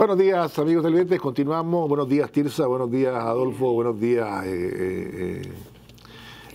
Buenos 0.00 0.16
días, 0.16 0.58
amigos 0.58 0.82
televidentes. 0.82 1.20
Continuamos. 1.20 1.86
Buenos 1.86 2.08
días, 2.08 2.32
Tirsa. 2.32 2.66
Buenos 2.66 2.90
días, 2.90 3.14
Adolfo. 3.14 3.74
Buenos 3.74 4.00
días, 4.00 4.46
eh, 4.46 5.42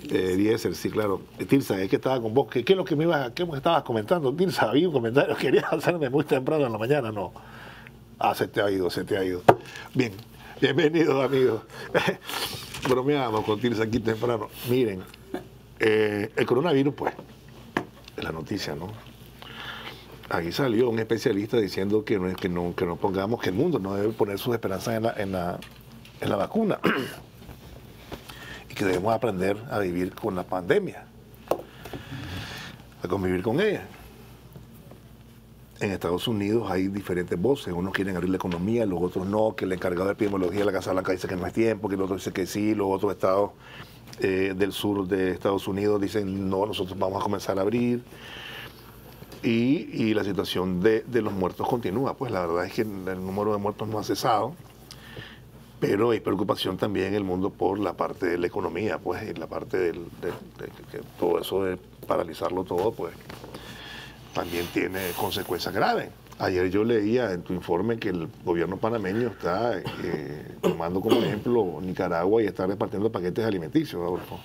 eh, 0.10 0.50
eh 0.50 0.74
Sí, 0.74 0.90
claro. 0.90 1.22
Tirsa, 1.48 1.80
es 1.80 1.88
que 1.88 1.98
estaba 1.98 2.20
con 2.20 2.34
vos. 2.34 2.48
¿Qué, 2.48 2.66
es 2.68 2.76
lo 2.76 2.84
que 2.84 2.96
me 2.96 3.04
ibas, 3.04 3.34
qué 3.34 3.46
me 3.46 3.56
estabas 3.56 3.84
comentando? 3.84 4.34
Tirsa, 4.34 4.72
había 4.72 4.88
un 4.88 4.94
comentario. 4.96 5.36
Querías 5.40 5.72
hacerme 5.72 6.10
muy 6.10 6.24
temprano 6.24 6.66
en 6.66 6.72
la 6.72 6.80
mañana, 6.80 7.12
¿no? 7.12 7.34
Ah, 8.18 8.34
se 8.34 8.48
te 8.48 8.64
ha 8.64 8.72
ido, 8.72 8.90
se 8.90 9.04
te 9.04 9.16
ha 9.16 9.24
ido. 9.24 9.44
Bien, 9.94 10.12
bienvenidos, 10.60 11.24
amigos. 11.24 11.62
Bromeamos 12.90 13.46
con 13.46 13.60
Tirsa 13.60 13.84
aquí 13.84 14.00
temprano. 14.00 14.48
Miren, 14.68 15.04
eh, 15.80 16.32
el 16.36 16.46
coronavirus, 16.48 16.96
pues, 16.96 17.14
es 18.18 18.24
la 18.24 18.32
noticia, 18.32 18.74
¿no? 18.74 19.15
Aquí 20.30 20.52
salió 20.52 20.90
un 20.90 21.00
especialista 21.00 21.58
diciendo 21.58 22.04
que 22.04 22.18
no, 22.18 22.36
que 22.36 22.50
no, 22.50 22.76
que 22.76 22.86
no 22.86 22.96
pongamos, 22.96 23.42
que 23.42 23.50
el 23.50 23.56
mundo 23.56 23.80
no 23.80 23.96
debe 23.96 24.14
poner 24.14 24.40
sus 24.40 24.54
esperanzas 24.54 24.96
en 24.96 25.04
la, 25.04 25.14
en 25.18 25.32
la, 25.32 25.60
en 26.22 26.30
la 26.30 26.36
vacuna. 26.36 26.80
Y 28.70 28.74
que 28.74 28.84
debemos 28.84 29.14
aprender 29.14 29.58
a 29.70 29.80
vivir 29.80 30.14
con 30.14 30.36
la 30.36 30.44
pandemia, 30.44 31.06
a 33.02 33.08
convivir 33.08 33.42
con 33.42 33.62
ella. 33.62 33.88
En 35.80 35.92
Estados 35.92 36.28
Unidos 36.28 36.72
hay 36.72 36.88
diferentes 36.88 37.40
voces, 37.40 37.74
unos 37.74 37.94
quieren 37.94 38.16
abrir 38.16 38.30
la 38.30 38.38
economía, 38.38 38.86
los 38.86 39.02
otros 39.02 39.28
no, 39.28 39.56
que 39.56 39.66
el 39.66 39.74
encargado 39.74 40.08
de 40.08 40.14
epidemiología 40.14 40.60
de 40.60 40.66
la 40.66 40.72
Casa 40.72 40.94
Blanca 40.94 41.12
dice 41.12 41.28
que 41.28 41.36
no 41.36 41.46
es 41.46 41.54
tiempo, 41.54 41.88
que 41.90 41.96
el 41.96 42.02
otro 42.02 42.16
dice 42.16 42.32
que 42.32 42.46
sí, 42.46 42.74
los 42.74 42.88
otros 42.88 43.12
estados 43.12 43.52
eh, 44.20 44.54
del 44.56 44.72
sur 44.72 45.08
de 45.08 45.32
Estados 45.32 45.68
Unidos 45.68 46.02
dicen 46.02 46.50
no, 46.50 46.66
nosotros 46.66 46.98
vamos 46.98 47.20
a 47.20 47.24
comenzar 47.24 47.60
a 47.60 47.62
abrir 47.62 48.04
y, 49.46 50.14
la 50.14 50.24
situación 50.24 50.82
de, 50.82 51.04
los 51.22 51.34
muertos 51.34 51.68
continúa. 51.68 52.16
Pues 52.16 52.32
la 52.32 52.46
verdad 52.46 52.66
es 52.66 52.74
que 52.74 52.82
el 52.82 53.26
número 53.26 53.52
de 53.52 53.58
muertos 53.60 53.88
no 53.88 54.00
ha 54.00 54.04
cesado, 54.04 54.56
pero 55.80 56.12
hay 56.12 56.20
preocupación 56.20 56.78
también 56.78 57.08
en 57.08 57.16
el 57.16 57.24
mundo 57.24 57.52
por 57.52 57.80
la 57.80 57.94
parte 57.94 58.26
de 58.26 58.38
la 58.38 58.48
economía, 58.48 58.98
pues, 58.98 59.22
y 59.24 59.34
la 59.34 59.48
parte 59.48 59.78
de, 59.78 59.92
que 59.92 61.02
todo 61.20 61.40
eso 61.40 61.64
de 61.64 61.78
paralizarlo 62.08 62.64
todo, 62.64 62.92
pues, 62.92 63.14
también 64.34 64.66
tiene 64.74 65.12
consecuencias 65.18 65.74
graves. 65.74 66.10
Ayer 66.38 66.70
yo 66.70 66.84
leía 66.84 67.32
en 67.32 67.44
tu 67.44 67.54
informe 67.54 67.98
que 67.98 68.10
el 68.10 68.28
gobierno 68.44 68.76
panameño 68.76 69.30
está 69.30 69.80
eh, 70.04 70.58
tomando 70.62 71.00
como 71.00 71.22
ejemplo 71.22 71.80
Nicaragua 71.82 72.44
y 72.44 72.48
está 72.48 72.68
repartiendo 72.68 73.10
paquetes 73.10 73.46
alimenticios, 73.46 74.02
Adolfo. 74.02 74.40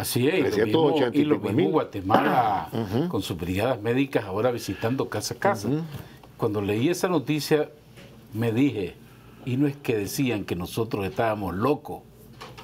Así 0.00 0.26
es, 0.28 0.56
y 0.56 0.64
lo 0.70 0.90
mismo, 0.92 1.10
y 1.12 1.24
lo 1.24 1.38
mismo 1.38 1.70
Guatemala 1.70 2.68
con 3.08 3.22
sus 3.22 3.36
brigadas 3.36 3.80
médicas 3.80 4.24
ahora 4.24 4.50
visitando 4.50 5.08
casa 5.08 5.34
a 5.34 5.38
casa. 5.38 5.68
Cuando 6.36 6.62
leí 6.62 6.88
esa 6.88 7.08
noticia 7.08 7.68
me 8.32 8.50
dije, 8.50 8.94
y 9.44 9.56
no 9.56 9.66
es 9.66 9.76
que 9.76 9.96
decían 9.96 10.44
que 10.44 10.56
nosotros 10.56 11.04
estábamos 11.04 11.54
locos 11.54 12.02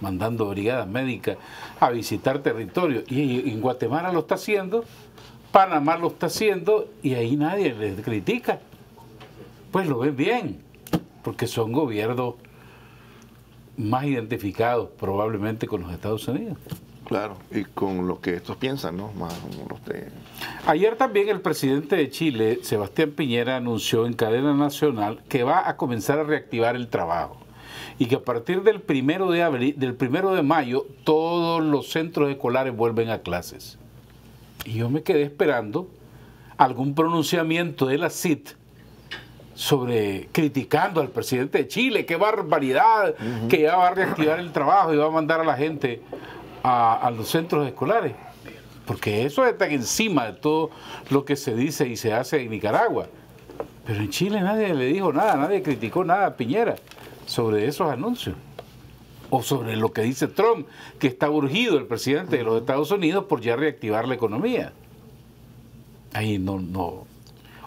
mandando 0.00 0.48
brigadas 0.48 0.88
médicas 0.88 1.36
a 1.80 1.90
visitar 1.90 2.38
territorio, 2.38 3.02
y 3.08 3.50
en 3.50 3.60
Guatemala 3.60 4.12
lo 4.12 4.20
está 4.20 4.36
haciendo, 4.36 4.84
Panamá 5.52 5.96
lo 5.96 6.08
está 6.08 6.26
haciendo, 6.26 6.88
y 7.02 7.14
ahí 7.14 7.36
nadie 7.36 7.74
les 7.74 8.00
critica. 8.00 8.60
Pues 9.70 9.86
lo 9.88 9.98
ven 9.98 10.16
bien, 10.16 10.60
porque 11.22 11.46
son 11.46 11.72
gobiernos 11.72 12.34
más 13.76 14.04
identificados 14.04 14.88
probablemente 14.98 15.66
con 15.66 15.82
los 15.82 15.92
Estados 15.92 16.26
Unidos. 16.28 16.56
Claro, 17.06 17.36
y 17.52 17.62
con 17.62 18.08
lo 18.08 18.20
que 18.20 18.34
estos 18.34 18.56
piensan, 18.56 18.96
¿no? 18.96 19.12
Más 19.12 19.32
los 19.70 19.84
de... 19.84 20.08
Ayer 20.66 20.96
también 20.96 21.28
el 21.28 21.40
presidente 21.40 21.94
de 21.94 22.10
Chile, 22.10 22.58
Sebastián 22.62 23.12
Piñera, 23.12 23.56
anunció 23.56 24.06
en 24.06 24.12
cadena 24.14 24.54
nacional 24.54 25.22
que 25.28 25.44
va 25.44 25.68
a 25.68 25.76
comenzar 25.76 26.18
a 26.18 26.24
reactivar 26.24 26.74
el 26.74 26.88
trabajo 26.88 27.38
y 27.98 28.06
que 28.06 28.16
a 28.16 28.24
partir 28.24 28.62
del 28.62 28.80
primero 28.80 29.30
de 29.30 29.42
abril, 29.42 29.74
del 29.78 29.94
primero 29.94 30.34
de 30.34 30.42
mayo, 30.42 30.84
todos 31.04 31.62
los 31.62 31.90
centros 31.90 32.28
escolares 32.28 32.76
vuelven 32.76 33.10
a 33.10 33.20
clases. 33.20 33.78
Y 34.64 34.74
yo 34.74 34.90
me 34.90 35.02
quedé 35.02 35.22
esperando 35.22 35.88
algún 36.56 36.94
pronunciamiento 36.94 37.86
de 37.86 37.98
la 37.98 38.10
CIT 38.10 38.50
sobre 39.54 40.28
criticando 40.32 41.00
al 41.00 41.08
presidente 41.08 41.58
de 41.58 41.68
Chile, 41.68 42.04
qué 42.04 42.16
barbaridad, 42.16 43.14
que 43.48 43.62
ya 43.62 43.76
va 43.76 43.88
a 43.88 43.94
reactivar 43.94 44.38
el 44.38 44.52
trabajo 44.52 44.92
y 44.92 44.96
va 44.98 45.06
a 45.06 45.10
mandar 45.10 45.40
a 45.40 45.44
la 45.44 45.56
gente 45.56 46.02
a, 46.66 47.10
los 47.10 47.28
centros 47.28 47.66
escolares, 47.66 48.14
porque 48.86 49.24
eso 49.24 49.46
está 49.46 49.66
encima 49.68 50.26
de 50.26 50.32
todo 50.34 50.70
lo 51.10 51.24
que 51.24 51.36
se 51.36 51.54
dice 51.54 51.86
y 51.86 51.96
se 51.96 52.12
hace 52.12 52.42
en 52.42 52.50
Nicaragua. 52.50 53.06
Pero 53.84 54.00
en 54.00 54.10
Chile 54.10 54.40
nadie 54.40 54.74
le 54.74 54.86
dijo 54.86 55.12
nada, 55.12 55.36
nadie 55.36 55.62
criticó 55.62 56.04
nada 56.04 56.26
a 56.26 56.36
Piñera 56.36 56.74
sobre 57.24 57.66
esos 57.66 57.90
anuncios. 57.90 58.36
O 59.30 59.42
sobre 59.42 59.76
lo 59.76 59.92
que 59.92 60.02
dice 60.02 60.28
Trump, 60.28 60.68
que 61.00 61.08
está 61.08 61.30
urgido 61.30 61.78
el 61.78 61.86
presidente 61.86 62.36
de 62.36 62.44
los 62.44 62.60
Estados 62.60 62.90
Unidos 62.90 63.24
por 63.24 63.40
ya 63.40 63.56
reactivar 63.56 64.06
la 64.06 64.14
economía. 64.14 64.72
Ahí 66.12 66.38
no, 66.38 66.60
no. 66.60 67.06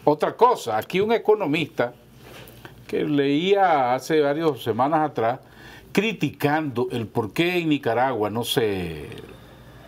Otra 0.05 0.35
cosa, 0.35 0.77
aquí 0.77 1.01
un 1.01 1.11
economista 1.11 1.93
que 2.87 3.03
leía 3.03 3.93
hace 3.93 4.21
varias 4.21 4.61
semanas 4.61 5.09
atrás 5.09 5.39
criticando 5.91 6.87
el 6.91 7.07
por 7.07 7.33
qué 7.33 7.57
en 7.57 7.69
Nicaragua 7.69 8.29
no 8.29 8.43
se 8.43 9.07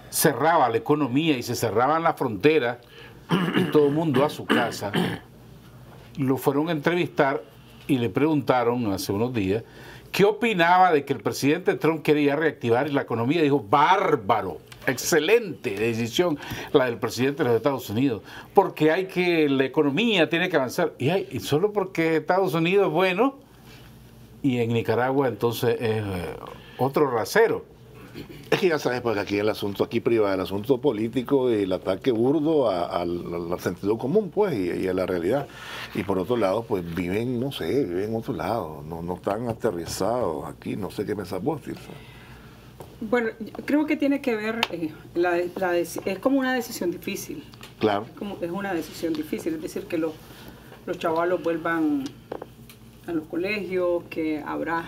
cerraba 0.10 0.70
la 0.70 0.78
economía 0.78 1.38
y 1.38 1.44
se 1.44 1.56
cerraban 1.56 2.04
las 2.04 2.18
fronteras 2.18 2.80
y 3.56 3.64
todo 3.66 3.88
el 3.88 3.94
mundo 3.94 4.26
a 4.26 4.30
su 4.30 4.46
casa, 4.46 4.92
lo 6.18 6.38
fueron 6.38 6.70
a 6.70 6.72
entrevistar 6.74 7.44
y 7.88 7.98
le 7.98 8.10
preguntaron 8.10 8.92
hace 8.92 9.12
unos 9.12 9.34
días 9.34 9.64
qué 10.12 10.26
opinaba 10.26 10.92
de 10.92 11.06
que 11.06 11.14
el 11.14 11.22
presidente 11.22 11.76
Trump 11.76 12.04
quería 12.04 12.36
reactivar 12.36 12.90
la 12.92 13.02
economía. 13.02 13.42
Dijo, 13.42 13.66
bárbaro, 13.68 14.58
excelente 14.86 15.72
decisión 15.72 16.38
la 16.74 16.86
del 16.86 16.98
presidente 16.98 17.44
de 17.44 17.50
los 17.50 17.58
Estados 17.58 17.90
Unidos, 17.90 18.22
porque 18.54 18.92
hay 18.92 19.06
que, 19.06 19.48
la 19.48 19.64
economía 19.64 20.30
tiene 20.30 20.50
que 20.50 20.58
avanzar. 20.58 20.94
Y, 21.00 21.10
hay, 21.10 21.28
y 21.32 21.40
solo 21.40 21.72
porque 21.72 22.18
Estados 22.18 22.54
Unidos 22.54 22.88
es 22.88 22.94
bueno, 22.94 23.36
y 24.44 24.60
en 24.60 24.74
Nicaragua 24.74 25.28
entonces 25.28 25.76
es 25.80 26.04
eh, 26.04 26.36
otro 26.78 27.10
rasero. 27.10 27.66
Es 28.50 28.60
que 28.60 28.68
ya 28.68 28.78
sabes, 28.78 29.00
porque 29.02 29.22
aquí 29.22 29.38
el 29.38 29.48
asunto 29.48 29.86
aquí 29.86 30.02
privado, 30.02 30.34
el 30.34 30.42
asunto 30.42 30.80
político 30.80 31.50
y 31.50 31.64
el 31.64 31.72
ataque 31.72 32.12
burdo 32.12 32.70
al, 32.70 33.58
sentido 33.60 33.98
común, 33.98 34.30
pues, 34.30 34.54
y, 34.54 34.88
a 34.88 34.94
la 34.94 35.06
realidad. 35.06 35.48
Y 35.96 36.04
por 36.04 36.20
otro 36.20 36.36
lado, 36.36 36.64
pues 36.64 36.84
viven, 36.94 37.40
no 37.40 37.52
sé, 37.52 37.86
viven 37.86 38.10
en 38.10 38.16
otro 38.16 38.34
lado, 38.34 38.84
no, 38.88 39.02
no 39.02 39.16
están 39.16 39.48
aterrizados 39.48 40.46
aquí, 40.46 40.76
no 40.76 40.92
sé 40.92 41.06
qué 41.06 41.16
pensás 41.16 41.42
vos. 41.42 41.62
Bueno, 43.00 43.30
creo 43.66 43.86
que 43.86 43.96
tiene 43.96 44.22
que 44.22 44.36
ver, 44.36 44.60
eh, 44.72 44.92
la, 45.16 45.38
es 45.78 46.00
como 46.20 46.38
una 46.38 46.54
decisión 46.54 46.92
difícil. 46.92 47.44
Claro. 47.80 48.06
Es, 48.06 48.18
como, 48.18 48.38
es 48.42 48.52
una 48.52 48.74
decisión 48.74 49.14
difícil, 49.14 49.54
es 49.54 49.62
decir, 49.62 49.86
que 49.86 49.98
los, 49.98 50.12
los 50.86 51.00
chavalos 51.00 51.42
vuelvan 51.42 52.04
a 53.08 53.12
los 53.12 53.26
colegios, 53.28 54.04
que 54.10 54.42
habrá... 54.46 54.86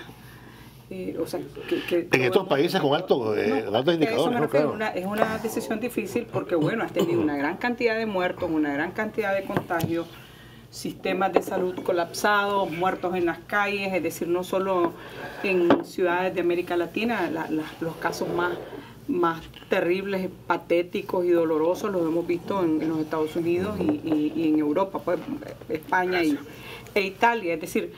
Eh, 0.90 1.18
o 1.20 1.26
sea, 1.26 1.40
que, 1.88 2.08
en 2.12 2.22
estos 2.22 2.48
países 2.48 2.80
con 2.80 2.94
alto, 2.94 3.36
eh, 3.36 3.66
altos 3.74 3.96
indicadores. 3.96 4.50
es 4.94 5.06
una 5.06 5.38
decisión 5.40 5.80
difícil 5.80 6.28
porque, 6.32 6.56
bueno, 6.56 6.84
has 6.84 6.92
tenido 6.92 7.20
una 7.20 7.36
gran 7.36 7.58
cantidad 7.58 7.98
de 7.98 8.06
muertos, 8.06 8.52
una 8.52 8.74
gran 8.74 8.92
cantidad 8.92 9.34
de 9.34 9.44
contagios, 9.44 10.06
sistemas 10.70 11.34
de 11.34 11.42
salud 11.42 11.82
colapsados, 11.84 12.70
muertos 12.70 13.16
en 13.16 13.26
las 13.26 13.40
calles, 13.40 13.94
es 13.94 14.04
decir, 14.04 14.28
no 14.28 14.44
solo 14.44 14.92
en 15.42 15.84
ciudades 15.86 16.36
de 16.36 16.42
América 16.42 16.76
Latina, 16.78 17.32
los 17.80 17.96
casos 17.96 18.28
más, 18.30 18.54
más 19.08 19.42
terribles, 19.70 20.30
patéticos 20.46 21.26
y 21.26 21.30
dolorosos 21.30 21.92
los 21.92 22.04
hemos 22.04 22.28
visto 22.28 22.62
en, 22.62 22.88
los 22.88 23.00
Estados 23.00 23.36
Unidos 23.36 23.80
y, 23.80 24.34
y, 24.36 24.50
en 24.50 24.60
Europa, 24.60 25.00
pues 25.00 25.20
España 25.70 26.24
y, 26.24 26.38
e 26.94 27.02
Italia. 27.02 27.54
Es 27.54 27.62
decir, 27.62 27.94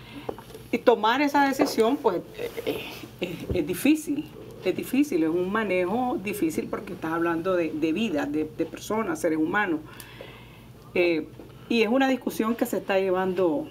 tomar 0.84 1.22
esa 1.22 1.48
decisión 1.48 1.98
pues 1.98 2.22
eh, 2.38 2.82
eh, 3.22 3.46
es, 3.54 3.68
difícil, 3.68 4.26
es 4.64 4.76
difícil, 4.76 5.24
es 5.24 5.30
un 5.30 5.52
manejo 5.52 6.18
difícil 6.22 6.68
porque 6.68 6.94
estás 6.94 7.14
hablando 7.14 7.56
de, 7.56 7.72
de 7.72 7.94
vidas, 7.94 8.32
de, 8.32 8.46
personas, 8.46 9.20
seres 9.20 9.38
humanos. 9.38 9.80
Eh, 10.94 11.28
y 11.70 11.82
es 11.82 11.90
una 11.90 12.08
discusión 12.08 12.56
que 12.56 12.66
se 12.66 12.78
está 12.78 13.00
llevando 13.00 13.68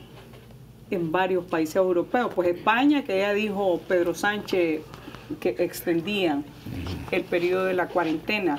en 0.91 1.13
varios 1.13 1.45
países 1.45 1.77
europeos. 1.77 2.33
Pues 2.35 2.49
España, 2.49 3.05
que 3.05 3.19
ya 3.19 3.33
dijo 3.33 3.81
Pedro 3.87 4.15
Sánchez 4.15 4.83
que 5.41 5.57
extendían 5.59 6.45
el 7.11 7.25
periodo 7.25 7.65
de 7.65 7.75
la 7.75 7.89
cuarentena 7.89 8.59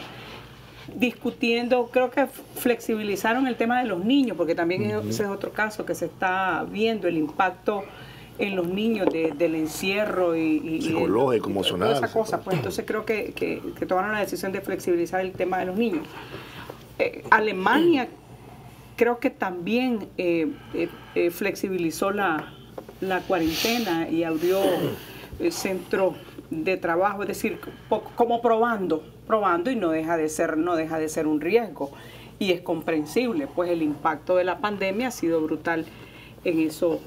discutiendo, 0.93 1.89
creo 1.91 2.11
que 2.11 2.27
flexibilizaron 2.27 3.47
el 3.47 3.55
tema 3.55 3.81
de 3.81 3.87
los 3.87 4.03
niños, 4.03 4.37
porque 4.37 4.55
también 4.55 4.83
ese 4.83 5.23
es 5.23 5.29
otro 5.29 5.51
caso 5.51 5.85
que 5.85 5.95
se 5.95 6.05
está 6.05 6.65
viendo, 6.69 7.07
el 7.07 7.17
impacto 7.17 7.83
en 8.37 8.55
los 8.55 8.67
niños 8.67 9.07
del 9.11 9.55
encierro 9.55 10.35
y, 10.35 10.81
psicológico, 10.81 11.49
emocional. 11.49 11.93
esa 11.93 12.11
cosa. 12.11 12.41
Pues 12.41 12.57
entonces 12.57 12.83
creo 12.85 13.05
que, 13.05 13.33
que, 13.33 13.85
tomaron 13.85 14.11
la 14.11 14.19
decisión 14.19 14.51
de 14.51 14.61
flexibilizar 14.61 15.21
el 15.21 15.31
tema 15.31 15.59
de 15.59 15.65
los 15.65 15.77
niños. 15.77 16.05
Eh, 16.99 17.23
Alemania 17.29 18.07
creo 18.95 19.19
que 19.19 19.29
también 19.29 20.07
eh, 20.17 20.49
eh, 21.15 21.31
flexibilizó 21.31 22.11
la, 22.11 22.53
la 23.01 23.21
cuarentena 23.21 24.09
y 24.09 24.23
abrió 24.23 24.59
el 25.39 25.51
centro 25.51 26.15
de 26.49 26.77
trabajo, 26.77 27.23
es 27.23 27.27
decir, 27.29 27.59
como 28.15 28.41
probando, 28.41 29.03
probando 29.27 29.71
y 29.71 29.75
no 29.75 29.89
deja 29.89 30.17
de 30.17 30.29
ser, 30.29 30.57
no 30.57 30.75
deja 30.75 30.99
de 30.99 31.09
ser 31.09 31.27
un 31.27 31.41
riesgo. 31.41 31.91
Y 32.39 32.51
es 32.51 32.61
comprensible, 32.61 33.47
pues 33.47 33.69
el 33.69 33.81
impacto 33.81 34.35
de 34.35 34.43
la 34.43 34.59
pandemia 34.59 35.07
ha 35.07 35.11
sido 35.11 35.41
brutal 35.41 35.85
en, 36.43 36.59
eso, 36.59 36.99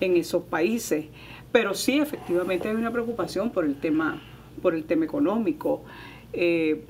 en 0.00 0.16
esos 0.16 0.44
países. 0.44 1.06
Pero 1.50 1.74
sí, 1.74 1.98
efectivamente 1.98 2.68
hay 2.68 2.74
una 2.74 2.90
preocupación 2.90 3.50
por 3.50 3.64
el 3.64 3.76
tema, 3.76 4.20
por 4.62 4.74
el 4.74 4.84
tema 4.84 5.04
económico. 5.04 5.82
Eh, 6.32 6.84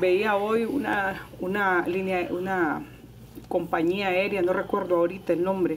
veía 0.00 0.36
hoy 0.36 0.64
una, 0.64 1.26
una 1.40 1.86
línea, 1.86 2.28
una 2.30 2.82
compañía 3.48 4.08
aérea, 4.08 4.42
no 4.42 4.52
recuerdo 4.52 4.96
ahorita 4.96 5.34
el 5.34 5.44
nombre, 5.44 5.74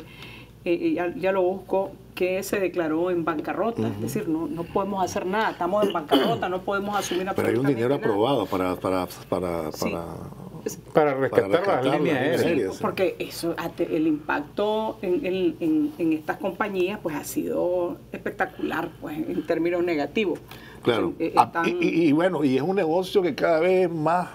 eh, 0.63 0.97
eh, 0.97 1.13
ya, 1.17 1.31
lo 1.31 1.41
busco, 1.41 1.91
que 2.15 2.41
se 2.43 2.59
declaró 2.59 3.11
en 3.11 3.25
bancarrota. 3.25 3.87
Es 3.87 4.01
decir, 4.01 4.27
no, 4.27 4.47
no 4.47 4.63
podemos 4.63 5.03
hacer 5.03 5.25
nada, 5.25 5.51
estamos 5.51 5.85
en 5.85 5.93
bancarrota, 5.93 6.49
no 6.49 6.61
podemos 6.61 6.97
asumir 6.97 7.27
Pero 7.35 7.47
hay 7.49 7.55
un 7.55 7.67
dinero 7.67 7.95
aprobado 7.95 8.45
para, 8.45 8.75
para, 8.77 9.07
para, 9.29 9.69
para 10.93 11.13
rescatar, 11.13 11.85
las 11.85 11.99
líneas 11.99 12.41
aéreas. 12.41 12.77
porque 12.77 13.15
eso, 13.19 13.53
el 13.77 14.07
impacto 14.07 14.97
en, 15.01 15.55
en, 15.59 15.93
en, 15.97 16.13
estas 16.13 16.37
compañías 16.37 16.99
pues 17.03 17.15
ha 17.15 17.23
sido 17.23 17.97
espectacular 18.11 18.89
pues 19.01 19.17
en 19.17 19.45
términos 19.45 19.83
negativos. 19.83 20.39
Claro. 20.81 21.13
Eh, 21.19 21.33
ah, 21.35 21.63
y, 21.65 22.07
y, 22.07 22.11
bueno, 22.13 22.43
y 22.43 22.55
es 22.55 22.61
un 22.61 22.75
negocio 22.75 23.21
que 23.21 23.35
cada 23.35 23.59
vez 23.59 23.91
más 23.91 24.29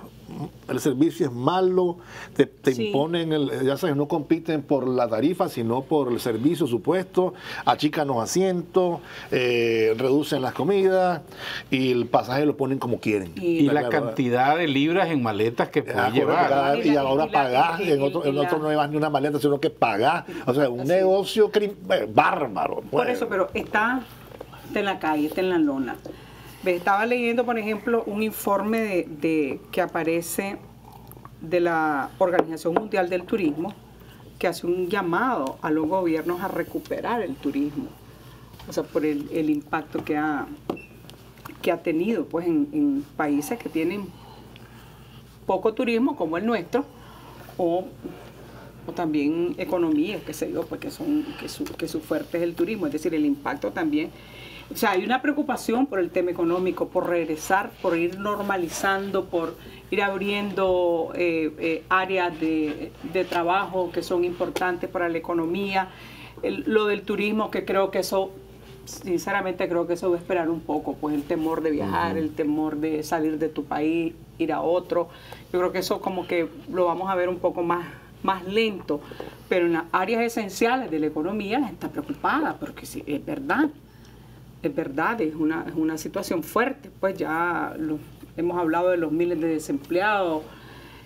el 0.69 0.81
servicio 0.81 1.27
es 1.27 1.33
malo, 1.33 1.99
te, 2.35 2.49
imponen, 2.71 3.33
el, 3.33 3.65
ya 3.65 3.77
sabes, 3.77 3.97
no 3.97 4.09
compiten 4.09 4.63
por 4.63 4.87
la 4.89 5.09
tarifa, 5.09 5.49
sino 5.49 5.83
por 5.83 6.13
el 6.13 6.21
servicio 6.21 6.67
supuesto, 6.67 7.35
achican 7.65 8.09
los 8.09 8.19
asientos, 8.19 9.01
eh, 9.31 9.95
reducen 9.97 10.43
las 10.43 10.55
comidas 10.55 11.23
y 11.71 11.91
el 11.91 12.07
pasaje 12.07 12.47
lo 12.47 12.57
ponen 12.57 12.79
como 12.79 13.01
quieren. 13.01 13.33
Y, 13.37 13.63
la, 13.71 13.89
cantidad 13.89 14.57
de 14.57 14.69
libras 14.69 15.11
en 15.11 15.23
maletas 15.23 15.69
que 15.69 15.85
ah, 15.95 16.11
llevar. 16.11 16.85
y, 16.85 16.97
ahora 16.97 17.27
pagás, 17.29 17.81
en 17.81 18.03
otro, 18.03 18.25
en 18.25 18.39
otro 18.39 18.59
no 18.59 18.69
llevas 18.69 18.91
ni 18.91 18.97
una 18.97 19.11
maleta, 19.11 19.39
sino 19.39 19.61
que 19.61 19.71
pagás. 19.71 20.25
O 20.47 20.55
sea, 20.55 20.69
un 20.69 20.87
negocio 20.87 21.51
eh, 21.55 22.09
bárbaro. 22.09 22.77
Por 22.77 23.05
pues. 23.05 23.09
eso, 23.11 23.29
pero 23.29 23.49
está 23.55 24.03
en 24.75 24.85
la 24.85 24.99
calle, 24.99 25.27
está 25.27 25.41
en 25.41 25.51
la 25.51 25.59
lona. 25.59 25.97
Estaba 26.65 27.07
leyendo, 27.07 27.47
por 27.47 27.59
ejemplo, 27.59 28.05
un 28.05 28.23
informe 28.23 29.07
de, 29.09 29.61
que 29.73 29.81
aparece 29.81 30.59
de 31.41 31.59
la 31.59 32.11
Organización 32.19 32.75
Mundial 32.75 33.09
del 33.09 33.23
Turismo, 33.23 33.73
que 34.39 34.47
hace 34.47 34.67
un 34.67 34.89
llamado 34.89 35.59
a 35.63 35.71
los 35.71 35.89
gobiernos 35.89 36.43
a 36.43 36.49
recuperar 36.49 37.23
el 37.23 37.35
turismo, 37.37 37.87
o 38.69 38.73
sea, 38.75 38.83
por 38.83 39.07
el, 39.07 39.49
impacto 39.49 40.05
que 40.05 40.19
ha, 40.19 40.47
que 41.63 41.73
ha 41.73 41.83
tenido 41.83 42.27
pues, 42.27 42.47
en, 42.47 43.07
países 43.17 43.59
que 43.59 43.71
tienen 43.71 44.07
poco 45.47 45.73
turismo, 45.73 46.15
como 46.15 46.37
el 46.37 46.45
nuestro, 46.45 46.85
o, 47.57 47.87
también 48.95 49.55
economías, 49.57 50.23
que 50.23 50.35
sé 50.35 50.53
yo, 50.53 50.67
pues, 50.67 50.81
que, 50.81 50.91
son, 50.91 51.25
que, 51.39 51.49
su, 51.49 51.65
que 51.65 51.89
su 51.89 52.01
fuerte 52.01 52.37
es 52.37 52.43
el 52.43 52.55
turismo, 52.55 52.87
es 52.87 52.93
decir, 52.93 53.15
el 53.15 53.25
impacto 53.25 53.71
también 53.71 54.11
o 54.73 54.77
sea, 54.77 54.93
hay 54.93 55.05
una 55.05 55.21
preocupación 55.21 55.87
por 55.87 55.99
el 55.99 56.11
tema 56.11 56.31
económico, 56.31 56.89
por 56.89 57.09
regresar, 57.09 57.71
por 57.83 57.99
ir 57.99 58.19
normalizando, 58.19 59.25
por 59.25 59.57
ir 59.91 60.01
abriendo 60.03 61.13
eh, 61.17 61.53
eh, 61.59 61.85
áreas 61.89 62.39
de, 62.39 62.93
trabajo 63.29 63.91
que 63.91 64.03
son 64.03 64.25
importantes 64.25 64.89
para 64.89 65.09
la 65.09 65.19
economía. 65.19 65.89
lo 66.43 66.87
del 66.87 67.03
turismo, 67.03 67.51
que 67.51 67.65
creo 67.65 67.91
que 67.91 67.99
eso, 67.99 68.31
sinceramente 68.85 69.69
creo 69.69 69.89
que 69.89 69.95
eso 69.95 70.11
va 70.11 70.17
a 70.17 70.21
esperar 70.21 70.49
un 70.49 70.61
poco, 70.61 70.95
pues 70.95 71.17
el 71.17 71.25
temor 71.25 71.63
de 71.63 71.73
viajar, 71.73 72.17
el 72.17 72.31
temor 72.31 72.77
de 72.77 73.03
salir 73.03 73.39
de 73.39 73.49
tu 73.49 73.65
país, 73.65 74.15
ir 74.39 74.53
a 74.53 74.61
otro. 74.61 75.09
Yo 75.53 75.59
creo 75.59 75.73
que 75.73 75.81
eso 75.81 76.01
como 76.01 76.29
que 76.29 76.49
lo 76.73 76.87
vamos 76.87 77.11
a 77.11 77.17
ver 77.17 77.29
un 77.29 77.39
poco 77.39 77.63
más 77.63 77.87
más 78.23 78.45
lento, 78.47 79.01
pero 79.49 79.65
en 79.65 79.73
las 79.73 79.85
áreas 79.93 80.23
esenciales 80.23 80.91
de 80.91 80.99
la 80.99 81.07
economía 81.07 81.59
la 81.59 81.71
está 81.71 81.89
preocupada, 81.89 82.57
porque 82.61 82.85
sí, 82.85 83.03
es 83.07 83.25
verdad, 83.25 83.71
es 84.63 84.75
verdad, 84.75 85.21
es 85.21 85.35
una, 85.35 85.65
es 85.69 85.75
una 85.75 85.97
situación 85.97 86.43
fuerte, 86.43 86.91
pues 87.01 87.17
ya 87.17 87.75
hemos 88.37 88.59
hablado 88.59 88.91
de 88.91 88.97
los 88.97 89.13
miles 89.13 89.41
de 89.41 89.49
desempleados, 89.49 90.43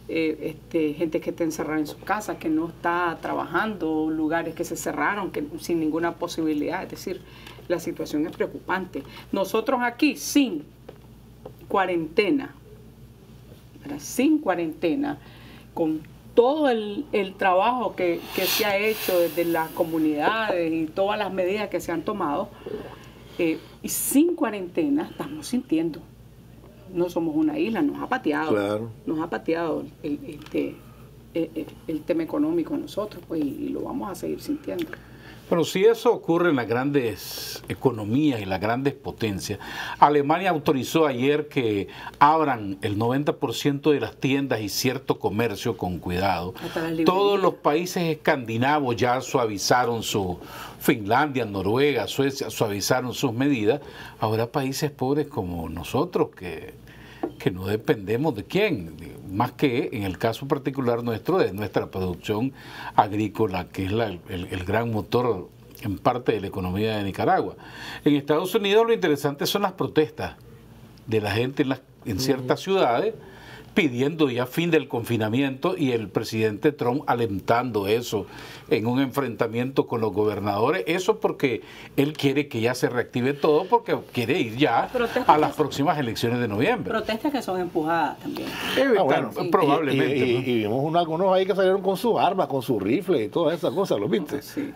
eh, 0.08 0.36
este, 0.54 0.92
gente 0.92 1.20
que 1.20 1.30
está 1.30 1.44
encerrada 1.44 1.78
en 1.78 1.86
su 1.86 1.98
casa, 2.00 2.38
que 2.38 2.50
no 2.50 2.68
está 2.68 3.16
trabajando, 3.22 4.10
lugares 4.10 4.54
que 4.54 4.64
se 4.64 4.76
cerraron 4.76 5.30
que, 5.30 5.44
sin 5.60 5.80
ninguna 5.80 6.16
posibilidad, 6.16 6.82
es 6.82 6.90
decir, 6.90 7.22
la 7.68 7.80
situación 7.80 8.26
es 8.26 8.32
preocupante. 8.32 9.02
Nosotros 9.32 9.80
aquí 9.82 10.16
sin 10.16 10.64
cuarentena, 11.68 12.54
sin 13.98 14.38
cuarentena, 14.38 15.18
con 15.72 16.02
todo 16.34 16.68
el, 16.68 17.06
trabajo 17.38 17.94
que, 17.94 18.20
que, 18.34 18.44
se 18.44 18.66
ha 18.66 18.76
hecho 18.76 19.18
desde 19.18 19.44
las 19.44 19.70
comunidades 19.70 20.72
y 20.72 20.86
todas 20.86 21.18
las 21.18 21.32
medidas 21.32 21.68
que 21.68 21.80
se 21.80 21.92
han 21.92 22.02
tomado, 22.02 22.50
eh, 23.38 23.58
y 23.82 23.88
sin 23.88 24.34
cuarentena 24.34 25.08
estamos 25.10 25.46
sintiendo. 25.46 26.00
No 26.92 27.08
somos 27.08 27.34
una 27.34 27.58
isla, 27.58 27.82
nos 27.82 28.00
ha 28.00 28.08
pateado. 28.08 28.90
Nos 29.06 29.18
ha 29.20 29.28
pateado 29.28 29.84
el, 30.02 30.20
este, 30.26 30.76
el, 31.34 32.02
tema 32.02 32.22
económico 32.22 32.74
a 32.74 32.78
nosotros, 32.78 33.22
pues, 33.26 33.44
y 33.44 33.70
lo 33.70 33.82
vamos 33.82 34.10
a 34.10 34.14
seguir 34.14 34.40
sintiendo. 34.40 34.86
Pero 35.48 35.64
si 35.64 35.84
eso 35.84 36.12
ocurre 36.12 36.50
en 36.50 36.56
las 36.56 36.66
grandes 36.66 37.62
economías 37.68 38.40
y 38.40 38.44
las 38.44 38.60
grandes 38.60 38.94
potencias, 38.94 39.58
Alemania 39.98 40.50
autorizó 40.50 41.06
ayer 41.06 41.48
que 41.48 41.88
abran 42.18 42.78
el 42.82 42.98
90% 42.98 43.90
de 43.92 44.00
las 44.00 44.16
tiendas 44.16 44.60
y 44.60 44.68
cierto 44.68 45.18
comercio 45.18 45.76
con 45.76 45.98
cuidado. 45.98 46.54
Todos 47.04 47.40
los 47.40 47.54
países 47.54 48.04
escandinavos 48.04 48.96
ya 48.96 49.20
suavizaron 49.20 50.02
su, 50.02 50.38
Finlandia, 50.84 51.46
Noruega, 51.46 52.06
Suecia 52.06 52.50
suavizaron 52.50 53.14
sus 53.14 53.32
medidas. 53.32 53.80
Ahora 54.20 54.46
países 54.46 54.90
pobres 54.90 55.26
como 55.28 55.70
nosotros 55.70 56.28
que, 56.36 56.74
que 57.38 57.50
no 57.50 57.66
dependemos 57.66 58.34
de 58.34 58.44
quién, 58.44 58.96
más 59.30 59.52
que 59.52 59.90
en 59.92 60.04
el 60.04 60.18
caso 60.18 60.46
particular 60.46 61.02
nuestro 61.02 61.38
de 61.38 61.52
nuestra 61.52 61.90
producción 61.90 62.52
agrícola, 62.94 63.66
que 63.68 63.86
es 63.86 63.92
el, 63.92 64.64
gran 64.64 64.90
motor 64.90 65.48
en 65.82 65.98
parte 65.98 66.32
de 66.32 66.40
la 66.40 66.46
economía 66.46 66.96
de 66.96 67.04
Nicaragua. 67.04 67.56
En 68.04 68.14
Estados 68.14 68.54
Unidos 68.54 68.86
lo 68.86 68.92
interesante 68.92 69.46
son 69.46 69.62
las 69.62 69.72
protestas 69.72 70.36
de 71.06 71.20
la 71.20 71.30
gente 71.30 71.62
en, 71.62 71.70
las, 71.70 71.82
en 72.04 72.18
ciertas 72.18 72.60
ciudades 72.60 73.14
pidiendo 73.74 74.30
ya 74.30 74.46
fin 74.46 74.70
del 74.70 74.88
confinamiento 74.88 75.76
y 75.76 75.92
el 75.92 76.08
presidente 76.08 76.72
Trump 76.72 77.02
alentando 77.06 77.88
eso 77.88 78.26
en 78.70 78.86
un 78.86 79.00
enfrentamiento 79.00 79.86
con 79.86 80.00
los 80.00 80.12
gobernadores. 80.12 80.84
Eso 80.86 81.20
porque 81.20 81.62
él 81.96 82.12
quiere 82.14 82.48
que 82.48 82.60
ya 82.60 82.74
se 82.74 82.88
reactive 82.88 83.34
todo 83.34 83.64
porque 83.64 83.98
quiere 84.12 84.40
ir 84.40 84.56
ya 84.56 84.88
a 85.26 85.38
las 85.38 85.54
próximas 85.54 85.98
elecciones 85.98 86.38
de 86.38 86.48
noviembre. 86.48 86.90
Protestas 86.90 87.32
que 87.32 87.42
son 87.42 87.60
empujadas 87.60 88.18
también. 88.20 88.48
Ah, 88.48 89.30
probablemente. 89.50 90.16
Y, 90.16 90.58
vimos 90.60 90.94
algunos 90.94 91.34
ahí 91.34 91.44
que 91.44 91.54
salieron 91.54 91.82
con 91.82 91.96
sus 91.96 92.18
armas, 92.18 92.46
con 92.46 92.62
su 92.62 92.78
rifle 92.78 93.24
y 93.24 93.28
todas 93.28 93.58
esas 93.58 93.72
cosas, 93.72 93.98
¿lo 93.98 94.08
viste? 94.08 94.40
Sí. 94.42 94.72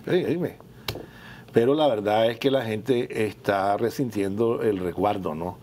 Pero 1.53 1.75
la 1.75 1.87
verdad 1.87 2.31
es 2.31 2.39
que 2.39 2.51
la 2.51 2.63
gente 2.63 3.27
está 3.27 3.77
resintiendo 3.77 4.63
el 4.63 4.79
resguardo, 4.79 5.35
¿no? 5.35 5.59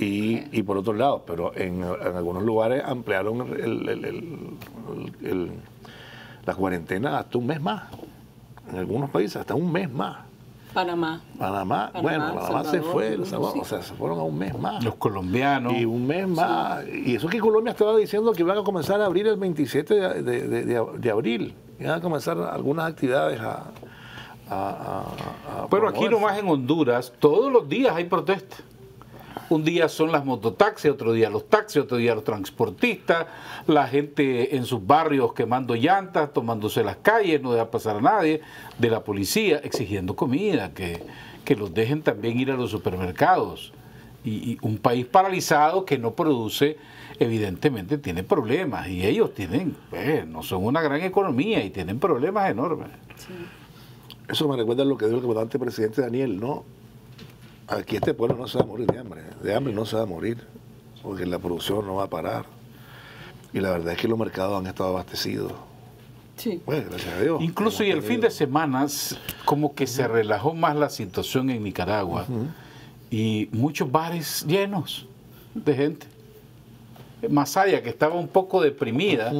Y, 0.00 0.44
y, 0.52 0.62
por 0.62 0.78
otro 0.78 0.94
lado, 0.94 1.24
pero 1.26 1.54
en, 1.54 1.84
algunos 1.84 2.42
lugares 2.42 2.82
ampliaron 2.84 3.40
el, 3.60 5.50
la 6.46 6.54
cuarentena 6.54 7.18
hasta 7.18 7.36
un 7.36 7.46
mes 7.46 7.60
más. 7.60 7.82
En 8.70 8.78
algunos 8.78 9.10
países 9.10 9.36
hasta 9.36 9.54
un 9.54 9.70
mes 9.70 9.92
más. 9.92 10.30
Panamá. 10.72 11.20
Panamá, 11.36 11.90
bueno, 12.00 12.32
Panamá 12.34 12.64
se 12.64 12.80
fue, 12.80 13.16
o 13.16 13.24
sea, 13.64 13.82
se 13.82 13.94
fueron 13.94 14.20
a 14.20 14.22
un 14.22 14.38
mes 14.38 14.56
más. 14.56 14.82
Los 14.84 14.94
colombianos. 14.94 15.74
Y 15.74 15.84
un 15.84 16.06
mes 16.06 16.28
más. 16.28 16.86
Y 16.86 17.16
eso 17.16 17.28
que 17.28 17.40
Colombia 17.40 17.72
estaba 17.72 17.96
diciendo 17.96 18.32
que 18.32 18.42
iban 18.42 18.56
a 18.56 18.62
comenzar 18.62 19.00
a 19.00 19.06
abrir 19.06 19.26
el 19.26 19.36
27 19.36 19.94
de, 19.94 20.22
de, 20.22 20.84
de, 20.98 21.10
abril. 21.10 21.54
Iban 21.78 21.98
a 21.98 22.00
comenzar 22.00 22.38
algunas 22.38 22.86
actividades 22.86 23.40
a... 23.40 23.64
Pero 25.70 25.88
aquí 25.88 26.08
nomás 26.08 26.38
en 26.38 26.48
Honduras, 26.48 27.12
todos 27.18 27.52
los 27.52 27.68
días 27.68 27.94
hay 27.94 28.04
protestas. 28.04 28.62
Un 29.50 29.64
día 29.64 29.88
son 29.88 30.12
las 30.12 30.24
mototaxis, 30.24 30.92
otro 30.92 31.12
día 31.12 31.28
los 31.28 31.48
taxis, 31.48 31.82
otro 31.82 31.96
día 31.96 32.14
los 32.14 32.22
transportistas, 32.22 33.26
la 33.66 33.88
gente 33.88 34.54
en 34.54 34.64
sus 34.64 34.86
barrios 34.86 35.32
quemando 35.32 35.74
llantas, 35.74 36.32
tomándose 36.32 36.84
las 36.84 36.98
calles, 36.98 37.42
no 37.42 37.52
deja 37.52 37.68
pasar 37.68 37.96
a 37.96 38.00
nadie, 38.00 38.42
de 38.78 38.90
la 38.90 39.02
policía 39.02 39.56
exigiendo 39.58 40.14
comida, 40.14 40.72
que, 40.72 41.02
los 41.56 41.74
dejen 41.74 42.02
también 42.02 42.38
ir 42.38 42.52
a 42.52 42.54
los 42.54 42.70
supermercados. 42.70 43.72
Y, 44.24 44.56
un 44.62 44.78
país 44.78 45.04
paralizado 45.04 45.84
que 45.84 45.98
no 45.98 46.14
produce, 46.14 46.76
evidentemente 47.18 47.98
tiene 47.98 48.22
problemas 48.22 48.86
y 48.86 49.04
ellos 49.04 49.34
tienen, 49.34 49.76
pues, 49.90 50.28
no 50.28 50.44
son 50.44 50.64
una 50.64 50.80
gran 50.80 51.00
economía 51.00 51.64
y 51.64 51.70
tienen 51.70 51.98
problemas 51.98 52.48
enormes. 52.48 52.90
Eso 54.28 54.46
me 54.46 54.56
recuerda 54.56 54.84
a 54.84 54.86
lo 54.86 54.96
que 54.96 55.06
dijo 55.06 55.16
el 55.16 55.22
comandante 55.22 55.58
presidente 55.58 56.02
Daniel, 56.02 56.38
¿no? 56.38 56.64
Aquí 57.70 57.96
este 57.96 58.14
pueblo 58.14 58.36
no 58.36 58.48
se 58.48 58.58
va 58.58 58.64
a 58.64 58.66
morir 58.66 58.86
de 58.86 58.98
hambre, 58.98 59.22
de 59.42 59.54
hambre 59.54 59.72
no 59.72 59.86
se 59.86 59.94
va 59.94 60.02
a 60.02 60.06
morir, 60.06 60.38
porque 61.02 61.24
la 61.24 61.38
producción 61.38 61.86
no 61.86 61.96
va 61.96 62.04
a 62.04 62.10
parar. 62.10 62.44
Y 63.52 63.60
la 63.60 63.70
verdad 63.70 63.92
es 63.92 63.98
que 63.98 64.08
los 64.08 64.18
mercados 64.18 64.58
han 64.58 64.66
estado 64.66 64.90
abastecidos. 64.90 65.52
Sí. 66.36 66.60
Pues, 66.64 66.88
gracias 66.88 67.14
a 67.14 67.20
Dios. 67.20 67.40
Incluso 67.42 67.84
y 67.84 67.90
el 67.90 68.02
fin 68.02 68.20
de 68.20 68.30
semana 68.30 68.86
como 69.44 69.74
que 69.74 69.86
se 69.86 70.08
relajó 70.08 70.52
más 70.52 70.74
la 70.74 70.90
situación 70.90 71.50
en 71.50 71.62
Nicaragua 71.62 72.26
y 73.10 73.48
muchos 73.52 73.90
bares 73.90 74.44
llenos 74.46 75.06
de 75.54 75.74
gente. 75.74 76.06
Masaya, 77.28 77.82
que 77.82 77.90
estaba 77.90 78.14
un 78.14 78.28
poco 78.28 78.62
deprimida, 78.62 79.32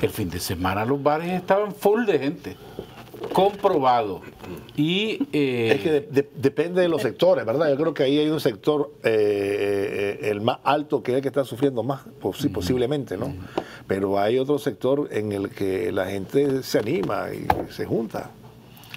el 0.00 0.10
fin 0.10 0.30
de 0.30 0.40
semana 0.40 0.84
los 0.84 1.00
bares 1.00 1.30
estaban 1.32 1.72
full 1.72 2.04
de 2.04 2.18
gente. 2.18 2.56
Comprobado. 3.32 4.22
Y 4.76 5.28
eh, 5.32 5.72
Es 5.76 5.80
que 5.82 5.90
de- 5.92 6.00
de- 6.00 6.30
depende 6.36 6.80
de 6.80 6.88
los 6.88 7.02
sectores, 7.02 7.44
¿verdad? 7.44 7.68
Yo 7.70 7.76
creo 7.76 7.94
que 7.94 8.02
ahí 8.02 8.18
hay 8.18 8.28
un 8.30 8.40
sector, 8.40 8.92
eh, 9.04 10.18
eh, 10.22 10.30
el 10.30 10.40
más 10.40 10.58
alto, 10.64 11.02
que 11.02 11.12
es 11.12 11.16
el 11.16 11.22
que 11.22 11.28
está 11.28 11.44
sufriendo 11.44 11.82
más, 11.82 12.02
posi- 12.20 12.50
posiblemente, 12.50 13.16
¿no? 13.16 13.32
Pero 13.86 14.18
hay 14.18 14.38
otro 14.38 14.58
sector 14.58 15.08
en 15.12 15.32
el 15.32 15.50
que 15.50 15.92
la 15.92 16.06
gente 16.06 16.62
se 16.62 16.78
anima 16.78 17.26
y 17.32 17.46
se 17.72 17.84
junta. 17.86 18.30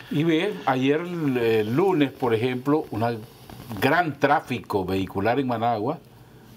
Y 0.09 0.23
ve, 0.23 0.53
ayer 0.65 1.01
el 1.01 1.75
lunes, 1.75 2.11
por 2.11 2.33
ejemplo, 2.33 2.85
un 2.91 3.03
gran 3.81 4.19
tráfico 4.19 4.85
vehicular 4.85 5.39
en 5.39 5.47
Managua, 5.47 5.99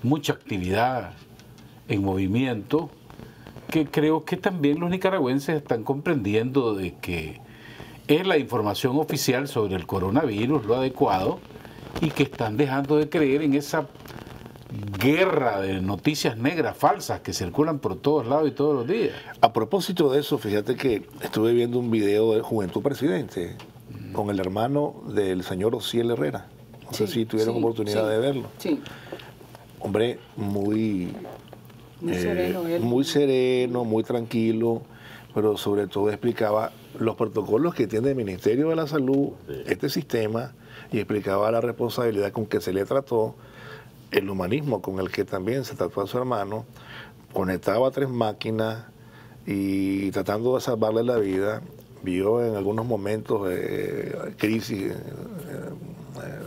mucha 0.03 0.35
actividad 0.35 1.13
en 1.89 2.03
movimiento, 2.05 2.91
que 3.71 3.87
creo 3.87 4.25
que 4.25 4.37
también 4.37 4.79
los 4.79 4.91
nicaragüenses 4.91 5.57
están 5.57 5.83
comprendiendo 5.83 6.75
de 6.75 6.95
que 6.95 7.41
es 8.09 8.27
la 8.27 8.39
información 8.39 8.99
oficial 8.99 9.49
sobre 9.49 9.75
el 9.77 9.87
coronavirus 9.87 10.65
lo 10.67 10.77
adecuado 10.77 11.39
y 12.01 12.11
que 12.11 12.25
están 12.25 12.57
dejando 12.57 12.97
de 12.97 13.09
creer 13.09 13.43
en 13.43 13.55
esa 13.55 13.87
guerra 14.99 15.61
de 15.61 15.81
noticias 15.81 16.37
negras 16.37 16.77
falsas 16.77 17.21
que 17.21 17.33
circulan 17.33 17.79
por 17.79 17.97
todos 17.97 18.27
lados 18.27 18.49
y 18.49 18.51
todos 18.53 18.75
los 18.75 18.87
días. 18.87 19.15
A 19.41 19.53
propósito 19.53 20.11
de 20.13 20.21
eso, 20.21 20.39
fíjate 20.39 20.77
que 20.77 21.09
estuve 21.23 21.53
viendo 21.53 21.79
un 21.79 21.91
video 21.91 22.35
de 22.35 22.41
Juventud 22.43 22.83
Presidente 22.83 23.57
con 24.13 24.31
el 24.31 24.41
hermano 24.41 25.03
del 25.09 25.43
señor 25.45 25.75
Ociel 25.75 26.11
Herrera. 26.11 26.49
No 26.85 26.93
sé 26.93 27.07
si 27.07 27.25
tuvieron 27.27 27.55
sí, 27.55 27.61
oportunidad 27.61 28.05
sí. 28.05 28.11
de 28.11 28.19
verlo. 28.19 28.49
Sí, 28.59 28.81
Hombre, 29.81 30.19
muy 30.37 31.13
muy 32.01 32.13
Eh, 32.13 32.21
sereno 32.21 32.67
él. 32.67 32.83
muy 32.83 33.05
sereno, 33.05 33.85
muy 33.85 34.03
tranquilo, 34.03 34.83
pero 35.35 35.57
sobre 35.57 35.87
todo 35.87 36.11
explicaba 36.11 36.73
los 36.99 37.17
protocolos 37.17 37.75
que 37.75 37.87
tiene 37.87 38.11
el 38.11 38.17
Ministerio 38.17 38.69
de 38.71 38.77
la 38.77 38.87
Salud, 38.87 39.31
este 39.67 39.89
sistema, 39.89 40.53
y 40.93 40.99
explicaba 40.99 41.51
la 41.51 41.61
responsabilidad 41.61 42.33
con 42.33 42.47
que 42.47 42.61
se 42.61 42.73
le 42.73 42.85
trató, 42.85 43.35
el 44.11 44.31
humanismo 44.31 44.83
con 44.83 45.01
el 45.01 45.11
que 45.11 45.25
también 45.25 45.65
se 45.65 45.75
trató 45.75 46.03
a 46.03 46.07
su 46.07 46.17
hermano, 46.19 46.65
conectaba 47.33 47.91
tres 47.91 48.09
máquinas 48.09 48.85
y 49.47 50.11
tratando 50.11 50.55
de 50.55 50.61
salvarle 50.61 51.03
la 51.03 51.17
vida, 51.17 51.63
vio 52.03 52.45
en 52.45 52.55
algunos 52.55 52.87
momentos 52.87 53.49
eh, 53.51 54.35
crisis, 54.37 54.93
eh, 54.93 54.95
eh, 54.95 56.47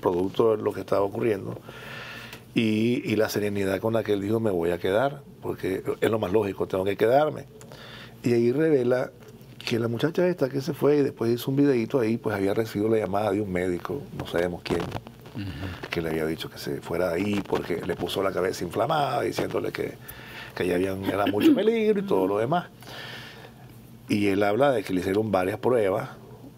producto 0.00 0.56
de 0.56 0.62
lo 0.62 0.72
que 0.72 0.80
estaba 0.80 1.02
ocurriendo 1.02 1.58
y, 2.54 3.02
y 3.10 3.16
la 3.16 3.28
serenidad 3.28 3.80
con 3.80 3.94
la 3.94 4.02
que 4.02 4.12
él 4.12 4.20
dijo 4.20 4.38
me 4.38 4.50
voy 4.50 4.70
a 4.70 4.78
quedar, 4.78 5.22
porque 5.42 5.82
es 6.00 6.10
lo 6.10 6.18
más 6.18 6.32
lógico, 6.32 6.66
tengo 6.66 6.84
que 6.84 6.96
quedarme. 6.96 7.44
Y 8.22 8.32
ahí 8.32 8.52
revela 8.52 9.12
que 9.58 9.78
la 9.78 9.88
muchacha 9.88 10.26
esta 10.26 10.48
que 10.48 10.60
se 10.60 10.72
fue 10.72 10.98
y 10.98 11.02
después 11.02 11.30
hizo 11.30 11.50
un 11.50 11.56
videito 11.56 12.00
ahí, 12.00 12.16
pues 12.16 12.34
había 12.36 12.54
recibido 12.54 12.90
la 12.90 12.98
llamada 12.98 13.32
de 13.32 13.40
un 13.40 13.52
médico, 13.52 14.02
no 14.16 14.26
sabemos 14.26 14.62
quién, 14.62 14.80
que 15.90 16.00
le 16.00 16.10
había 16.10 16.26
dicho 16.26 16.50
que 16.50 16.58
se 16.58 16.80
fuera 16.80 17.10
de 17.10 17.16
ahí 17.16 17.42
porque 17.46 17.82
le 17.84 17.94
puso 17.94 18.22
la 18.22 18.32
cabeza 18.32 18.64
inflamada, 18.64 19.22
diciéndole 19.22 19.70
que, 19.72 19.94
que 20.54 20.62
allá 20.64 20.74
había, 20.76 21.12
era 21.12 21.26
mucho 21.26 21.54
peligro 21.54 22.00
y 22.00 22.02
todo 22.02 22.26
lo 22.26 22.38
demás. 22.38 22.66
Y 24.08 24.28
él 24.28 24.42
habla 24.42 24.72
de 24.72 24.82
que 24.82 24.92
le 24.92 25.00
hicieron 25.00 25.30
varias 25.30 25.58
pruebas 25.58 26.10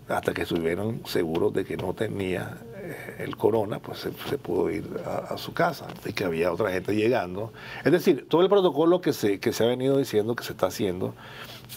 hasta 0.08 0.32
que 0.32 0.42
estuvieron 0.42 1.02
seguros 1.06 1.52
de 1.52 1.64
que 1.64 1.76
no 1.76 1.94
tenía 1.94 2.58
eh, 2.76 3.16
el 3.18 3.36
corona, 3.36 3.80
pues 3.80 3.98
se, 3.98 4.12
se 4.28 4.38
pudo 4.38 4.70
ir 4.70 4.84
a, 5.04 5.34
a 5.34 5.38
su 5.38 5.52
casa 5.52 5.86
y 6.04 6.12
que 6.12 6.24
había 6.24 6.52
otra 6.52 6.70
gente 6.70 6.94
llegando. 6.94 7.52
Es 7.84 7.92
decir, 7.92 8.26
todo 8.28 8.42
el 8.42 8.48
protocolo 8.48 9.00
que 9.00 9.12
se, 9.12 9.40
que 9.40 9.52
se 9.52 9.64
ha 9.64 9.66
venido 9.66 9.98
diciendo 9.98 10.34
que 10.34 10.44
se 10.44 10.52
está 10.52 10.66
haciendo 10.66 11.14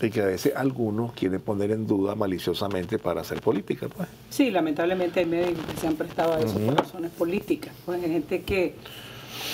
y 0.01 0.09
que 0.09 0.21
a 0.21 0.25
veces 0.25 0.53
algunos 0.55 1.13
quieren 1.13 1.39
poner 1.41 1.71
en 1.71 1.87
duda 1.87 2.15
maliciosamente 2.15 2.99
para 2.99 3.21
hacer 3.21 3.41
política. 3.41 3.87
Pues. 3.87 4.07
Sí, 4.29 4.51
lamentablemente 4.51 5.23
que 5.25 5.55
se 5.79 5.87
han 5.87 5.95
prestado 5.95 6.33
a 6.33 6.39
eso 6.39 6.59
por 6.59 6.75
razones 6.75 7.11
políticas. 7.11 7.73
Pues 7.85 8.03
hay 8.03 8.11
gente 8.11 8.41
que, 8.41 8.75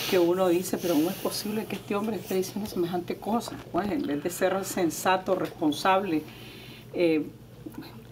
que 0.10 0.18
uno 0.20 0.48
dice, 0.48 0.78
pero 0.78 0.96
¿cómo 0.96 1.10
es 1.10 1.16
posible 1.18 1.66
que 1.66 1.76
este 1.76 1.96
hombre 1.96 2.16
esté 2.16 2.36
diciendo 2.36 2.70
semejante 2.70 3.18
cosa? 3.18 3.56
Pues 3.72 3.92
en 3.92 4.02
vez 4.08 4.24
de 4.24 4.30
ser 4.30 4.64
sensato, 4.66 5.36
responsable, 5.36 6.24
eh, 6.94 7.26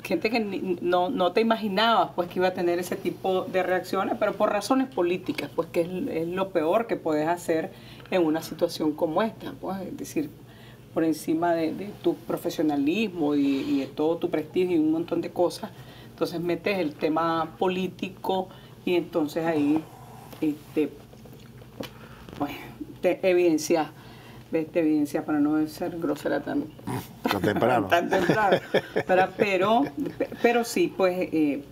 gente 0.04 0.30
que 0.30 0.40
ni- 0.40 0.78
no, 0.82 1.10
no 1.10 1.32
te 1.32 1.42
imaginabas 1.42 2.12
pues 2.16 2.30
que 2.30 2.40
iba 2.40 2.50
a 2.50 2.54
tener 2.54 2.78
ese 2.78 2.96
tipo 2.98 3.44
de 3.46 3.64
reacciones, 3.64 4.16
pero 4.20 4.34
por 4.34 4.52
razones 4.52 4.88
políticas, 4.94 5.50
pues 5.56 5.70
que 5.70 5.82
es, 5.82 5.88
es 6.10 6.28
lo 6.28 6.50
peor 6.50 6.88
que 6.88 6.98
puedes 6.98 7.28
hacer 7.28 7.72
en 8.12 8.24
una 8.24 8.42
situación 8.42 8.92
como 8.94 9.22
esta, 9.24 9.54
pues 9.60 9.82
es 9.82 9.98
decir, 9.98 10.30
por 10.98 11.04
encima 11.04 11.54
de, 11.54 11.74
de 11.76 11.92
tu 12.02 12.16
profesionalismo 12.16 13.36
y, 13.36 13.46
y 13.46 13.80
de 13.82 13.86
todo 13.86 14.18
tu 14.18 14.32
prestigio 14.32 14.76
y 14.78 14.80
un 14.80 14.92
montón 14.92 15.22
de 15.22 15.30
cosas, 15.30 15.70
entonces 16.10 16.42
metes 16.42 16.80
el 16.80 16.96
tema 16.96 17.50
político 17.60 18.48
y 18.84 18.96
entonces 18.96 19.46
ahí 19.46 19.80
este, 20.42 20.90
pues, 22.40 22.52
te 23.00 23.20
evidencia, 23.30 23.92
ves, 24.50 24.72
te 24.72 24.80
evidencia 24.80 25.24
para 25.24 25.40
no 25.40 25.68
ser 25.68 26.00
grosera 26.00 26.42
tan, 26.42 26.64
Tan 27.32 27.42
temprano. 27.44 27.86
tan 27.92 28.10
temprano. 28.10 28.58
Pero, 29.06 29.28
pero, 29.38 29.84
pero 30.42 30.64
sí, 30.64 30.92
pues, 30.98 31.30
eh, 31.32 31.64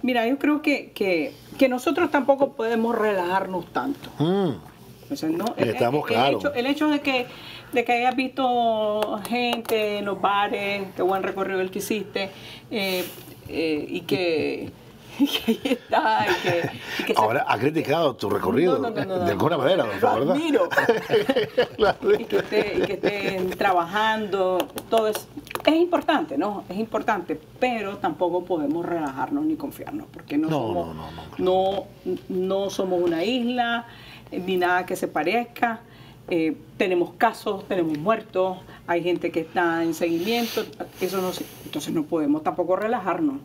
mira, 0.00 0.26
yo 0.26 0.38
creo 0.38 0.62
que, 0.62 0.90
que, 0.92 1.34
que 1.58 1.68
nosotros 1.68 2.10
tampoco 2.10 2.54
podemos 2.54 2.96
relajarnos 2.96 3.66
tanto. 3.74 4.08
Mm, 4.18 5.12
O 5.12 5.16
sea, 5.16 5.28
no, 5.28 5.44
Estamos 5.58 6.10
el, 6.10 6.34
hecho, 6.36 6.54
el 6.54 6.64
hecho 6.66 6.88
de 6.88 7.00
que, 7.02 7.26
de 7.74 7.84
que 7.84 7.92
hayas 7.92 8.16
visto 8.16 9.20
gente 9.28 9.98
en 9.98 10.04
los 10.06 10.20
bares, 10.20 10.86
qué 10.96 11.02
buen 11.02 11.22
recorrido 11.22 11.60
el 11.60 11.70
que 11.70 11.80
hiciste, 11.80 12.30
eh, 12.70 13.04
eh, 13.48 13.86
y, 13.88 14.00
que, 14.02 14.70
y 15.18 15.26
que 15.26 15.42
ahí 15.52 15.60
está, 15.64 16.26
y 16.30 16.42
que, 16.42 16.70
y 17.00 17.04
que 17.04 17.14
se- 17.14 17.20
Ahora 17.20 17.44
ha 17.48 17.58
criticado 17.58 18.14
tu 18.16 18.30
recorrido 18.30 18.78
No, 18.78 18.90
no, 18.90 18.96
no, 18.96 19.04
no, 19.04 19.18
no. 19.18 19.24
de 19.24 19.30
alguna 19.32 19.58
manera, 19.58 19.84
Lo 19.84 19.90
¿verdad? 19.92 20.30
admiro. 20.32 20.68
Claro. 21.76 21.98
y 22.18 22.24
que, 22.24 22.36
esté- 22.38 22.74
y 22.78 22.82
que 22.86 22.92
estén 22.94 23.50
trabajando, 23.50 24.58
todo 24.88 25.08
es, 25.08 25.26
es 25.66 25.74
importante, 25.74 26.38
¿no? 26.38 26.64
Es 26.68 26.78
importante, 26.78 27.38
pero 27.58 27.96
tampoco 27.98 28.44
podemos 28.44 28.86
relajarnos 28.86 29.44
ni 29.44 29.56
confiarnos, 29.56 30.06
porque 30.12 30.38
no, 30.38 30.48
somos, 30.48 30.94
no, 30.94 30.94
no, 30.94 31.10
no, 31.38 31.86
no, 32.04 32.16
no 32.28 32.70
somos 32.70 33.00
una 33.02 33.24
isla, 33.24 33.86
eh, 34.30 34.38
ni 34.38 34.56
nada 34.56 34.86
que 34.86 34.94
se 34.96 35.08
parezca. 35.08 35.80
Eh, 36.28 36.56
tenemos 36.78 37.10
casos, 37.18 37.68
tenemos 37.68 37.98
muertos, 37.98 38.58
hay 38.86 39.02
gente 39.02 39.30
que 39.30 39.40
está 39.40 39.82
en 39.82 39.92
seguimiento, 39.92 40.64
eso 41.00 41.20
no, 41.20 41.30
entonces 41.64 41.92
no 41.92 42.04
podemos 42.04 42.42
tampoco 42.42 42.76
relajarnos, 42.76 43.36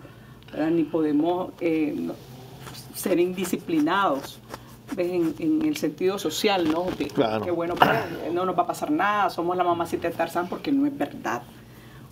¿verdad? 0.52 0.70
ni 0.70 0.84
podemos 0.84 1.52
eh, 1.60 2.10
ser 2.96 3.20
indisciplinados 3.20 4.40
¿ves? 4.96 5.12
En, 5.12 5.36
en 5.40 5.66
el 5.66 5.78
sentido 5.78 6.18
social, 6.18 6.72
¿no? 6.72 6.86
De 6.98 7.08
Claro. 7.08 7.44
que 7.44 7.52
bueno, 7.52 7.76
pues, 7.76 8.34
no 8.34 8.46
nos 8.46 8.58
va 8.58 8.64
a 8.64 8.68
pasar 8.68 8.92
nada, 8.92 9.30
somos 9.30 9.58
la 9.58 9.64
mamacita 9.64 10.10
de 10.10 10.16
Tarzán 10.16 10.48
porque 10.48 10.72
no 10.72 10.86
es 10.86 10.98
verdad. 10.98 11.42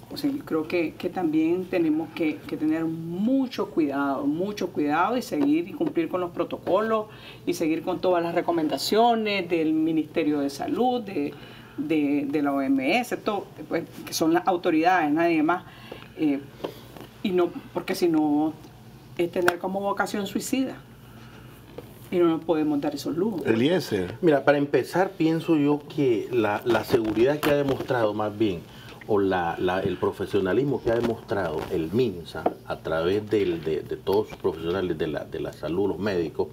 O 0.10 0.16
sea, 0.16 0.32
yo 0.32 0.44
creo 0.46 0.68
que, 0.68 0.94
que 0.94 1.10
también 1.10 1.66
tenemos 1.66 2.10
que, 2.16 2.38
que 2.48 2.56
tener 2.56 2.86
mucho 2.86 3.70
cuidado, 3.72 4.26
mucho 4.26 4.70
cuidado 4.70 5.18
y 5.18 5.22
seguir 5.22 5.68
y 5.68 5.74
cumplir 5.74 6.08
con 6.08 6.22
los 6.22 6.32
protocolos 6.32 7.08
y 7.46 7.54
seguir 7.54 7.84
con 7.84 8.00
todas 8.00 8.24
las 8.24 8.34
recomendaciones 8.34 9.50
del 9.50 9.74
Ministerio 9.74 10.40
de 10.40 10.50
Salud, 10.50 11.02
de, 11.02 11.34
de, 11.78 12.26
de 12.30 12.42
la 12.42 12.54
OMS, 12.54 13.18
todo, 13.24 13.48
pues, 13.68 13.84
que 14.06 14.14
son 14.14 14.34
las 14.34 14.48
autoridades, 14.48 15.12
nadie 15.12 15.44
más. 15.44 15.66
Eh, 16.18 16.40
y 17.24 17.32
no, 17.32 17.50
porque 17.74 17.94
si 17.94 18.08
no, 18.08 18.54
es 19.18 19.32
tener 19.32 19.60
como 19.60 19.82
vocación 19.82 20.26
suicida. 20.26 20.78
Y 22.10 22.20
no 22.20 22.30
nos 22.30 22.46
podemos 22.46 22.80
dar 22.80 22.96
esos 22.96 23.18
lujos. 23.18 23.46
Eliezer. 23.46 24.16
Mira, 24.22 24.46
para 24.46 24.58
empezar, 24.58 25.12
pienso 25.12 25.58
yo 25.58 25.82
que 25.94 26.30
la, 26.32 26.62
la 26.64 26.86
seguridad 26.86 27.42
que 27.42 27.50
ha 27.50 27.56
demostrado 27.56 28.14
más 28.14 28.38
bien, 28.38 28.62
o 29.08 29.20
la, 29.20 29.56
el 29.84 29.98
profesionalismo 29.98 30.82
que 30.84 30.92
ha 30.92 30.96
demostrado 30.96 31.60
el 31.72 31.92
MINSA 31.92 32.44
a 32.66 32.78
través 32.80 33.30
del- 33.30 33.64
de, 33.64 33.82
de 33.82 33.96
todos 33.98 34.28
sus 34.30 34.38
profesionales 34.38 34.98
de 34.98 35.08
la, 35.08 35.24
de 35.26 35.40
la 35.40 35.54
salud, 35.54 35.88
los 35.90 36.00
médicos, 36.00 36.48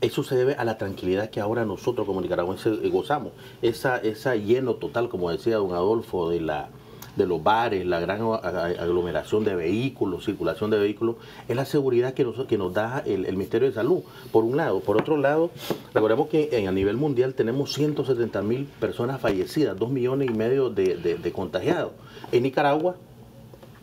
eso 0.00 0.22
se 0.22 0.34
debe 0.34 0.54
a 0.54 0.64
la 0.64 0.78
tranquilidad 0.78 1.28
que 1.28 1.40
ahora 1.40 1.66
nosotros 1.66 2.06
como 2.06 2.22
nicaragüenses 2.22 2.90
gozamos. 2.90 3.32
Esa, 3.60 3.98
esa 3.98 4.34
lleno 4.34 4.74
total, 4.76 5.10
como 5.10 5.30
decía 5.30 5.56
don 5.56 5.72
Adolfo, 5.74 6.30
de 6.30 6.40
la, 6.40 6.68
de 7.16 7.26
los 7.26 7.42
bares, 7.42 7.84
la 7.86 8.00
gran 8.00 8.20
aglomeración 8.22 9.44
de 9.44 9.54
vehículos, 9.56 10.24
circulación 10.24 10.70
de 10.70 10.78
vehículos, 10.78 11.16
es 11.48 11.56
la 11.56 11.64
seguridad 11.64 12.14
que 12.14 12.24
nos, 12.24 12.46
que 12.46 12.56
nos 12.56 12.72
da 12.72 13.02
el, 13.04 13.26
el 13.26 13.36
Ministerio 13.36 13.68
de 13.68 13.74
Salud, 13.74 14.00
por 14.32 14.44
un 14.44 14.56
lado. 14.56 14.80
Por 14.80 14.96
otro 14.96 15.16
lado, 15.16 15.50
recordemos 15.92 16.28
que 16.28 16.64
a 16.66 16.72
nivel 16.72 16.96
mundial 16.96 17.34
tenemos 17.34 17.72
170 17.72 18.42
mil 18.42 18.64
personas 18.78 19.20
fallecidas, 19.20 19.76
2 19.78 19.90
millones 19.90 20.30
y 20.30 20.34
medio 20.34 20.70
de, 20.70 20.96
de- 20.96 21.32
contagiados. 21.32 21.92
En 22.32 22.42
Nicaragua, 22.44 22.94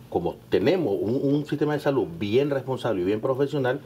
como 0.10 0.36
tenemos 0.50 0.96
un 1.00 1.46
sistema 1.46 1.74
de 1.74 1.80
salud 1.80 2.08
bien 2.18 2.50
responsable 2.50 3.02
y 3.02 3.06
bien 3.06 3.20
profesional, 3.20 3.82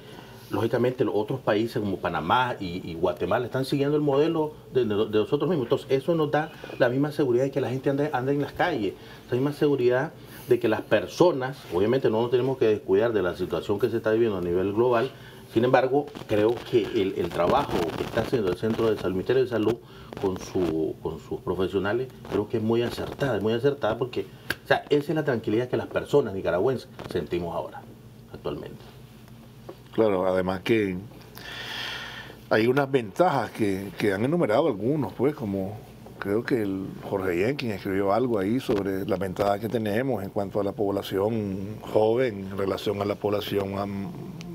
lógicamente 0.51 1.05
los 1.05 1.15
otros 1.15 1.39
países 1.39 1.79
como 1.79 1.97
Panamá 1.97 2.55
y, 2.59 2.93
Guatemala 2.95 3.45
están 3.45 3.65
siguiendo 3.65 3.95
el 3.95 4.01
modelo 4.01 4.53
de, 4.73 4.85
nosotros 4.85 5.49
mismos. 5.49 5.65
Entonces 5.65 5.87
eso 5.89 6.15
nos 6.15 6.31
da 6.31 6.51
la 6.77 6.89
misma 6.89 7.11
seguridad 7.11 7.45
de 7.45 7.51
que 7.51 7.61
la 7.61 7.69
gente 7.69 7.89
ande, 7.89 8.09
ande 8.13 8.33
en 8.33 8.41
las 8.41 8.53
calles, 8.53 8.93
la 9.29 9.35
misma 9.35 9.53
seguridad 9.53 10.11
de 10.47 10.59
que 10.59 10.67
las 10.67 10.81
personas, 10.81 11.57
obviamente 11.73 12.09
no 12.09 12.21
nos 12.21 12.31
tenemos 12.31 12.57
que 12.57 12.67
descuidar 12.67 13.13
de 13.13 13.21
la 13.21 13.35
situación 13.35 13.79
que 13.79 13.89
se 13.89 13.97
está 13.97 14.11
viviendo 14.11 14.37
a 14.37 14.41
nivel 14.41 14.73
global, 14.73 15.11
sin 15.53 15.65
embargo, 15.65 16.05
creo 16.27 16.55
que 16.69 16.83
el, 16.83 17.29
trabajo 17.29 17.77
que 17.97 18.03
está 18.03 18.21
haciendo 18.21 18.49
el 18.49 18.57
Centro 18.57 18.89
de 18.89 18.95
Salud, 18.95 19.15
Ministerio 19.15 19.43
de 19.43 19.49
Salud 19.49 19.75
con, 20.21 20.37
su, 20.39 20.95
con 21.03 21.19
sus 21.19 21.41
profesionales, 21.41 22.07
creo 22.31 22.47
que 22.47 22.57
es 22.57 22.63
muy 22.63 22.83
acertada, 22.83 23.35
es 23.35 23.43
muy 23.43 23.51
acertada 23.51 23.97
porque, 23.97 24.27
esa 24.63 24.83
es 24.89 25.09
la 25.09 25.25
tranquilidad 25.25 25.67
que 25.67 25.75
las 25.75 25.87
personas 25.87 26.33
nicaragüenses 26.33 26.87
sentimos 27.09 27.53
ahora, 27.53 27.81
actualmente. 28.33 28.90
Claro, 29.93 30.25
además 30.25 30.61
que 30.61 30.97
hay 32.49 32.67
unas 32.67 32.89
ventajas 32.89 33.51
que, 33.51 33.91
que 33.97 34.13
han 34.13 34.23
enumerado 34.23 34.67
algunos, 34.67 35.13
pues, 35.13 35.35
como 35.35 35.77
creo 36.21 36.43
que 36.43 36.61
el 36.61 36.85
Jorge 37.09 37.45
Jenkins 37.45 37.73
escribió 37.73 38.13
algo 38.13 38.37
ahí 38.37 38.59
sobre 38.59 39.05
las 39.07 39.17
ventajas 39.17 39.59
que 39.59 39.67
tenemos 39.67 40.23
en 40.23 40.29
cuanto 40.29 40.59
a 40.59 40.63
la 40.63 40.71
población 40.71 41.79
joven 41.81 42.47
en 42.51 42.57
relación 42.57 43.01
a 43.01 43.05
la 43.05 43.15
población 43.15 43.73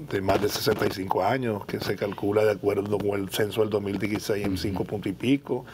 de 0.09 0.21
más 0.21 0.41
de 0.41 0.49
65 0.49 1.25
años, 1.25 1.67
que 1.67 1.81
se 1.81 1.97
calcula 1.97 2.45
de 2.45 2.53
acuerdo 2.53 2.97
con 2.99 3.21
el 3.21 3.29
censo 3.31 3.63
del 3.63 3.71
2016 3.71 4.47
en 4.47 4.57
5 4.57 4.85
puntos 4.85 5.11
y 5.11 5.15
pico, 5.15 5.65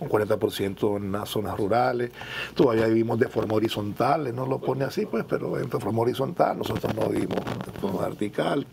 un 0.00 0.08
40% 0.08 0.96
en 0.96 1.12
las 1.12 1.28
zonas 1.28 1.58
rurales. 1.58 2.10
Todavía 2.54 2.86
vivimos 2.86 3.18
de 3.18 3.28
forma 3.28 3.54
horizontal, 3.54 4.34
no 4.34 4.46
lo 4.46 4.58
pone 4.58 4.84
así, 4.84 5.04
pues, 5.04 5.24
pero 5.28 5.58
en 5.58 5.68
forma 5.68 6.00
horizontal, 6.00 6.56
nosotros 6.56 6.94
no 6.94 7.08
vivimos 7.08 7.44
de 7.66 7.72
forma 7.78 8.00
vertical. 8.08 8.66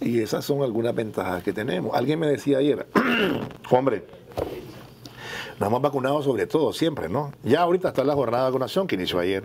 Y 0.00 0.20
esas 0.20 0.44
son 0.44 0.62
algunas 0.62 0.94
ventajas 0.94 1.42
que 1.42 1.52
tenemos. 1.52 1.94
Alguien 1.94 2.18
me 2.20 2.26
decía 2.28 2.58
ayer, 2.58 2.86
hombre, 3.70 4.04
nos 5.58 5.68
hemos 5.68 5.80
vacunado 5.82 6.22
sobre 6.22 6.46
todo, 6.46 6.72
siempre, 6.72 7.08
¿no? 7.08 7.32
Ya 7.42 7.62
ahorita 7.62 7.88
está 7.88 8.04
la 8.04 8.14
jornada 8.14 8.44
de 8.44 8.50
vacunación 8.50 8.86
que 8.86 8.94
inició 8.96 9.18
ayer. 9.18 9.44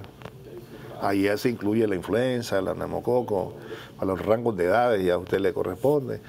Ayer 1.02 1.38
se 1.40 1.50
incluye 1.50 1.88
la 1.88 1.96
influenza, 1.96 2.62
la 2.62 2.76
neumococo, 2.76 3.56
a 3.98 4.06
los 4.06 4.24
rangos 4.24 4.56
de 4.58 4.66
edades, 4.66 5.04
ya 5.04 5.16
a 5.16 5.18
usted 5.18 5.40
le 5.40 5.52
corresponde. 5.54 6.22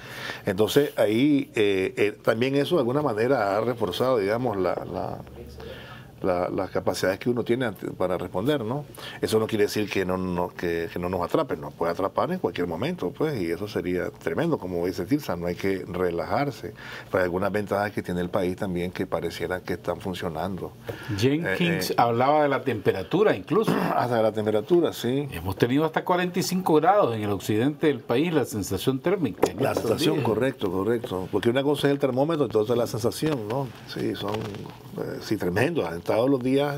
Entonces 0.47 0.97
ahí 0.97 1.50
eh, 1.55 1.93
eh, 1.97 2.19
también 2.23 2.55
eso 2.55 2.76
de 2.76 2.81
alguna 2.81 3.02
manera 3.02 3.57
ha 3.57 3.61
reforzado, 3.61 4.19
digamos, 4.19 4.57
la, 4.57 4.75
la- 4.91 5.19
la- 6.23 6.49
las 6.49 6.71
capacidades 6.71 7.19
que 7.19 7.31
uno 7.31 7.45
tiene 7.45 7.71
para 7.97 8.17
responder, 8.19 8.64
¿no? 8.64 8.85
Eso 9.21 9.38
no 9.38 9.47
quiere 9.47 9.64
decir 9.64 9.88
que 9.91 10.05
no, 10.05 10.17
no- 10.17 10.49
que, 10.49 10.88
que 10.93 10.99
no 10.99 11.09
nos 11.09 11.21
atrapen, 11.23 11.61
nos 11.61 11.73
puede 11.75 11.93
atrapar 11.93 12.31
en 12.33 12.38
cualquier 12.38 12.67
momento, 12.67 13.11
pues, 13.11 13.41
y 13.41 13.50
eso 13.50 13.69
sería 13.69 14.11
tremendo, 14.11 14.59
como 14.59 14.85
dice 14.87 15.05
Tirsa, 15.07 15.37
no 15.37 15.47
hay 15.47 15.55
que 15.55 15.85
relajarse. 15.87 16.75
Pero 17.11 17.19
hay 17.19 17.25
algunas 17.25 17.52
ventajas 17.52 17.93
que 17.93 18.02
tiene 18.02 18.21
el 18.21 18.31
país 18.31 18.57
también 18.57 18.91
que 18.91 19.07
pareciera 19.07 19.61
que 19.61 19.75
están 19.75 20.00
funcionando. 20.00 20.73
Jenkins 21.19 21.91
Eh, 21.91 21.93
eh. 21.93 21.95
hablaba 21.97 22.43
de 22.43 22.49
la 22.49 22.62
temperatura 22.62 23.35
incluso. 23.37 23.73
Hasta 23.97 24.23
la 24.23 24.33
temperatura, 24.33 24.93
sí. 24.93 25.29
Hemos 25.33 25.57
tenido 25.57 25.85
hasta 25.85 26.05
45 26.05 26.75
grados 26.75 27.14
en 27.14 27.23
el 27.23 27.31
occidente 27.31 27.87
del 27.88 28.00
país, 28.00 28.33
la 28.33 28.45
sensación 28.45 28.99
térmica. 29.00 29.41
La 29.59 29.75
sensación, 29.75 30.14
días. 30.17 30.25
correcto, 30.26 30.71
correcto. 30.71 31.29
Porque 31.31 31.51
una 31.51 31.62
cosa 31.62 31.88
es 31.88 31.92
el 31.92 31.99
termómetro, 31.99 32.44
entonces 32.47 32.77
la 32.77 32.87
sensación, 32.87 33.49
¿no? 33.49 33.68
Sí, 33.88 34.14
son, 34.14 34.35
eh, 34.35 35.18
sí, 35.20 35.37
tremendo. 35.37 35.87
Han 35.87 36.01
estado 36.12 36.29
los 36.29 36.42
días 36.42 36.77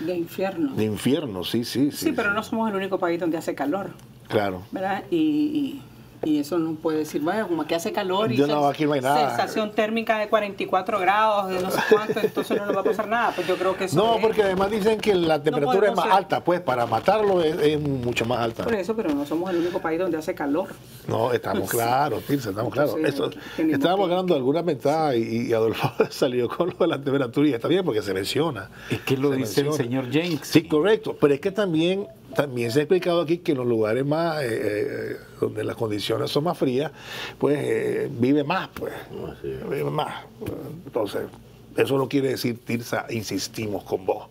De 0.00 0.16
infierno. 0.16 0.72
de 0.74 0.84
infierno, 0.84 1.44
sí, 1.44 1.64
sí, 1.64 1.90
sí. 1.90 2.06
Sí, 2.06 2.12
pero 2.12 2.32
no 2.32 2.42
somos 2.42 2.68
el 2.70 2.76
único 2.76 2.98
país 2.98 3.20
donde 3.20 3.36
hace 3.36 3.54
calor, 3.54 3.90
Claro. 4.28 4.62
¿verdad? 4.72 5.04
Y, 5.10 5.16
y, 5.16 5.82
y 6.24 6.38
eso 6.38 6.58
no 6.58 6.74
puede 6.74 6.98
decir, 6.98 7.20
vaya, 7.22 7.44
como 7.46 7.66
que 7.66 7.74
hace 7.74 7.92
calor 7.92 8.32
y 8.32 8.36
Yo 8.36 8.46
no, 8.46 8.66
aquí 8.68 8.84
no 8.86 8.92
hay 8.94 9.00
nada. 9.00 9.28
sensación 9.28 9.72
térmica 9.72 10.18
de 10.18 10.28
44 10.28 10.98
grados, 10.98 11.48
de 11.50 11.60
no 11.60 11.70
sé 11.70 11.80
cuánto, 11.90 12.20
entonces 12.20 12.56
no 12.58 12.66
nos 12.66 12.76
va 12.76 12.80
a 12.80 12.84
pasar 12.84 13.08
nada. 13.08 13.32
Pues 13.34 13.46
yo 13.46 13.56
creo 13.56 13.76
que 13.76 13.84
eso 13.84 13.96
No, 13.96 14.16
es- 14.16 14.22
porque 14.22 14.42
además 14.42 14.70
dicen 14.70 14.98
que 14.98 15.14
la 15.14 15.42
temperatura 15.42 15.88
es 15.90 15.96
más 15.96 16.04
ser- 16.06 16.14
alta, 16.14 16.42
pues 16.44 16.60
para 16.60 16.86
matarlo 16.86 17.42
es, 17.42 17.56
es 17.60 17.80
mucho 17.80 18.24
más 18.24 18.38
alta. 18.38 18.64
Por 18.64 18.74
eso, 18.74 18.94
pero 18.96 19.10
no 19.14 19.24
somos 19.26 19.50
el 19.50 19.58
único 19.58 19.80
país 19.80 19.98
donde 19.98 20.16
hace 20.18 20.34
calor. 20.34 20.68
No, 21.06 21.32
estamos 21.32 21.68
claros, 21.70 22.22
Tirsa, 22.24 22.50
estamos 22.50 22.72
claros. 22.72 22.94
Entonces, 22.96 23.38
Eso- 23.58 23.66
estábamos 23.74 24.06
que- 24.08 24.12
hablando 24.12 24.34
de 24.34 24.38
algunas 24.38 24.64
ventajas 24.64 25.16
y, 25.16 25.48
y 25.48 25.52
Adolfo 25.52 25.90
salió 26.10 26.48
con 26.48 26.70
lo 26.70 26.76
de 26.76 26.86
la 26.86 26.96
temperatura 27.00 27.48
y 27.48 27.52
está 27.52 27.68
bien 27.68 27.84
porque 27.84 28.02
se 28.02 28.14
menciona. 28.14 28.70
Es 28.90 29.00
que 29.00 29.16
lo 29.16 29.30
Se 29.30 29.36
dice 29.36 29.60
el 29.62 29.72
señor 29.72 30.10
Jenks. 30.10 30.48
Sí, 30.48 30.62
correcto, 30.66 31.16
pero 31.20 31.34
es 31.34 31.40
que 31.40 31.50
también, 31.50 32.06
también 32.36 32.70
se 32.70 32.80
ha 32.80 32.82
explicado 32.82 33.22
aquí 33.22 33.38
que 33.38 33.52
en 33.52 33.58
los 33.58 33.66
lugares 33.66 34.04
más, 34.04 34.42
eh, 34.42 34.48
eh, 34.50 35.16
donde 35.40 35.64
las 35.64 35.74
condiciones 35.74 36.30
son 36.30 36.44
más 36.44 36.58
frías, 36.58 36.92
pues 37.38 37.58
eh, 37.58 38.10
vive 38.10 38.44
más, 38.44 38.68
pues, 38.74 38.92
Así 38.92 39.50
es. 39.52 39.68
vive 39.68 39.90
más. 39.90 40.24
Entonces, 40.84 41.22
eso 41.78 41.96
no 41.96 42.08
quiere 42.08 42.28
decir, 42.28 42.58
Tirsa, 42.62 43.06
insistimos 43.08 43.84
con 43.84 44.04
vos, 44.04 44.28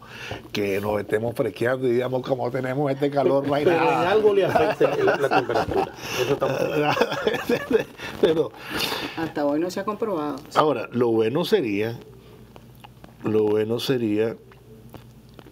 que 0.52 0.80
nos 0.80 1.00
estemos 1.00 1.36
fresqueando 1.36 1.88
y 1.88 1.94
digamos, 1.94 2.22
como 2.22 2.50
tenemos 2.52 2.91
este 2.91 3.10
calor, 3.10 3.48
no 3.48 3.56
hay 3.56 3.65
Pero 3.65 3.82
en 3.82 4.08
algo 4.08 4.34
le 4.36 4.46
afecta 4.46 4.96
la 4.96 5.30
temperatura. 5.30 5.91
Eso 6.22 6.38
claros. 6.38 6.98
pero 8.22 8.52
Hasta 9.18 9.46
hoy 9.46 9.60
no 9.60 9.72
se 9.72 9.80
ha 9.80 9.84
comprobado. 9.84 10.36
Ahora, 10.54 10.88
lo 10.91 11.10
bueno 11.10 11.44
sería, 11.44 12.00
lo 13.24 13.46
bueno 13.46 13.80
sería 13.80 14.36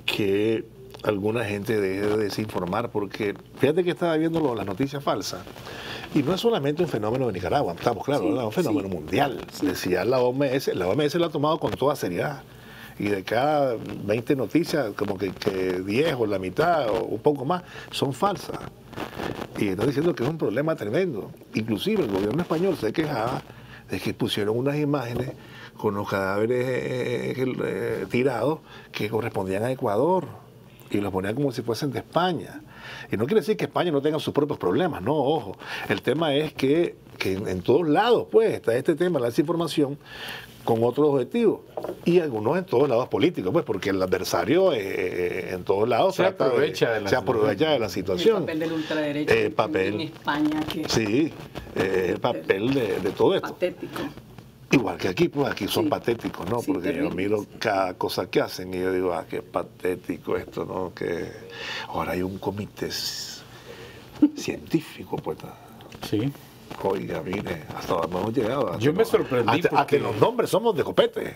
que 0.06 0.66
alguna 1.04 1.44
gente 1.46 1.80
deje 1.80 2.02
de 2.08 2.18
desinformar, 2.18 2.90
porque 2.90 3.36
fíjate 3.60 3.84
que 3.84 3.92
estaba 3.92 4.16
viendo 4.18 4.40
lo- 4.40 4.56
las 4.56 4.66
noticias 4.66 5.04
falsas, 5.04 5.42
y 6.16 6.24
no 6.24 6.34
es 6.34 6.42
solamente 6.42 6.84
un 6.84 6.90
fenómeno 6.90 7.28
de 7.28 7.34
Nicaragua, 7.34 7.74
estamos 7.74 8.04
claros, 8.06 8.24
Sí, 8.24 8.30
¿verdad? 8.30 8.46
un 8.46 8.52
fenómeno 8.52 8.88
sí. 8.90 8.96
mundial. 8.96 9.46
Decía 9.62 10.06
la 10.06 10.20
OMS, 10.20 10.68
la 10.76 10.88
OMS 10.88 11.16
lo 11.16 11.26
ha 11.26 11.30
tomado 11.30 11.60
con 11.60 11.72
toda 11.72 11.96
seriedad. 11.96 12.44
Y 13.00 13.06
de 13.06 13.24
cada 13.24 13.76
20 14.06 14.36
noticias, 14.36 14.94
como 14.96 15.18
que, 15.18 15.32
que 15.32 15.82
10 15.82 16.14
o 16.20 16.28
la 16.28 16.38
mitad 16.38 16.90
o 16.90 17.06
un 17.06 17.20
poco 17.20 17.44
más 17.44 17.64
son 17.90 18.14
falsas. 18.14 18.60
Y 19.58 19.70
está 19.70 19.86
diciendo 19.88 20.14
que 20.14 20.24
es 20.24 20.30
un 20.30 20.38
problema 20.38 20.76
tremendo. 20.76 21.32
Inclusive 21.56 22.04
el 22.04 22.12
gobierno 22.12 22.42
español 22.44 22.78
se 22.78 22.94
quejaba 22.94 23.42
de 23.90 24.00
que 24.00 24.14
pusieron 24.14 24.56
unas 24.58 24.78
imágenes 24.78 25.32
con 25.76 25.96
los 25.96 26.08
cadáveres 26.08 26.66
eh, 26.68 27.34
que- 27.36 27.56
eh, 27.64 28.06
tirados 28.12 28.60
que 28.92 29.10
correspondían 29.10 29.64
a 29.64 29.72
Ecuador 29.72 30.28
y 30.98 31.02
los 31.02 31.12
ponían 31.12 31.36
como 31.36 31.52
si 31.52 31.62
fuesen 31.62 31.92
de 31.92 32.00
España. 32.00 32.62
Y 33.12 33.18
no 33.18 33.26
quiere 33.26 33.42
decir 33.42 33.58
que 33.58 33.66
España 33.66 33.92
no 33.92 34.02
tenga 34.02 34.20
sus 34.20 34.34
propios 34.34 34.58
problemas, 34.60 35.02
no, 35.02 35.16
ojo. 35.16 35.58
El 35.90 36.02
tema 36.02 36.34
es 36.36 36.54
que, 36.54 36.96
que 37.18 37.34
en, 37.34 37.48
en 37.48 37.62
todos 37.62 37.88
lados, 37.88 38.28
pues, 38.32 38.54
está 38.54 38.76
este 38.76 38.96
tema, 38.96 39.20
la 39.20 39.28
desinformación, 39.28 39.98
con 40.64 40.84
otros 40.84 41.10
objetivos. 41.10 41.60
Y 42.06 42.20
algunos 42.20 42.58
en 42.58 42.66
todos 42.66 42.88
lados 42.88 43.08
políticos, 43.10 43.52
pues, 43.52 43.66
porque 43.66 43.90
el 43.90 44.02
adversario 44.02 44.72
eh, 44.74 45.54
en 45.54 45.64
todos 45.64 45.88
lados 45.90 46.16
Se 46.16 46.26
aprovecha 46.26 46.92
de 46.92 47.02
la 47.02 47.10
se 47.10 47.16
aprovecha 47.16 47.70
de 47.72 47.80
la 47.80 47.86
El 47.86 47.92
situación. 47.92 48.42
papel 48.42 48.60
del 48.60 48.72
ultraderecha 48.72 49.34
Eh, 49.34 49.54
en. 49.74 50.02
España, 50.02 50.60
que 50.72 50.82
es 50.84 50.92
Sí, 50.92 51.34
eh, 51.76 52.08
el 52.14 52.20
papel 52.20 52.74
de, 52.74 53.00
de 53.00 53.10
todo 53.12 53.36
esto. 53.36 53.50
patético. 53.50 54.02
Igual 54.74 54.98
que 54.98 55.08
aquí, 55.08 55.30
pues 55.30 55.52
aquí 55.52 55.68
son 55.68 55.84
Sí. 55.86 55.90
patéticos, 55.90 56.50
¿no? 56.50 56.60
Sí, 56.62 56.72
Porque 56.74 56.96
yo 56.96 57.10
miro 57.12 57.46
cada 57.60 57.94
cosa 57.96 58.30
que 58.30 58.42
hacen 58.42 58.74
y 58.74 58.80
yo 58.80 58.92
digo, 58.92 59.14
ah, 59.14 59.26
qué 59.30 59.42
patético 59.42 60.36
esto, 60.38 60.66
¿no? 60.66 60.94
Que 60.94 61.32
ahora 61.90 62.14
hay 62.14 62.22
un 62.24 62.38
comité 62.40 62.90
científico, 64.36 65.18
pues. 65.18 65.38
Sí. 66.10 66.32
Oiga, 66.82 67.22
mire, 67.24 67.64
hasta 67.76 67.94
donde 67.94 68.18
hemos 68.18 68.34
llegado. 68.34 68.80
Yo 68.80 68.94
me 68.94 69.06
sorprendí 69.06 69.52
Hasta, 69.52 69.68
hasta 69.70 69.78
porque- 69.80 70.00
los 70.00 70.16
nombres 70.18 70.50
somos 70.50 70.76
de 70.76 70.84
copete. 70.84 71.36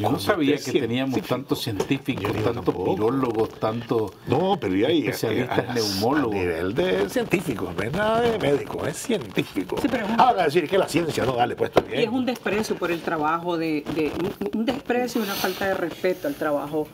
Yo 0.00 0.12
no 0.12 0.18
sabía 0.20 0.56
que 0.58 0.72
teníamos 0.72 1.20
tantos 1.22 1.60
científicos, 1.60 2.30
tantos 2.44 2.72
virólogos, 2.84 3.48
tantos... 3.58 4.12
No, 4.28 4.56
pero 4.60 4.76
y 4.76 4.84
ahí. 4.84 4.98
Especialistas 5.08 5.58
a- 5.58 5.70
a- 5.72 5.74
neumólogos. 5.74 6.36
A 6.36 6.38
nivel 6.38 6.74
de 6.74 7.08
científico, 7.10 7.72
no 7.76 7.82
es 7.82 7.92
nada 7.92 8.20
de 8.20 8.38
médico, 8.38 8.86
es 8.86 8.96
científico. 8.96 9.76
Sí, 9.82 9.88
pero 9.90 10.04
es 10.06 10.12
un- 10.12 10.20
Ahora 10.20 10.44
decir 10.44 10.68
que 10.68 10.78
la 10.78 10.86
ciencia 10.88 11.24
no 11.24 11.32
dale, 11.32 11.56
pues 11.56 11.70
está 11.70 11.80
bien. 11.80 12.00
Y 12.00 12.04
es 12.04 12.10
un 12.10 12.24
desprecio 12.26 12.76
por 12.76 12.92
el 12.92 13.00
trabajo, 13.00 13.56
de, 13.58 13.82
de- 13.96 14.12
un- 14.54 14.60
un 14.60 14.64
desprecio 14.66 15.20
y 15.20 15.24
una 15.24 15.34
falta 15.34 15.66
de 15.66 15.74
respeto 15.74 16.28
al 16.28 16.34
trabajo 16.36 16.86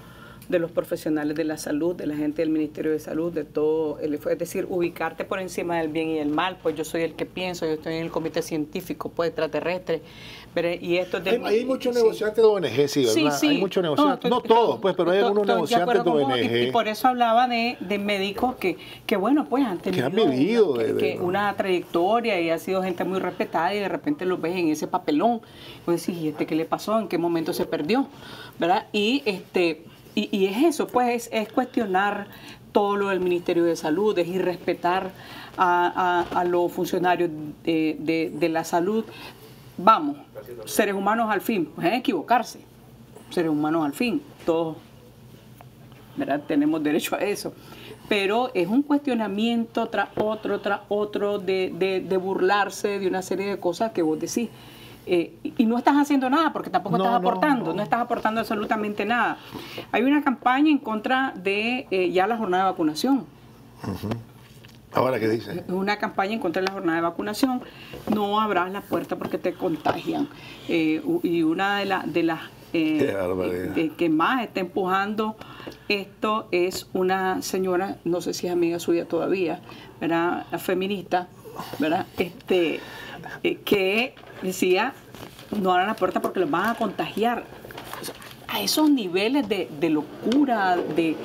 de 0.48 0.58
los 0.58 0.70
profesionales 0.70 1.34
de 1.36 1.44
la 1.44 1.56
salud, 1.56 1.94
de 1.94 2.06
la 2.06 2.16
gente 2.16 2.42
del 2.42 2.50
Ministerio 2.50 2.90
de 2.92 2.98
Salud, 2.98 3.32
de 3.32 3.44
todo, 3.44 3.98
el- 4.00 4.14
es 4.14 4.38
decir, 4.38 4.66
ubicarte 4.68 5.24
por 5.24 5.40
encima 5.40 5.78
del 5.78 5.88
bien 5.88 6.08
y 6.10 6.18
el 6.18 6.28
mal, 6.28 6.58
pues 6.62 6.74
yo 6.76 6.84
soy 6.84 7.02
el 7.02 7.14
que 7.14 7.24
pienso, 7.26 7.64
yo 7.66 7.72
estoy 7.72 7.94
en 7.94 8.04
el 8.04 8.10
comité 8.10 8.42
científico, 8.42 9.08
pues 9.14 9.28
extraterrestre, 9.28 10.02
pero- 10.52 10.68
y 10.72 10.98
esto 10.98 11.16
es 11.18 11.26
Hay, 11.26 11.32
del- 11.38 11.46
hay 11.46 11.64
muchos 11.64 11.94
sí. 11.94 12.02
negociantes 12.02 12.36
de 12.36 12.44
ONG, 12.44 12.88
sí, 12.88 13.04
¿verdad? 13.06 13.38
hay 13.42 13.58
muchos 13.58 13.82
negociantes, 13.82 14.30
no, 14.30 14.40
todos, 14.40 14.78
pues, 14.80 14.94
pero 14.94 15.10
hay 15.12 15.18
algunos 15.20 15.46
negociantes 15.46 16.04
de 16.04 16.10
vos, 16.10 16.20
y- 16.20 16.24
ONG. 16.24 16.68
Y, 16.68 16.70
por 16.72 16.88
eso 16.88 17.08
hablaba 17.08 17.48
de, 17.48 17.76
de 17.80 17.98
médicos 17.98 18.56
que, 18.56 18.76
que, 19.06 19.16
bueno, 19.16 19.46
pues 19.48 19.64
han 19.64 19.78
tenido 19.78 20.06
han 20.06 20.12
vivido 20.14 20.72
una, 20.72 20.82
de- 20.82 20.88
que- 20.88 20.92
de- 20.94 21.14
que 21.16 21.20
una 21.20 21.54
trayectoria 21.56 22.40
y 22.40 22.50
ha 22.50 22.58
sido 22.58 22.82
gente 22.82 23.04
muy 23.04 23.18
respetada 23.18 23.74
y 23.74 23.78
de 23.80 23.88
repente 23.88 24.26
los 24.26 24.40
ves 24.40 24.56
en 24.56 24.68
ese 24.68 24.86
papelón. 24.86 25.40
Pues 25.84 26.06
decís, 26.06 26.22
¿y 26.22 26.28
este 26.28 26.46
qué 26.46 26.54
le 26.54 26.64
pasó? 26.66 26.98
¿En 26.98 27.08
qué 27.08 27.18
momento 27.18 27.52
se 27.52 27.64
perdió? 27.66 28.06
¿Verdad? 28.58 28.86
Y 28.92 29.22
este 29.24 29.82
y, 30.14 30.28
y 30.36 30.46
es 30.46 30.56
eso, 30.64 30.86
pues 30.86 31.28
es, 31.28 31.30
es 31.32 31.52
cuestionar 31.52 32.26
todo 32.72 32.96
lo 32.96 33.08
del 33.08 33.20
Ministerio 33.20 33.64
de 33.64 33.76
Salud, 33.76 34.18
es 34.18 34.26
irrespetar 34.28 35.10
a, 35.56 36.24
a- 36.32 36.44
los 36.44 36.72
funcionarios 36.72 37.30
de, 37.64 37.96
de- 38.00 38.48
la 38.48 38.64
salud. 38.64 39.04
Vamos, 39.76 40.16
seres 40.66 40.94
humanos 40.94 41.28
al 41.30 41.40
fin, 41.40 41.66
pueden 41.66 41.94
equivocarse, 41.94 42.60
seres 43.30 43.50
humanos 43.50 43.84
al 43.84 43.92
fin, 43.92 44.20
todos 44.44 44.76
¿verdad? 46.16 46.40
Tenemos 46.46 46.82
derecho 46.82 47.16
a 47.16 47.18
eso. 47.18 47.52
Pero 48.08 48.50
es 48.54 48.68
un 48.68 48.82
cuestionamiento 48.82 49.86
tras 49.88 50.08
otro, 50.16 50.60
tras 50.60 50.80
otro, 50.88 51.38
de, 51.38 51.72
de- 51.76 52.00
de 52.00 52.16
burlarse 52.16 52.98
de 53.00 53.08
una 53.08 53.22
serie 53.22 53.46
de 53.46 53.58
cosas 53.58 53.92
que 53.92 54.02
vos 54.02 54.18
decís. 54.20 54.48
Eh, 55.06 55.34
y- 55.58 55.66
no 55.66 55.76
estás 55.78 55.96
haciendo 55.96 56.28
nada 56.30 56.52
porque 56.52 56.70
tampoco 56.70 56.98
No, 56.98 57.04
estás 57.04 57.18
aportando, 57.18 57.66
no. 57.70 57.74
no. 57.74 57.82
estás 57.82 58.00
aportando 58.00 58.40
absolutamente 58.40 59.04
nada. 59.04 59.38
Hay 59.92 60.02
una 60.02 60.22
campaña 60.22 60.70
en 60.70 60.78
contra 60.78 61.32
de 61.36 61.86
eh, 61.90 62.10
ya 62.12 62.26
la 62.26 62.36
jornada 62.36 62.64
de 62.64 62.70
vacunación. 62.70 63.24
Ahora, 64.92 65.18
¿qué 65.18 65.28
dice? 65.28 65.64
Una 65.68 65.98
campaña 65.98 66.34
en 66.34 66.38
contra 66.38 66.62
de 66.62 66.68
la 66.68 66.72
jornada 66.74 66.96
de 66.96 67.02
vacunación. 67.02 67.62
No 68.14 68.40
abras 68.40 68.70
la 68.70 68.80
puerta 68.80 69.16
porque 69.16 69.38
te 69.38 69.52
contagian. 69.54 70.28
Eh, 70.68 71.02
y 71.22 71.42
una 71.42 71.78
de, 71.78 71.84
la- 71.86 72.02
de 72.06 72.22
las 72.22 72.40
que 72.72 74.08
más 74.10 74.42
está 74.42 74.60
empujando 74.60 75.36
esto 75.88 76.48
es 76.50 76.88
una 76.92 77.40
señora, 77.42 77.98
no 78.04 78.20
sé 78.20 78.34
si 78.34 78.46
es 78.48 78.52
amiga 78.52 78.78
suya 78.80 79.06
todavía, 79.06 79.60
¿verdad? 80.00 80.46
La 80.50 80.58
feminista, 80.58 81.28
¿verdad? 81.78 82.06
Este, 82.18 82.80
que 83.64 84.14
decía, 84.48 84.92
no 85.60 85.72
abran 85.72 85.86
la 85.88 85.94
puerta 85.96 86.20
porque 86.22 86.40
los 86.40 86.50
van 86.50 86.70
a 86.70 86.74
contagiar. 86.74 87.44
O 88.00 88.04
sea, 88.04 88.14
a 88.48 88.60
esos 88.60 88.88
niveles 88.90 89.48
de, 89.48 89.68
de 89.80 89.90
locura, 89.90 90.76
de, 90.76 91.16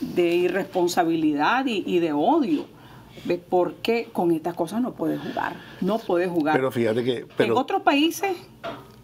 de 0.00 0.34
irresponsabilidad 0.34 1.66
y, 1.66 1.84
y 1.86 1.98
de 2.00 2.12
odio. 2.12 2.66
¿Ves? 3.24 3.38
Porque 3.48 4.08
con 4.12 4.32
estas 4.32 4.54
cosas 4.54 4.80
no 4.80 4.92
puedes 4.94 5.20
jugar. 5.20 5.54
No 5.80 5.98
puedes 5.98 6.28
jugar. 6.28 6.56
Pero 6.56 6.70
fíjate 6.72 7.04
que 7.04 7.26
en 7.38 7.52
otros 7.52 7.82
países, 7.82 8.32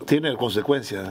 tiene 0.06 0.34
consecuencias, 0.36 1.10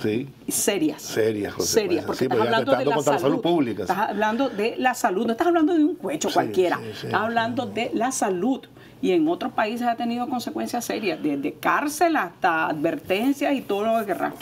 ¿sí? 0.00 0.28
serias. 0.46 1.02
Serias. 1.02 1.54
Serias, 1.64 2.04
porque 2.04 2.18
Sí, 2.20 2.24
estás 2.26 2.38
ya 2.38 2.44
hablando 2.44 2.76
de 2.76 2.84
la 2.84 3.02
salud. 3.02 3.20
salud 3.20 3.40
pública. 3.40 3.82
Estás 3.82 3.98
hablando 3.98 4.48
de 4.48 4.76
la 4.78 4.94
salud, 4.94 5.26
no 5.26 5.32
estás 5.32 5.48
hablando 5.48 5.74
de 5.74 5.82
un 5.82 5.96
cuecho 5.96 6.28
Sí, 6.28 6.34
cualquiera. 6.34 6.78
estás 6.88 7.12
hablando 7.14 7.66
de 7.66 7.90
la 7.94 8.12
salud. 8.12 8.60
Y 9.02 9.12
en 9.12 9.28
otros 9.28 9.52
países 9.52 9.86
ha 9.86 9.94
tenido 9.94 10.26
consecuencias 10.28 10.84
serias, 10.84 11.22
desde 11.22 11.52
cárcel 11.52 12.16
hasta 12.16 12.66
advertencias 12.66 13.54
y 13.54 13.60
todo 13.60 13.84
lo 13.84 14.00
que 14.00 14.06
querrás. 14.06 14.34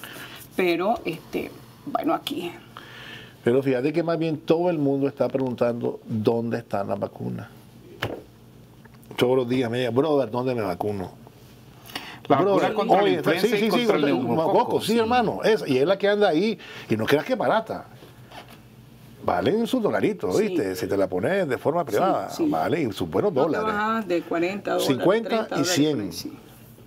Pero, 0.57 1.01
este, 1.05 1.51
bueno, 1.87 2.14
aquí. 2.14 2.53
Pero 3.43 3.62
fíjate 3.62 3.93
que 3.93 4.03
más 4.03 4.19
bien 4.19 4.38
todo 4.38 4.71
el 4.71 4.79
mundo 4.79 5.09
está 5.09 5.29
preguntando 5.29 6.01
dónde 6.07 6.59
están 6.59 6.88
las 6.88 6.99
vacunas. 6.99 7.49
Todos 9.17 9.37
los 9.37 9.49
días 9.49 9.71
me 9.71 9.79
digan, 9.79 9.95
brother, 9.95 10.31
¿dónde 10.31 10.55
me 10.55 10.62
vacuno? 10.62 11.25
La 12.29 12.38
Brother, 12.38 12.73
contra 12.73 12.97
la 12.97 13.03
oye, 13.03 13.23
sí, 13.23 13.47
y 13.47 13.51
sí, 13.51 13.57
sí, 13.59 13.69
contra 13.69 13.97
el 13.97 14.05
neumococo, 14.07 14.81
sí, 14.81 14.93
sí. 14.93 14.99
hermano. 14.99 15.40
y 15.67 15.77
es 15.77 15.87
la 15.87 15.99
que 15.99 16.09
anda 16.09 16.29
ahí. 16.29 16.59
Y 16.88 16.97
no 16.97 17.05
creas 17.05 17.25
que 17.25 17.35
es 17.35 17.38
barata. 17.38 17.87
Valen 19.24 19.66
sus 19.66 19.82
dolaritos, 19.82 20.37
Sí. 20.37 20.48
¿viste? 20.48 20.76
Si 20.76 20.87
te 20.87 20.96
la 20.96 21.08
pones 21.08 21.48
de 21.48 21.56
forma 21.58 21.84
privada, 21.84 22.28
sí. 22.30 22.46
vale, 22.48 22.82
y 22.82 22.92
sus 22.92 23.08
buenos 23.08 23.32
No 23.32 23.42
dólares. 23.44 24.06
de 24.06 24.20
40 24.22 24.70
dólares. 24.72 24.87
50 24.87 25.28
30 25.28 25.46
y 25.46 25.48
dólares 25.50 25.68
100. 25.74 25.96
por 25.96 26.04
ahí, 26.04 26.12
sí. 26.12 26.38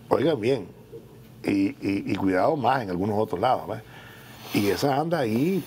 Oigan 0.10 0.40
bien. 0.42 0.68
Y, 1.44 1.52
y- 1.52 2.04
y 2.12 2.16
cuidado 2.16 2.56
más 2.56 2.84
en 2.84 2.90
algunos 2.92 3.18
otros 3.20 3.40
lados. 3.42 3.68
¿ves? 3.68 3.82
Y 4.54 4.68
esa 4.68 4.96
anda 4.98 5.20
ahí, 5.20 5.64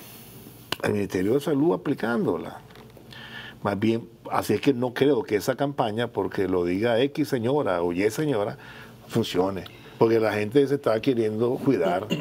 el 0.83 0.92
Ministerio 0.92 1.35
de 1.35 1.40
Salud 1.40 1.74
aplicándola. 1.74 2.59
Más 3.62 3.78
bien, 3.78 4.09
así 4.30 4.54
es 4.54 4.61
que 4.61 4.72
no 4.72 4.94
creo 4.94 5.22
que 5.22 5.37
esa 5.37 5.54
campaña, 5.56 6.06
porque 6.09 6.48
lo 6.48 6.64
diga 6.64 6.98
X 7.00 7.28
señora 7.28 7.83
o 7.83 7.92
Y 7.92 8.09
señora, 8.11 8.56
funcione. 9.09 9.64
Porque 9.98 10.18
la 10.20 10.33
gente 10.33 10.66
se 10.66 10.76
está 10.76 10.98
queriendo 11.00 11.50
cuidar. 11.56 12.06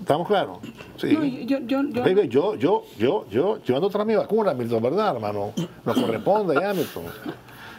¿Estamos 0.00 0.26
claros? 0.28 0.58
Sí. 0.96 1.12
No, 1.12 1.24
yo, 1.24 1.58
yo, 1.58 1.82
yo, 1.90 2.02
Baby, 2.02 2.28
yo, 2.28 2.54
yo, 2.54 2.84
yo, 2.98 3.26
yo, 3.30 3.58
yo 3.64 3.74
ando 3.76 3.90
tras 3.90 4.06
mi 4.06 4.14
vacuna, 4.14 4.54
Milton, 4.54 4.82
¿verdad, 4.82 5.14
hermano? 5.16 5.52
Nos 5.84 5.98
corresponde 5.98 6.54
ya, 6.60 6.72
Milton. 6.72 7.04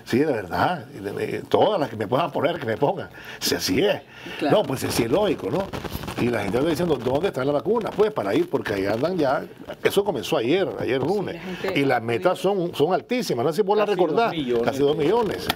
Sí, 0.06 0.20
de 0.20 0.26
verdad. 0.26 0.86
De- 0.88 1.44
Todas 1.48 1.80
las 1.80 1.90
que 1.90 1.96
me 1.96 2.08
puedan 2.08 2.32
poner, 2.32 2.60
que 2.60 2.66
me 2.66 2.78
pongan. 2.78 3.10
Si 3.40 3.54
así 3.56 3.80
es. 3.84 4.02
Claro. 4.40 4.58
No, 4.58 4.64
pues 4.64 4.84
así 4.84 5.04
es 5.04 5.12
lógico, 5.12 5.50
¿no? 5.52 5.64
Y 6.22 6.30
la 6.30 6.42
gente 6.42 6.58
está 6.58 6.70
diciendo, 6.70 6.96
¿dónde 6.98 7.28
está 7.28 7.46
la 7.46 7.52
vacuna? 7.54 7.92
Pues 7.96 8.12
para 8.12 8.34
ir, 8.36 8.50
porque 8.50 8.74
ahí 8.74 8.86
andan 8.88 9.18
ya. 9.18 9.46
Eso 9.84 10.04
comenzó 10.04 10.38
ayer, 10.38 10.68
ayer 10.80 11.00
lunes. 11.02 11.40
la 11.64 11.78
y 11.78 11.86
las 11.86 12.02
metas 12.02 12.40
son, 12.40 12.74
son 12.76 12.94
altísimas, 12.94 13.46
no 13.46 13.52
sé 13.54 13.58
si 13.58 13.62
vos 13.62 13.78
las 13.78 13.86
Casi 13.88 13.98
dos 14.00 14.08
recordás. 14.10 14.32
millones. 14.34 14.64
Casi 14.66 14.80
dos 14.80 14.98
millones. 14.98 15.48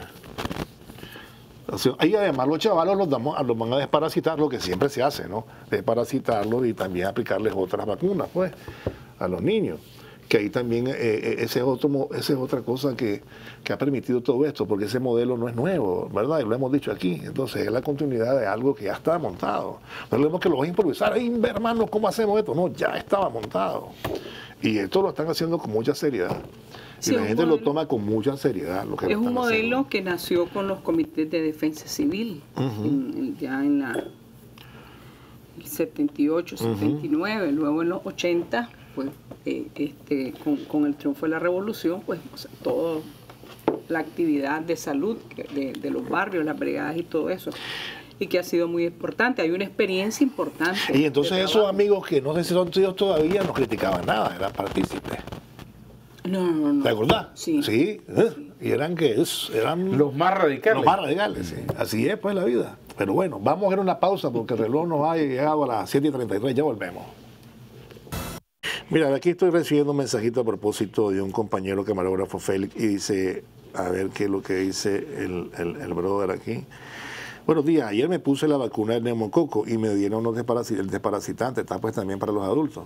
Y 2.01 2.15
además 2.15 2.47
los 2.47 2.59
chavalos 2.59 2.97
los, 2.97 3.09
damos, 3.09 3.39
los 3.45 3.57
van 3.57 3.73
a 3.73 3.77
desparasitar, 3.77 4.37
lo 4.37 4.49
que 4.49 4.59
siempre 4.59 4.89
se 4.89 5.01
hace, 5.01 5.27
¿no? 5.27 5.45
Desparasitarlos 5.69 6.65
y 6.65 6.73
también 6.73 7.07
aplicarles 7.07 7.53
otras 7.55 7.85
vacunas, 7.85 8.27
pues, 8.33 8.51
a 9.19 9.27
los 9.27 9.41
niños. 9.41 9.79
Que 10.27 10.37
ahí 10.37 10.49
también, 10.49 10.87
eh, 10.87 10.93
eh, 10.95 11.35
ese 11.39 11.59
es 11.59 11.65
otro, 11.65 12.09
esa 12.13 12.33
es 12.33 12.39
otra 12.39 12.61
cosa 12.61 12.95
que, 12.95 13.21
que 13.63 13.73
ha 13.73 13.77
permitido 13.77 14.21
todo 14.21 14.45
esto, 14.45 14.65
porque 14.65 14.85
ese 14.85 14.99
modelo 14.99 15.37
no 15.37 15.47
es 15.47 15.55
nuevo, 15.55 16.09
¿verdad? 16.13 16.39
Y 16.39 16.43
lo 16.43 16.55
hemos 16.55 16.71
dicho 16.71 16.91
aquí. 16.91 17.21
Entonces 17.23 17.65
es 17.65 17.71
la 17.71 17.81
continuidad 17.81 18.39
de 18.39 18.45
algo 18.45 18.73
que 18.73 18.85
ya 18.85 18.93
está 18.93 19.17
montado. 19.17 19.79
No 20.11 20.17
tenemos 20.17 20.39
que 20.39 20.49
lo 20.49 20.63
improvisar. 20.65 21.13
Ay, 21.13 21.39
hermano, 21.43 21.87
¿cómo 21.87 22.07
hacemos 22.07 22.39
esto? 22.39 22.55
No, 22.55 22.69
ya 22.69 22.97
estaba 22.97 23.29
montado. 23.29 23.89
Y 24.61 24.77
esto 24.77 25.01
lo 25.01 25.09
están 25.09 25.27
haciendo 25.27 25.57
con 25.57 25.71
mucha 25.71 25.93
seriedad. 25.93 26.37
Y 27.03 27.07
Sí, 27.07 27.15
la 27.15 27.25
gente 27.25 27.45
lo 27.45 27.57
toma 27.57 27.85
con 27.85 28.05
mucha 28.05 28.37
seriedad. 28.37 28.85
Lo 28.85 28.95
que 28.95 29.07
lo 29.07 29.11
Es 29.11 29.17
un 29.17 29.33
modelo 29.33 29.57
haciendo. 29.79 29.89
que 29.89 30.01
nació 30.01 30.45
con 30.47 30.67
los 30.69 30.79
comités 30.79 31.29
de 31.29 31.41
defensa 31.41 31.85
civil, 31.87 32.41
en- 32.57 33.37
ya 33.39 33.59
en 33.63 33.79
la 33.79 33.91
el 35.59 35.65
78, 35.67 36.57
79, 36.57 37.51
luego 37.51 37.81
en 37.83 37.89
los 37.89 38.01
80, 38.05 38.69
pues 38.95 39.09
eh, 39.45 39.67
este, 39.75 40.33
con, 40.43 40.55
con 40.65 40.85
el 40.85 40.95
triunfo 40.95 41.25
de 41.25 41.31
la 41.31 41.39
revolución, 41.39 42.01
pues 42.05 42.19
o 42.33 42.37
sea, 42.37 42.49
todo 42.63 43.01
la 43.89 43.99
actividad 43.99 44.61
de 44.61 44.75
salud 44.77 45.17
de, 45.53 45.73
de 45.73 45.89
los 45.91 46.07
barrios, 46.07 46.45
las 46.45 46.57
brigadas 46.57 46.97
y 46.97 47.03
todo 47.03 47.29
eso, 47.29 47.51
y 48.19 48.27
que 48.27 48.39
ha 48.39 48.43
sido 48.43 48.67
muy 48.67 48.85
importante. 48.85 49.41
Hay 49.41 49.51
una 49.51 49.65
experiencia 49.65 50.23
importante. 50.23 50.79
Y 50.97 51.03
entonces 51.05 51.37
esos 51.39 51.67
amigos 51.67 52.07
que 52.07 52.21
no 52.21 52.33
sé 52.35 52.43
si 52.43 52.53
son 52.53 52.71
tuyos 52.71 52.95
todavía 52.95 53.43
no 53.43 53.53
criticaban 53.53 54.05
nada, 54.05 54.35
eran 54.35 54.53
partícipes. 54.53 55.19
No, 56.25 56.41
no, 56.51 56.73
no. 56.73 56.83
¿Te 56.83 56.89
acordás? 56.89 57.27
Sí. 57.35 57.61
Sí. 57.63 58.01
¿eh? 58.07 58.51
Y 58.61 58.71
eran 58.71 58.95
que 58.95 59.21
es- 59.21 59.49
eran 59.53 59.97
Los 59.97 60.13
más 60.15 60.33
radicales. 60.37 60.77
los 60.77 60.85
más 60.85 60.97
radicales. 60.99 61.47
sí. 61.47 61.55
Así 61.77 62.07
es 62.07 62.17
pues 62.17 62.33
la 62.35 62.45
vida. 62.45 62.77
Pero 62.97 63.13
bueno, 63.13 63.39
vamos 63.41 63.65
a 63.65 63.67
hacer 63.67 63.79
una 63.79 63.99
pausa 63.99 64.31
porque 64.31 64.53
el 64.53 64.59
reloj 64.61 64.87
nos 64.87 65.05
ha 65.07 65.15
llegado 65.17 65.63
a 65.63 65.67
las 65.67 65.89
7 65.89 66.07
y 66.07 66.11
33. 66.11 66.55
Ya 66.55 66.63
volvemos. 66.63 67.03
Mira, 68.89 69.13
aquí 69.13 69.31
estoy 69.31 69.49
recibiendo 69.49 69.91
un 69.91 69.97
mensajito 69.97 70.41
a 70.41 70.43
propósito 70.43 71.09
de 71.09 71.21
un 71.21 71.31
compañero 71.31 71.83
camarógrafo 71.83 72.37
Félix 72.39 72.75
y 72.75 72.87
dice, 72.87 73.43
a 73.73 73.89
ver 73.89 74.09
qué 74.09 74.25
es 74.25 74.29
lo 74.29 74.41
que 74.41 74.55
dice 74.55 74.95
el, 75.17 75.49
el, 75.57 75.75
el 75.81 75.93
brother 75.93 76.31
aquí. 76.31 76.63
Buenos 77.45 77.65
días, 77.65 77.89
ayer 77.89 78.07
me 78.07 78.19
puse 78.19 78.47
la 78.47 78.55
vacuna 78.57 78.93
del 78.93 79.03
neumococo 79.03 79.67
y 79.67 79.77
me 79.77 79.93
dieron 79.95 80.25
unos 80.25 80.35
desparasi- 80.41 80.77
el 80.79 80.89
desparasitante, 80.89 81.61
está 81.61 81.79
pues 81.79 81.95
también 81.95 82.19
para 82.19 82.31
los 82.31 82.43
adultos. 82.43 82.85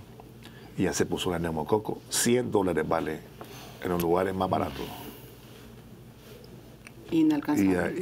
Y 0.77 0.83
ya 0.83 0.93
se 0.93 1.05
puso 1.05 1.31
la 1.31 1.39
neumococo, 1.39 2.01
100 2.09 2.51
dólares 2.51 2.87
vale 2.87 3.19
en 3.83 3.89
los 3.89 4.01
lugares 4.01 4.35
más 4.35 4.49
baratos 4.49 4.85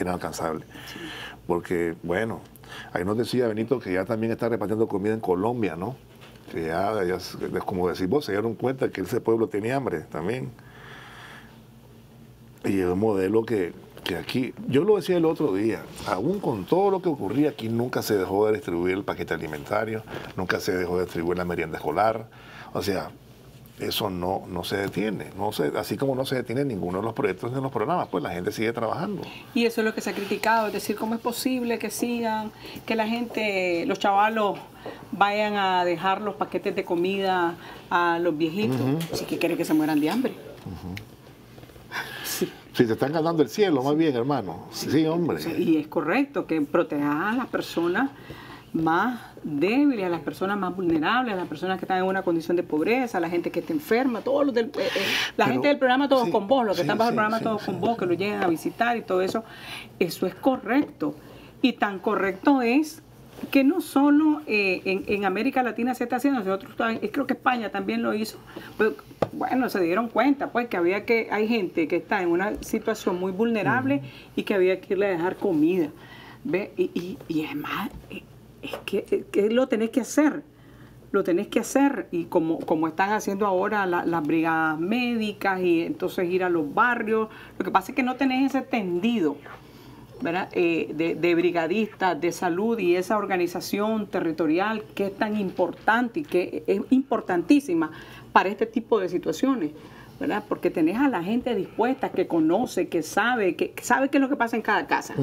Inalcanzable. 0.02 0.66
Porque, 1.48 1.96
bueno, 2.04 2.42
ahí 2.92 3.06
nos 3.06 3.18
decía 3.18 3.48
Benito 3.48 3.80
que 3.80 3.94
ya 3.94 4.06
también 4.06 4.32
está 4.32 4.50
repartiendo 4.50 4.88
comida 4.88 5.14
en 5.14 5.20
Colombia, 5.20 5.76
¿no? 5.76 5.96
Que 6.52 6.68
ya, 6.68 7.04
ya 7.04 7.60
como 7.60 7.88
decís 7.88 8.08
vos, 8.08 8.26
se 8.26 8.32
dieron 8.32 8.56
cuenta 8.56 8.90
que 8.90 9.02
ese 9.02 9.22
pueblo 9.22 9.48
tenía 9.48 9.76
hambre 9.76 10.02
también. 10.02 10.52
Y 12.64 12.80
es 12.80 12.88
un 12.88 13.00
modelo 13.00 13.46
que, 13.46 13.74
que 14.04 14.16
aquí, 14.16 14.54
yo 14.68 14.84
lo 14.84 14.96
decía 14.96 15.18
el 15.18 15.26
otro 15.26 15.54
día, 15.54 15.84
aún 16.08 16.40
con 16.40 16.66
todo 16.66 16.90
lo 16.90 17.02
que 17.02 17.10
ocurría 17.10 17.50
aquí, 17.50 17.70
nunca 17.70 18.02
se 18.02 18.18
dejó 18.18 18.48
de 18.48 18.54
distribuir 18.54 18.96
el 18.96 19.04
paquete 19.04 19.36
alimentario, 19.36 20.04
nunca 20.36 20.60
se 20.60 20.76
dejó 20.76 20.98
de 20.98 21.04
distribuir 21.04 21.38
la 21.38 21.46
merienda 21.46 21.78
escolar. 21.78 22.28
O 22.76 22.82
sea, 22.82 23.10
eso 23.80 24.10
no, 24.10 24.44
no 24.50 24.66
se 24.66 24.76
detiene. 24.76 25.30
No 25.38 25.54
se, 25.54 25.72
así 25.78 25.96
como 25.96 26.14
no 26.14 26.26
se 26.26 26.36
detiene 26.36 26.66
ninguno 26.66 26.98
de 26.98 27.06
los 27.06 27.14
proyectos 27.14 27.54
ni 27.54 27.62
los 27.62 27.72
programas, 27.72 28.10
pues 28.10 28.22
la 28.22 28.32
gente 28.32 28.52
sigue 28.52 28.74
trabajando. 28.74 29.22
Y 29.54 29.66
eso 29.66 29.80
es 29.80 29.86
lo 29.86 29.96
que 29.96 30.02
se 30.02 30.10
ha 30.10 30.14
criticado, 30.14 30.68
es 30.68 30.74
decir, 30.74 30.98
cómo 30.98 31.16
es 31.16 31.22
posible 31.22 31.80
que 31.80 31.90
sigan, 31.90 32.52
que 32.86 32.96
la 32.96 33.08
gente, 33.08 33.86
los 33.86 33.98
chavalos 33.98 34.60
vayan 35.14 35.56
a 35.56 35.86
dejar 35.86 36.20
los 36.20 36.36
paquetes 36.36 36.76
de 36.76 36.84
comida 36.84 37.56
a 37.90 38.20
los 38.20 38.38
viejitos. 38.38 38.78
Si 39.14 39.24
que 39.24 39.40
quiere 39.40 39.56
que 39.56 39.64
se 39.64 39.74
mueran 39.74 40.02
de 40.02 40.10
hambre. 40.10 40.34
Sí. 42.26 42.52
Si 42.74 42.86
se 42.86 42.92
están 42.92 43.14
ganando 43.14 43.42
el 43.42 43.48
cielo, 43.48 43.82
más 43.84 43.96
bien, 43.96 44.14
hermano. 44.14 44.68
Sí, 44.74 45.06
hombre. 45.06 45.40
Y 45.58 45.78
es 45.78 45.88
correcto 45.88 46.46
que 46.46 46.60
proteja 46.60 47.30
a 47.30 47.36
las 47.38 47.48
personas 47.48 48.12
más 48.74 49.35
débiles, 49.46 50.04
a 50.06 50.10
las 50.10 50.22
personas 50.22 50.58
más 50.58 50.76
vulnerables, 50.76 51.34
a 51.34 51.38
las 51.38 51.48
personas 51.48 51.78
que 51.78 51.86
están 51.86 52.00
en 52.00 52.06
una 52.06 52.24
condición 52.24 52.58
de 52.58 52.64
pobreza, 52.64 53.20
a 53.20 53.22
la 53.22 53.30
gente 53.30 53.52
que 53.52 53.60
está 53.60 53.74
enferma, 53.74 54.22
todos 54.22 54.44
los 54.44 54.56
del, 54.56 54.66
eh, 54.66 54.72
eh, 54.78 55.06
la 55.38 55.46
gente 55.46 55.68
del 55.68 55.78
programa 55.78 56.10
Todos 56.10 56.30
con 56.30 56.48
Vos, 56.48 56.66
los 56.66 56.76
que 56.76 56.82
están 56.82 56.98
bajo 56.98 57.12
el 57.12 57.16
programa 57.16 57.40
Todos 57.40 57.64
con 57.64 57.80
Vos, 57.80 57.96
que 57.96 58.08
lo 58.08 58.14
lleguen 58.14 58.42
a 58.42 58.48
visitar 58.48 58.98
y 58.98 59.04
todo 59.04 59.22
eso, 59.22 59.44
eso 60.00 60.26
es 60.26 60.34
correcto. 60.34 61.16
Y 61.62 61.74
tan 61.74 62.00
correcto 62.00 62.64
es 62.64 63.04
que 63.52 63.64
no 63.64 63.82
solo 63.82 64.42
eh, 64.48 64.82
en, 65.08 65.26
América 65.26 65.62
Latina 65.62 65.94
se 65.94 66.06
está 66.06 66.16
haciendo, 66.16 66.40
nosotros 66.40 66.74
creo 67.12 67.28
que 67.28 67.34
España 67.34 67.70
también 67.70 68.02
lo 68.02 68.14
hizo, 68.14 68.40
pues, 68.78 68.94
bueno, 69.32 69.70
se 69.70 69.80
dieron 69.82 70.08
cuenta 70.08 70.52
pues 70.52 70.68
que 70.70 70.78
había 70.78 71.06
que, 71.06 71.28
hay 71.30 71.48
gente 71.48 71.88
que 71.88 71.98
está 71.98 72.22
en 72.22 72.30
una 72.30 72.64
situación 72.64 73.20
muy 73.20 73.32
vulnerable 73.32 74.02
y 74.36 74.44
que 74.44 74.56
había 74.56 74.82
que 74.82 74.94
irle 74.94 75.08
a 75.08 75.10
dejar 75.10 75.36
comida. 75.36 75.90
¿ve? 76.44 76.72
Y, 76.78 76.92
y, 76.94 77.18
y 77.28 77.46
además, 77.46 77.90
es 78.66 79.26
que, 79.32 79.50
lo 79.50 79.68
tenés 79.68 79.90
que 79.90 80.02
hacer, 80.02 80.44
lo 81.12 81.24
tenés 81.24 81.48
que 81.48 81.60
hacer 81.60 82.08
y 82.12 82.26
como, 82.26 82.60
como 82.60 82.88
están 82.88 83.12
haciendo 83.12 83.46
ahora 83.46 83.86
las 83.86 84.24
brigadas 84.28 84.80
médicas 84.80 85.62
y 85.62 85.82
entonces 85.82 86.30
ir 86.30 86.44
a 86.44 86.50
los 86.50 86.74
barrios, 86.74 87.30
lo 87.58 87.66
que 87.66 87.72
pasa 87.72 87.92
es 87.92 87.96
que 87.96 88.04
no 88.04 88.16
tenés 88.16 88.54
ese 88.54 88.62
tendido. 88.62 89.38
Eh, 90.54 91.16
de, 91.20 91.36
brigadistas 91.36 92.20
de 92.20 92.32
salud 92.32 92.80
y 92.80 92.96
esa 92.96 93.18
organización 93.18 94.08
territorial 94.08 94.84
que 94.96 95.08
es 95.08 95.16
tan 95.16 95.38
importante 95.38 96.22
y 96.22 96.24
que 96.24 96.64
es 96.66 96.82
importantísima 96.90 97.92
para 98.32 98.50
este 98.50 98.66
tipo 98.66 99.00
de 99.00 99.10
situaciones. 99.10 99.72
¿Verdad? 100.20 100.44
Porque 100.48 100.70
tenés 100.70 100.98
a 100.98 101.10
la 101.10 101.24
gente 101.24 101.54
dispuesta, 101.56 102.10
que 102.10 102.28
conoce, 102.28 102.88
que 102.88 103.04
sabe, 103.04 103.56
que, 103.56 103.74
sabe 103.82 104.10
qué 104.10 104.18
es 104.18 104.22
lo 104.22 104.30
que 104.30 104.36
pasa 104.36 104.56
en 104.56 104.62
cada 104.62 104.88
casa, 104.88 105.14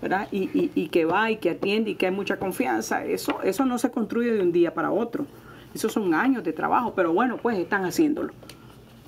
¿verdad? 0.00 0.28
Y, 0.32 0.70
y, 0.74 0.88
que 0.88 1.04
va 1.04 1.30
y 1.30 1.36
que 1.36 1.50
atiende 1.50 1.90
y 1.90 1.94
que 1.94 2.06
hay 2.06 2.12
mucha 2.12 2.38
confianza. 2.38 3.04
Eso, 3.04 3.42
eso 3.42 3.64
no 3.66 3.78
se 3.78 3.90
construye 3.90 4.32
de 4.32 4.40
un 4.40 4.52
día 4.52 4.72
para 4.72 4.90
otro. 4.90 5.26
Esos 5.74 5.92
son 5.92 6.14
años 6.14 6.42
de 6.42 6.52
trabajo, 6.52 6.94
pero 6.94 7.12
bueno, 7.12 7.36
pues 7.36 7.58
están 7.58 7.84
haciéndolo, 7.84 8.32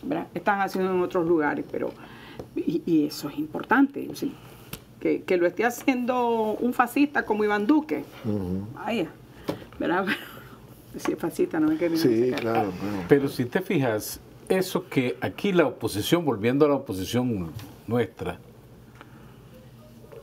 ¿verdad? 0.02 0.26
Están 0.34 0.60
haciendo 0.60 0.92
en 0.92 1.00
otros 1.00 1.26
lugares, 1.26 1.64
pero... 1.70 1.92
Y, 2.54 3.06
eso 3.06 3.28
es 3.28 3.38
importante, 3.38 4.08
¿sí? 4.14 4.34
que, 5.00 5.22
que, 5.22 5.36
lo 5.36 5.46
esté 5.46 5.64
haciendo 5.64 6.56
un 6.60 6.72
fascista 6.72 7.24
como 7.24 7.44
Iván 7.44 7.66
Duque. 7.66 8.04
Vaya, 8.74 9.08
¿verdad? 9.78 10.06
si 10.96 11.12
es 11.12 11.18
fascista, 11.18 11.58
no 11.58 11.72
es 11.72 11.78
que... 11.78 11.96
Sí, 11.96 12.32
claro. 12.38 12.72
Pero 13.08 13.28
si 13.28 13.46
te 13.46 13.60
fijas, 13.60 14.20
eso 14.48 14.88
que 14.88 15.16
aquí 15.20 15.52
la 15.52 15.66
oposición, 15.66 16.24
volviendo 16.24 16.64
a 16.64 16.68
la 16.68 16.74
oposición 16.76 17.50
nuestra, 17.86 18.38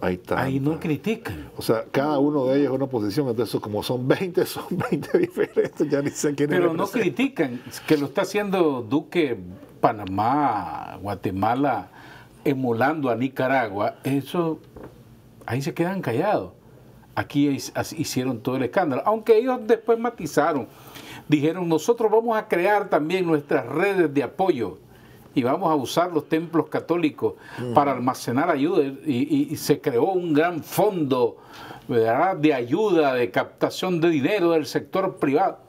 Ahí, 0.02 0.14
está, 0.14 0.42
ahí 0.42 0.60
no 0.62 0.80
critican. 0.80 1.50
O 1.58 1.62
sea, 1.62 1.84
cada 1.92 2.20
uno 2.20 2.46
de 2.46 2.56
ellos 2.56 2.70
es 2.70 2.76
una 2.76 2.86
oposición, 2.86 3.28
entonces 3.28 3.60
como 3.60 3.84
son 3.84 4.08
20, 4.08 4.46
son 4.46 4.64
20 4.70 5.18
diferentes, 5.18 5.90
ya 5.90 6.02
ni 6.02 6.10
sé 6.10 6.34
quién 6.36 6.50
Pero 6.50 6.74
no 6.74 6.88
critican, 6.88 7.62
que 7.86 7.98
lo 7.98 8.06
está 8.06 8.22
haciendo 8.22 8.82
Duque, 8.82 9.38
Panamá, 9.82 10.98
Guatemala, 11.02 11.90
emulando 12.46 13.10
a 13.10 13.16
Nicaragua, 13.16 13.96
eso, 14.06 14.60
ahí 15.46 15.62
se 15.62 15.74
quedan 15.74 16.02
callados. 16.02 16.54
Aquí 17.16 17.50
hicieron 17.98 18.40
todo 18.40 18.56
el 18.56 18.64
escándalo, 18.64 19.04
aunque 19.06 19.38
ellos 19.38 19.60
después 19.68 20.00
matizaron 20.00 20.70
dijeron, 21.30 21.70
nosotros 21.70 22.12
vamos 22.12 22.38
a 22.38 22.48
crear 22.48 22.90
también 22.90 23.26
nuestras 23.26 23.66
redes 23.66 24.14
de 24.14 24.24
apoyo 24.24 24.80
y 25.34 25.44
vamos 25.44 25.72
a 25.72 25.76
usar 25.76 26.12
los 26.12 26.28
templos 26.28 26.68
católicos 26.68 27.36
para 27.74 27.94
almacenar 27.94 28.50
ayuda. 28.50 28.84
Y, 29.06 29.56
se 29.56 29.80
creó 29.80 30.12
un 30.12 30.34
gran 30.34 30.64
fondo 30.64 31.38
de 31.88 32.54
ayuda, 32.54 33.14
de 33.14 33.32
captación 33.32 34.02
de 34.02 34.10
dinero 34.10 34.52
del 34.52 34.66
sector 34.66 35.16
privado. 35.18 35.60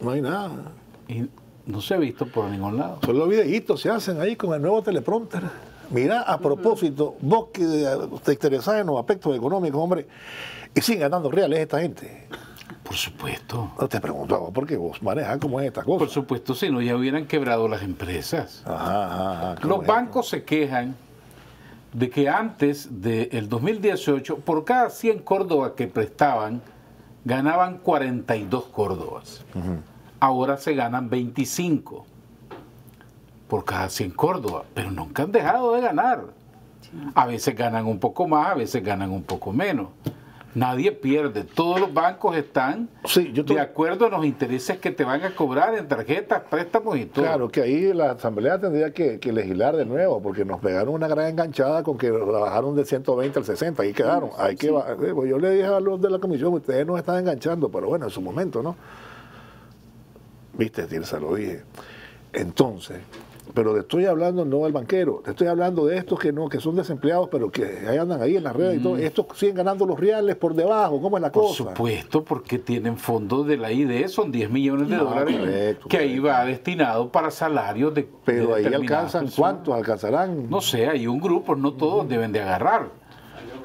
No 0.00 0.12
hay 0.12 0.22
nada. 0.22 0.72
Y 1.08 1.28
no 1.66 1.80
se 1.80 1.94
ha 1.94 1.98
visto 1.98 2.26
por 2.26 2.48
ningún 2.48 2.76
lado. 2.76 2.98
Son 3.04 3.18
los 3.18 3.28
videitos 3.28 3.80
se 3.80 3.90
hacen 3.90 4.20
ahí 4.20 4.36
con 4.36 4.54
el 4.54 4.62
nuevo 4.62 4.82
teleprompter. 4.82 5.42
Mira, 5.90 6.22
a 6.22 6.38
propósito, 6.38 7.16
vos 7.20 7.48
que 7.52 7.64
te 8.24 8.32
interesás 8.32 8.80
en 8.80 8.86
los 8.86 8.98
aspectos 8.98 9.36
económicos, 9.36 9.78
hombre, 9.78 10.06
y 10.74 10.80
siguen 10.80 11.02
ganando 11.02 11.30
reales 11.30 11.58
esta 11.58 11.80
gente. 11.80 12.28
Por 12.92 12.98
supuesto. 12.98 13.70
No 13.80 13.88
te 13.88 14.02
preguntaba, 14.02 14.50
¿por 14.50 14.66
qué 14.66 14.76
vos 14.76 15.02
manejas 15.02 15.38
cómo 15.38 15.58
es 15.58 15.68
esta 15.68 15.82
cosa? 15.82 15.98
Por 15.98 16.10
supuesto, 16.10 16.54
si 16.54 16.68
no, 16.68 16.82
ya 16.82 16.94
hubieran 16.94 17.26
quebrado 17.26 17.66
las 17.66 17.80
empresas. 17.80 18.62
Los 19.62 19.86
bancos 19.86 20.28
se 20.28 20.44
quejan 20.44 20.94
de 21.94 22.10
que 22.10 22.28
antes 22.28 23.00
del 23.00 23.48
2018, 23.48 24.40
por 24.40 24.66
cada 24.66 24.90
100 24.90 25.20
Córdoba 25.20 25.74
que 25.74 25.86
prestaban, 25.86 26.60
ganaban 27.24 27.78
42 27.78 28.64
Córdobas. 28.64 29.42
Ahora 30.20 30.58
se 30.58 30.74
ganan 30.74 31.08
25 31.08 32.04
por 33.48 33.64
cada 33.64 33.88
100 33.88 34.10
Córdoba, 34.10 34.64
pero 34.74 34.90
nunca 34.90 35.22
han 35.22 35.32
dejado 35.32 35.72
de 35.72 35.80
ganar. 35.80 36.24
A 37.14 37.24
veces 37.24 37.56
ganan 37.56 37.86
un 37.86 37.98
poco 37.98 38.28
más, 38.28 38.48
a 38.48 38.54
veces 38.54 38.84
ganan 38.84 39.12
un 39.12 39.22
poco 39.22 39.50
menos. 39.50 39.86
Nadie 40.54 40.92
pierde. 40.92 41.44
Todos 41.44 41.80
los 41.80 41.94
bancos 41.94 42.36
están 42.36 42.90
de 43.14 43.60
acuerdo 43.60 44.06
a 44.06 44.10
los 44.10 44.24
intereses 44.26 44.78
que 44.78 44.90
te 44.90 45.02
van 45.02 45.22
a 45.22 45.34
cobrar 45.34 45.74
en 45.74 45.88
tarjetas, 45.88 46.42
préstamos 46.50 46.98
y 46.98 47.06
todo. 47.06 47.24
Claro, 47.24 47.48
que 47.48 47.62
ahí 47.62 47.94
la 47.94 48.10
Asamblea 48.10 48.58
tendría 48.60 48.92
que, 48.92 49.18
legislar 49.32 49.76
de 49.76 49.86
nuevo, 49.86 50.20
porque 50.20 50.44
nos 50.44 50.60
pegaron 50.60 50.94
una 50.94 51.08
gran 51.08 51.28
enganchada 51.28 51.82
con 51.82 51.96
que 51.96 52.10
bajaron 52.10 52.76
de 52.76 52.84
120 52.84 53.38
al 53.38 53.44
60. 53.46 53.82
Ahí 53.82 53.94
quedaron. 53.94 54.30
Hay 54.36 54.56
que, 54.56 54.68
eh, 54.68 55.12
pues 55.14 55.30
yo 55.30 55.38
le 55.38 55.52
dije 55.52 55.66
a 55.66 55.80
los 55.80 56.00
de 56.02 56.10
la 56.10 56.18
comisión, 56.18 56.52
ustedes 56.52 56.86
nos 56.86 56.98
están 56.98 57.20
enganchando, 57.20 57.70
pero 57.70 57.88
bueno, 57.88 58.04
en 58.04 58.10
su 58.10 58.20
momento, 58.20 58.62
¿no? 58.62 58.76
Viste, 60.52 60.86
Tirsa, 60.86 61.18
lo 61.18 61.34
dije. 61.34 61.62
Entonces, 62.34 62.98
pero 63.54 63.74
te 63.74 63.80
estoy 63.80 64.06
hablando 64.06 64.44
no 64.44 64.64
del 64.64 64.72
banquero, 64.72 65.22
te 65.24 65.30
estoy 65.30 65.46
hablando 65.46 65.86
de 65.86 65.96
estos 65.98 66.18
que 66.18 66.32
no, 66.32 66.48
que 66.48 66.60
son 66.60 66.76
desempleados, 66.76 67.28
pero 67.30 67.50
que 67.50 67.86
andan 68.00 68.20
ahí 68.22 68.36
en 68.36 68.44
las 68.44 68.54
redes 68.54 68.80
y 68.80 68.82
todo. 68.82 68.94
Mm. 68.94 69.00
Estos 69.00 69.26
siguen 69.34 69.56
ganando 69.56 69.86
los 69.86 69.98
reales 69.98 70.36
por 70.36 70.54
debajo, 70.54 71.00
¿cómo 71.00 71.16
es 71.16 71.22
la 71.22 71.30
cosa? 71.30 71.64
Por 71.64 71.72
supuesto, 71.72 72.24
porque 72.24 72.58
tienen 72.58 72.96
fondos 72.96 73.46
de 73.46 73.56
la 73.56 73.72
ID, 73.72 74.06
son 74.08 74.32
10 74.32 74.50
millones 74.50 74.88
de 74.88 74.96
dólares 74.96 75.76
que 75.88 75.98
ahí 75.98 76.18
va 76.18 76.44
destinado 76.44 77.10
para 77.10 77.30
salarios 77.30 77.94
de. 77.94 78.08
Pero 78.24 78.54
ahí 78.54 78.66
alcanzan, 78.66 79.28
¿cuántos 79.28 79.74
alcanzarán? 79.74 80.48
No 80.48 80.60
sé, 80.60 80.88
hay 80.88 81.06
un 81.06 81.20
grupo, 81.20 81.56
no 81.56 81.72
todos 81.72 82.08
deben 82.08 82.32
de 82.32 82.40
agarrar, 82.40 82.88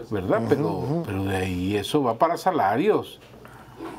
¿verdad? 0.09 0.41
pero, 0.47 1.03
pero 1.05 1.23
de 1.23 1.35
ahí 1.35 1.75
eso 1.75 2.03
va 2.03 2.17
para 2.17 2.37
salarios 2.37 3.19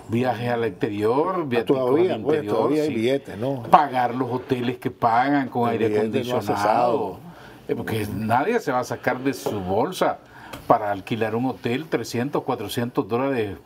viajes 0.09 0.49
al 0.49 0.65
exterior, 0.65 1.47
viajes 1.49 1.67
todavía, 1.67 2.15
al 2.15 2.23
pues, 2.23 2.43
interior, 2.43 2.73
hay 2.73 2.95
billetes, 2.95 3.39
¿no? 3.39 3.63
Pagar 3.65 4.15
los 4.15 4.31
hoteles 4.31 4.79
que 4.79 4.91
pagan 4.91 5.49
con 5.49 5.69
aire 5.69 5.97
acondicionado. 5.97 7.21
Eh, 7.69 7.75
porque 7.77 8.07
nadie 8.15 8.61
se 8.61 8.73
va 8.73 8.81
a 8.81 8.85
sacar 8.85 9.19
de 9.21 9.35
su 9.35 9.61
bolsa 9.61 10.19
para 10.67 10.91
alquilar 10.91 11.35
un 11.37 11.45
hotel 11.47 11.85
300, 11.87 12.43
400 12.43 13.07
dólares 13.07 13.59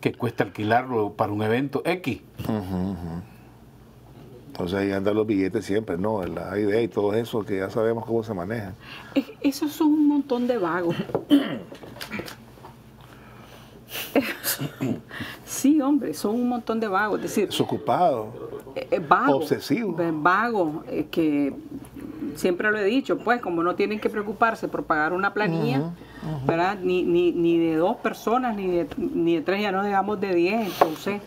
que 0.00 0.12
cuesta 0.12 0.44
alquilarlo 0.44 1.12
para 1.14 1.32
un 1.32 1.42
evento 1.42 1.82
X. 1.84 2.20
Entonces 4.46 4.78
ahí 4.78 4.92
andan 4.92 5.16
los 5.16 5.26
billetes 5.26 5.64
siempre, 5.64 5.98
¿no? 5.98 6.24
La 6.24 6.56
idea 6.58 6.80
y 6.82 6.88
todo 6.88 7.14
eso 7.14 7.44
que 7.44 7.56
ya 7.58 7.70
sabemos 7.70 8.04
cómo 8.04 8.22
se 8.22 8.32
maneja. 8.32 8.74
Esos 9.40 9.72
son 9.72 9.88
un 9.88 10.06
montón 10.08 10.46
de 10.46 10.58
vagos. 10.58 10.94
sí, 15.62 15.80
hombre, 15.80 16.12
son 16.12 16.34
un 16.34 16.48
montón 16.48 16.80
de 16.80 16.88
vagos. 16.88 17.18
Es 17.18 17.22
decir, 17.22 17.46
Desocupados. 17.46 18.28
Eh, 18.74 18.88
eh 18.90 18.98
vagos. 18.98 19.42
Obsesivos. 19.42 19.96
Vagos, 20.14 20.84
eh, 20.88 21.06
que 21.10 21.54
siempre 22.34 22.70
lo 22.70 22.78
he 22.78 22.84
dicho, 22.84 23.18
pues 23.18 23.40
como 23.40 23.62
no 23.62 23.74
tienen 23.74 24.00
que 24.00 24.10
preocuparse 24.10 24.66
por 24.66 24.84
pagar 24.84 25.12
una 25.12 25.32
planilla, 25.32 25.92
¿verdad? 26.46 26.78
Ni, 26.82 27.04
ni, 27.04 27.32
ni, 27.32 27.58
de 27.58 27.76
dos 27.76 27.96
personas, 27.96 28.56
ni 28.56 28.66
de, 28.66 28.88
ni 28.96 29.36
de 29.36 29.42
tres, 29.42 29.62
ya 29.62 29.70
no 29.70 29.84
digamos 29.84 30.20
de 30.20 30.34
diez, 30.34 30.66
entonces 30.66 31.20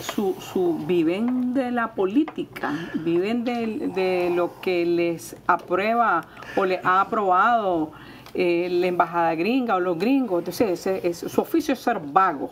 su, 0.00 0.34
su, 0.40 0.78
viven 0.86 1.54
de 1.54 1.70
la 1.70 1.94
política, 1.94 2.72
viven 2.94 3.44
de, 3.44 3.90
de 3.94 4.32
lo 4.34 4.60
que 4.60 4.86
les 4.86 5.36
aprueba 5.46 6.24
o 6.56 6.64
les 6.64 6.84
ha 6.84 7.02
aprobado 7.02 7.92
eh, 8.34 8.68
la 8.70 8.86
embajada 8.86 9.34
gringa 9.34 9.76
o 9.76 9.80
los 9.80 9.98
gringos. 9.98 10.40
Entonces, 10.40 11.18
su 11.18 11.40
oficio 11.40 11.74
es 11.74 11.80
ser 11.80 12.00
vagos, 12.00 12.50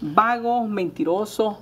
vagos, 0.00 0.68
mentirosos, 0.68 1.56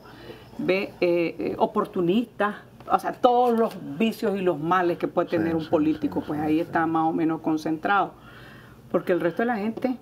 ve, 0.59 0.93
eh, 1.01 1.37
eh, 1.39 1.55
oportunistas, 1.59 2.57
o 2.91 2.99
sea, 2.99 3.13
todos 3.13 3.59
los 3.59 3.77
vicios 3.99 4.37
y 4.39 4.41
los 4.41 4.59
males 4.59 4.99
que 4.99 5.09
puede 5.09 5.29
tener 5.29 5.55
un 5.55 5.63
sí, 5.63 5.69
político, 5.69 6.23
pues 6.27 6.41
ahí 6.41 6.59
está 6.61 6.87
más 6.87 7.05
o 7.05 7.13
menos 7.13 7.41
concentrado. 7.41 8.13
Porque 8.91 9.13
el 9.13 9.21
resto 9.21 9.43
de 9.43 9.47
la 9.47 9.57
gente 9.57 9.97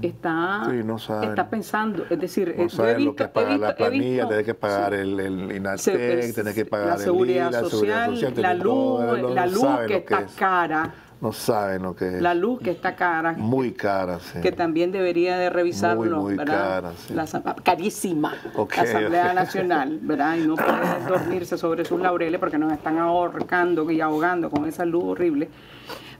está, 0.00 0.66
no 0.84 0.96
está 0.96 1.48
pensando, 1.48 2.04
es 2.10 2.18
decir, 2.18 2.48
eh, 2.48 2.54
yo 2.56 2.62
No 2.62 2.66
he 2.66 2.70
saben 2.70 2.92
lo 3.04 3.10
visto- 3.12 3.16
que 3.16 3.22
he 3.24 3.28
pagar 3.28 3.58
la 3.60 3.66
visto- 3.68 3.76
planilla, 3.76 4.10
visto- 4.14 4.28
tener 4.28 4.44
que 4.44 4.54
pagar 4.54 4.94
el, 4.94 5.20
el 5.20 5.48
Se- 5.48 5.56
INALTEC, 5.56 5.96
es- 6.18 6.34
tener 6.34 6.54
que 6.54 6.64
pagar 6.64 6.86
la 6.88 6.94
el 6.94 7.00
seguridad 7.00 7.52
la 7.52 7.60
social, 7.60 7.70
seguridad 8.16 8.28
social, 8.28 8.42
la 8.42 8.54
luz, 8.54 8.64
todo, 8.64 9.16
no 9.18 9.28
la 9.34 9.46
luz 9.46 9.66
que 9.86 9.96
está 9.96 10.20
es. 10.22 10.32
cara, 10.32 10.94
No 11.22 11.32
saben 11.32 11.82
lo 11.82 11.94
que 11.94 12.16
es. 12.16 12.20
la 12.20 12.34
luz 12.34 12.60
que 12.60 12.72
está 12.72 12.96
cara, 12.96 13.34
Muy 13.34 13.70
cara, 13.70 14.18
sí. 14.18 14.40
que 14.40 14.50
también 14.50 14.90
debería 14.90 15.38
de 15.38 15.50
revisarlo, 15.50 16.02
Muy, 16.02 16.10
muy 16.10 16.34
¿verdad? 16.34 16.82
cara, 16.82 16.92
sí. 16.96 17.14
La 17.14 17.26
carísima, 17.62 18.34
la 18.54 18.82
Asamblea. 18.82 19.32
Nacional, 19.42 20.00
¿verdad? 20.02 20.34
Y 20.34 20.48
no 20.48 20.56
pueden 20.56 21.06
dormirse 21.06 21.56
sobre 21.56 21.84
sus 21.84 22.00
laureles 22.00 22.40
porque 22.40 22.58
nos 22.58 22.72
están 22.72 22.98
ahorcando 22.98 23.88
y 23.88 24.00
ahogando 24.00 24.50
con 24.50 24.66
esa 24.66 24.84
luz 24.84 25.04
horrible. 25.04 25.48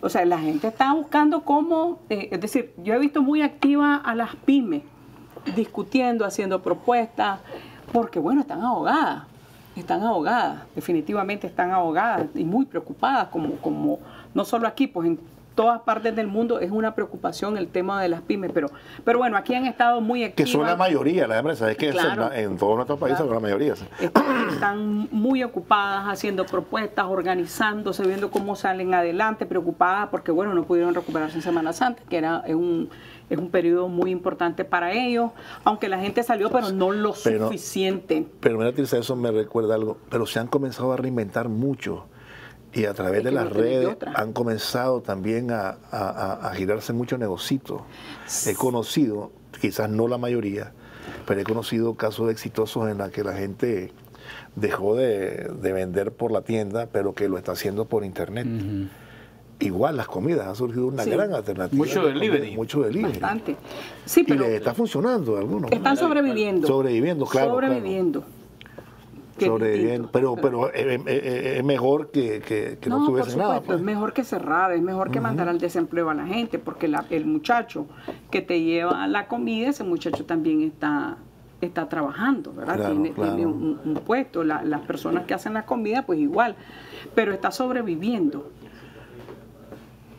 O 0.00 0.08
sea, 0.08 0.24
la 0.24 0.38
gente 0.38 0.68
está 0.68 0.92
buscando 0.94 1.42
cómo, 1.42 2.02
eh, 2.08 2.28
es 2.30 2.40
decir, 2.40 2.72
yo 2.78 2.94
he 2.94 2.98
visto 3.00 3.22
muy 3.22 3.42
activa 3.42 3.96
a 3.96 4.14
las 4.14 4.36
pymes 4.36 4.82
discutiendo, 5.56 6.24
haciendo 6.24 6.62
propuestas, 6.62 7.40
porque 7.92 8.20
bueno, 8.20 8.42
están 8.42 8.62
ahogadas, 8.62 9.24
están 9.74 10.04
ahogadas, 10.04 10.62
definitivamente 10.76 11.48
están 11.48 11.72
ahogadas 11.72 12.26
y 12.36 12.44
muy 12.44 12.66
preocupadas, 12.66 13.28
como, 13.28 13.56
como 13.56 13.98
no 14.34 14.44
solo 14.44 14.66
aquí, 14.66 14.86
pues 14.86 15.06
en 15.08 15.18
todas 15.54 15.82
partes 15.82 16.16
del 16.16 16.28
mundo 16.28 16.60
es 16.60 16.70
una 16.70 16.94
preocupación 16.94 17.58
el 17.58 17.68
tema 17.68 18.00
de 18.00 18.08
las 18.08 18.22
pymes, 18.22 18.50
pero, 18.54 18.68
pero 19.04 19.18
bueno, 19.18 19.36
aquí 19.36 19.54
han 19.54 19.66
estado 19.66 20.00
muy 20.00 20.20
Que 20.20 20.26
activas. 20.26 20.50
son 20.50 20.62
la 20.66 20.76
mayoría 20.76 21.26
las 21.26 21.40
empresas, 21.40 21.70
es 21.70 21.76
que 21.76 21.90
es 21.90 21.94
en, 21.96 22.32
en 22.32 22.56
todos 22.56 22.76
nuestros 22.76 22.98
países 22.98 23.18
Claro. 23.18 23.34
son 23.34 23.34
la 23.34 23.40
mayoría. 23.48 23.76
sí. 23.76 23.84
Están, 24.00 24.48
están 24.48 25.08
muy 25.10 25.42
ocupadas 25.42 26.06
haciendo 26.08 26.46
propuestas, 26.46 27.04
organizándose, 27.06 28.02
viendo 28.06 28.30
cómo 28.30 28.56
salen 28.56 28.94
adelante, 28.94 29.44
preocupadas 29.44 30.08
porque, 30.10 30.32
bueno, 30.32 30.54
no 30.54 30.64
pudieron 30.64 30.94
recuperarse 30.94 31.36
en 31.36 31.42
Semana 31.42 31.74
Santa, 31.74 32.02
que 32.08 32.16
era 32.16 32.42
es 32.46 32.54
un, 32.54 32.88
es 33.28 33.36
un 33.36 33.50
periodo 33.50 33.88
muy 33.88 34.10
importante 34.10 34.64
para 34.64 34.92
ellos, 34.92 35.32
aunque 35.64 35.90
la 35.90 35.98
gente 35.98 36.22
salió, 36.22 36.48
pero 36.50 36.70
no 36.72 36.92
lo 36.92 37.12
Pero- 37.22 37.48
suficiente. 37.48 38.26
Pero 38.40 38.56
mira, 38.56 38.72
Tirsa, 38.72 38.96
eso 38.96 39.16
me 39.16 39.30
recuerda 39.30 39.74
algo. 39.74 39.98
Pero 40.08 40.24
se 40.24 40.38
han 40.38 40.46
comenzado 40.46 40.94
a 40.94 40.96
reinventar 40.96 41.50
mucho. 41.50 42.06
Y 42.74 42.86
a 42.86 42.94
través 42.94 43.18
Es 43.18 43.24
de 43.24 43.32
las 43.32 43.44
no 43.44 43.50
redes 43.50 43.96
han 44.14 44.32
comenzado 44.32 45.02
también 45.02 45.50
a, 45.50 45.76
a- 45.90 46.08
a- 46.40 46.48
a 46.48 46.54
girarse 46.54 46.92
muchos 46.92 47.18
negocios. 47.18 47.82
He 48.46 48.54
conocido, 48.54 49.30
quizás 49.60 49.90
no 49.90 50.08
la 50.08 50.16
mayoría, 50.18 50.72
pero 51.26 51.40
he 51.40 51.44
conocido 51.44 51.94
casos 51.94 52.30
exitosos 52.30 52.88
en 52.90 52.98
los 52.98 53.10
que 53.10 53.24
la 53.24 53.34
gente 53.34 53.92
dejó 54.56 54.96
de, 54.96 55.50
de 55.60 55.72
vender 55.72 56.12
por 56.12 56.32
la 56.32 56.42
tienda, 56.42 56.88
pero 56.90 57.14
que 57.14 57.28
lo 57.28 57.36
está 57.36 57.52
haciendo 57.52 57.84
por 57.84 58.04
internet. 58.04 58.46
Igual 59.60 59.96
las 59.96 60.08
comidas, 60.08 60.48
ha 60.48 60.54
surgido 60.56 60.86
una 60.88 61.04
Sí. 61.04 61.10
gran 61.10 61.32
alternativa. 61.34 61.76
Mucho 61.78 62.00
de 62.06 62.14
comida, 62.14 62.32
delivery. 62.32 62.56
Mucho 62.56 62.80
delivery. 62.80 63.12
Bastante. 63.12 63.56
Sí, 64.06 64.20
Y 64.22 64.24
pero 64.24 64.40
les 64.46 64.54
está 64.54 64.74
funcionando 64.74 65.36
a 65.36 65.40
algunos. 65.40 65.70
están 65.70 65.96
sobreviviendo. 65.96 66.66
Sobreviviendo, 66.66 67.26
claro, 67.26 67.50
Sobreviviendo. 67.52 68.24
Sobreviviendo. 69.38 70.08
Pero, 70.12 70.36
pero 70.36 70.72
es, 70.72 71.00
es- 71.06 71.56
es 71.58 71.64
mejor 71.64 72.10
que, 72.10 72.40
que- 72.40 72.78
que 72.80 72.90
no, 72.90 72.98
por 72.98 73.06
tuviese 73.06 73.36
nada. 73.36 73.54
supuesto, 73.56 73.66
pues. 73.66 73.78
es 73.78 73.84
mejor 73.84 74.12
que 74.12 74.24
cerrar, 74.24 74.72
es 74.72 74.82
mejor 74.82 75.10
que 75.10 75.20
mandar 75.20 75.48
al 75.48 75.58
desempleo 75.58 76.10
a 76.10 76.14
la 76.14 76.26
gente, 76.26 76.58
porque 76.58 76.88
la- 76.88 77.04
el 77.10 77.24
muchacho 77.26 77.86
que 78.30 78.42
te 78.42 78.60
lleva 78.62 79.06
la 79.06 79.26
comida, 79.28 79.68
ese 79.70 79.84
muchacho 79.84 80.24
también 80.24 80.62
está 80.62 81.16
está 81.60 81.88
trabajando, 81.88 82.52
¿verdad? 82.52 82.74
Claro, 82.74 82.92
tiene, 82.94 83.12
claro. 83.12 83.36
tiene 83.36 83.46
un, 83.48 83.78
un 83.84 83.94
puesto, 83.94 84.42
La- 84.42 84.64
las 84.64 84.80
personas 84.80 85.26
que 85.26 85.34
hacen 85.34 85.54
la 85.54 85.64
comida, 85.64 86.02
pues 86.04 86.18
igual, 86.18 86.56
pero 87.14 87.32
está 87.32 87.52
sobreviviendo. 87.52 88.50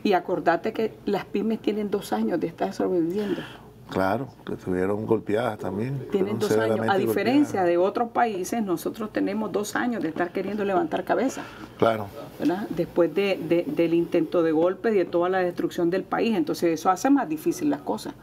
Y 0.06 0.13
acordate 0.13 0.71
que 0.73 0.93
las 1.06 1.26
pymes 1.26 1.60
tienen 1.60 1.89
dos 1.91 2.13
años 2.13 2.39
de 2.39 2.47
estar 2.47 2.73
sobreviviendo. 2.73 3.41
Claro, 3.89 4.28
que 4.46 4.54
estuvieron 4.54 5.06
golpeadas 5.06 5.60
también. 5.60 6.08
Tienen 6.12 6.39
dos 6.39 6.52
años. 6.58 6.80
A 6.89 6.98
diferencia 6.98 7.62
golpeadas. 7.62 7.67
de 7.67 7.78
otros 7.78 8.10
países, 8.10 8.63
nosotros 8.63 9.12
tenemos 9.13 9.52
dos 9.52 9.76
años 9.76 10.02
de 10.02 10.10
estar 10.10 10.32
queriendo 10.32 10.65
levantar 10.65 11.04
cabeza. 11.04 11.43
Claro. 11.78 12.08
¿verdad? 12.39 12.65
después 12.69 13.13
de- 13.13 13.38
de- 13.48 13.63
del 13.67 13.93
intento 13.93 14.41
de 14.41 14.52
golpe 14.52 14.91
y 14.91 14.96
de 14.96 15.06
toda 15.06 15.30
la 15.30 15.39
destrucción 15.39 15.89
del 15.91 16.04
país. 16.04 16.36
Entonces 16.36 16.74
eso 16.80 16.89
hace 16.89 17.10
más 17.12 17.30
difícil 17.30 17.69
las 17.69 17.82
cosas. 17.82 18.13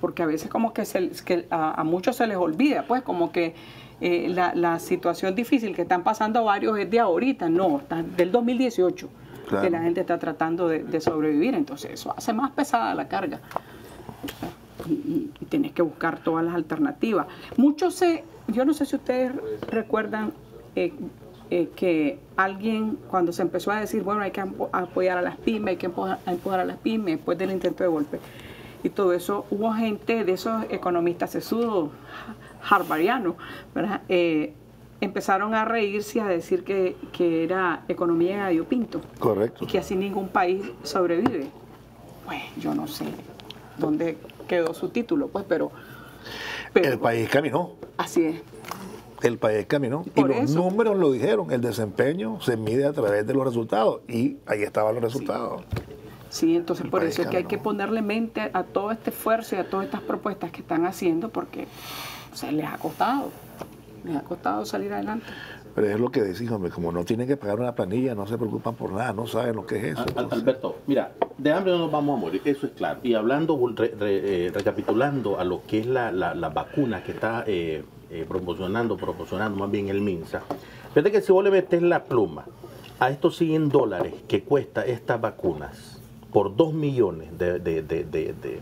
Porque 0.00 0.22
a 0.22 0.26
veces 0.26 0.50
como 0.50 0.72
que, 0.72 0.84
se, 0.84 1.10
que 1.24 1.46
a, 1.50 1.80
a 1.80 1.84
muchos 1.84 2.16
se 2.16 2.26
les 2.26 2.36
olvida, 2.36 2.84
pues 2.86 3.02
como 3.02 3.32
que 3.32 3.54
eh, 4.00 4.28
la, 4.28 4.54
la 4.54 4.78
situación 4.78 5.34
difícil 5.34 5.74
que 5.74 5.82
están 5.82 6.02
pasando 6.02 6.44
varios 6.44 6.78
es 6.78 6.90
de 6.90 6.98
ahorita, 7.00 7.48
no, 7.48 7.78
está 7.78 8.02
del 8.02 8.30
2018, 8.32 9.08
Claro. 9.50 9.64
que 9.64 9.70
la 9.70 9.82
gente 9.82 10.00
está 10.00 10.18
tratando 10.18 10.68
de, 10.68 10.84
de 10.84 11.00
sobrevivir. 11.00 11.54
Entonces 11.54 11.90
eso 11.92 12.14
hace 12.16 12.32
más 12.32 12.52
pesada 12.52 12.94
la 12.94 13.08
carga 13.08 13.40
y, 14.86 15.30
y 15.40 15.44
tienes 15.46 15.72
que 15.72 15.82
buscar 15.82 16.18
todas 16.20 16.44
las 16.44 16.54
alternativas. 16.54 17.26
Muchos 17.56 17.94
se, 17.94 18.24
yo 18.48 18.64
no 18.64 18.72
sé 18.74 18.86
si 18.86 18.96
ustedes 18.96 19.32
recuerdan 19.68 20.32
eh, 20.76 20.92
eh, 21.50 21.68
que 21.74 22.20
alguien 22.36 22.96
cuando 23.10 23.32
se 23.32 23.42
empezó 23.42 23.72
a 23.72 23.80
decir, 23.80 24.02
bueno, 24.04 24.22
hay 24.22 24.30
que 24.30 24.40
apoyar 24.40 25.18
a 25.18 25.22
las 25.22 25.36
pymes, 25.36 25.70
hay 25.72 25.76
que 25.76 25.86
empujar, 25.86 26.20
a 26.24 26.30
empujar 26.30 26.60
a 26.60 26.64
las 26.64 26.76
pymes 26.78 27.16
después 27.16 27.36
del 27.36 27.50
intento 27.50 27.82
de 27.82 27.88
golpe 27.88 28.20
y 28.82 28.88
todo 28.88 29.12
eso, 29.12 29.46
hubo 29.50 29.72
gente 29.72 30.24
de 30.24 30.32
esos 30.32 30.64
economistas 30.70 31.30
sesudos, 31.30 31.90
harvarianos, 32.68 33.34
¿verdad? 33.74 34.02
Eh, 34.08 34.54
empezaron 35.00 35.54
a 35.54 35.64
reírse 35.64 36.20
a 36.20 36.26
decir 36.26 36.64
que, 36.64 36.96
que 37.12 37.44
era 37.44 37.84
economía 37.88 38.32
de 38.36 38.42
gallo 38.42 38.64
pinto 38.64 39.00
Correcto. 39.18 39.64
y 39.64 39.66
que 39.66 39.78
así 39.78 39.96
ningún 39.96 40.28
país 40.28 40.62
sobrevive. 40.82 41.48
Pues 42.26 42.42
yo 42.58 42.74
no 42.74 42.86
sé 42.86 43.06
dónde 43.78 44.18
quedó 44.46 44.74
su 44.74 44.88
título, 44.90 45.28
pues, 45.28 45.44
pero, 45.48 45.70
pero 46.72 46.92
El 46.92 46.98
país 46.98 47.28
caminó. 47.28 47.72
así 47.96 48.24
es. 48.24 48.42
El 49.22 49.36
país 49.36 49.66
caminó. 49.66 50.04
Y 50.14 50.22
los 50.22 50.36
eso. 50.36 50.54
números 50.58 50.96
lo 50.96 51.12
dijeron. 51.12 51.50
El 51.50 51.60
desempeño 51.60 52.40
se 52.40 52.56
mide 52.56 52.86
a 52.86 52.92
través 52.92 53.26
de 53.26 53.34
los 53.34 53.44
resultados. 53.44 54.00
Y 54.08 54.38
ahí 54.46 54.62
estaban 54.62 54.94
los 54.94 55.04
resultados. 55.04 55.62
Sí, 56.30 56.56
entonces 56.56 56.86
El 56.86 56.90
por 56.90 57.04
eso 57.04 57.22
es 57.22 57.28
que 57.28 57.36
hay 57.38 57.44
que 57.44 57.58
ponerle 57.58 58.00
mente 58.00 58.50
a 58.54 58.62
todo 58.62 58.92
este 58.92 59.10
esfuerzo 59.10 59.56
y 59.56 59.58
a 59.58 59.68
todas 59.68 59.84
estas 59.86 60.00
propuestas 60.00 60.50
que 60.52 60.60
están 60.62 60.86
haciendo 60.86 61.28
porque 61.28 61.66
se 62.32 62.50
les 62.52 62.64
ha 62.64 62.78
costado, 62.78 63.30
les 64.04 64.16
ha 64.16 64.22
costado 64.22 64.64
salir 64.66 64.92
adelante. 64.92 65.26
Pero 65.74 65.86
es 65.88 66.00
lo 66.00 66.10
que 66.10 66.22
decís, 66.22 66.50
hombre. 66.50 66.70
Como 66.70 66.90
no 66.90 67.04
tienen 67.04 67.28
que 67.28 67.36
pagar 67.36 67.60
una 67.60 67.74
planilla, 67.74 68.14
no 68.14 68.26
se 68.26 68.36
preocupan 68.36 68.74
por 68.74 68.92
nada, 68.92 69.12
no 69.12 69.26
saben 69.26 69.54
lo 69.56 69.66
que 69.66 69.76
es 69.76 69.84
eso. 69.98 70.04
Al- 70.16 70.28
Alberto, 70.32 70.78
mira, 70.86 71.12
de 71.38 71.52
hambre 71.52 71.72
no 71.72 71.78
nos 71.78 71.92
vamos 71.92 72.18
a 72.18 72.20
morir, 72.20 72.42
eso 72.44 72.66
es 72.66 72.72
claro. 72.72 73.00
Y 73.02 73.14
hablando, 73.14 73.58
re- 73.76 73.94
re- 73.98 74.46
eh, 74.46 74.50
recapitulando 74.52 75.38
a 75.38 75.44
lo 75.44 75.62
que 75.66 75.80
es 75.80 75.86
la, 75.86 76.10
la- 76.10 76.34
la 76.34 76.48
vacuna 76.48 77.02
que 77.04 77.12
está 77.12 77.44
eh, 77.46 77.84
eh, 78.10 78.24
promocionando, 78.28 78.96
proporcionando 78.96 79.56
más 79.58 79.70
bien 79.70 79.88
el 79.88 80.00
MINSA, 80.00 80.42
fíjate 80.92 81.12
que 81.12 81.20
si 81.20 81.32
vos 81.32 81.44
le 81.44 81.50
metes 81.52 81.80
la 81.82 82.02
pluma 82.04 82.44
a 82.98 83.10
estos 83.10 83.36
100 83.36 83.68
dólares 83.68 84.12
que 84.26 84.42
cuesta 84.42 84.84
estas 84.84 85.20
vacunas 85.20 86.00
por 86.32 86.54
2 86.56 86.74
millones 86.74 87.38
de, 87.38 87.60
de, 87.60 87.82
de, 87.82 88.04
de, 88.04 88.32
de- 88.34 88.60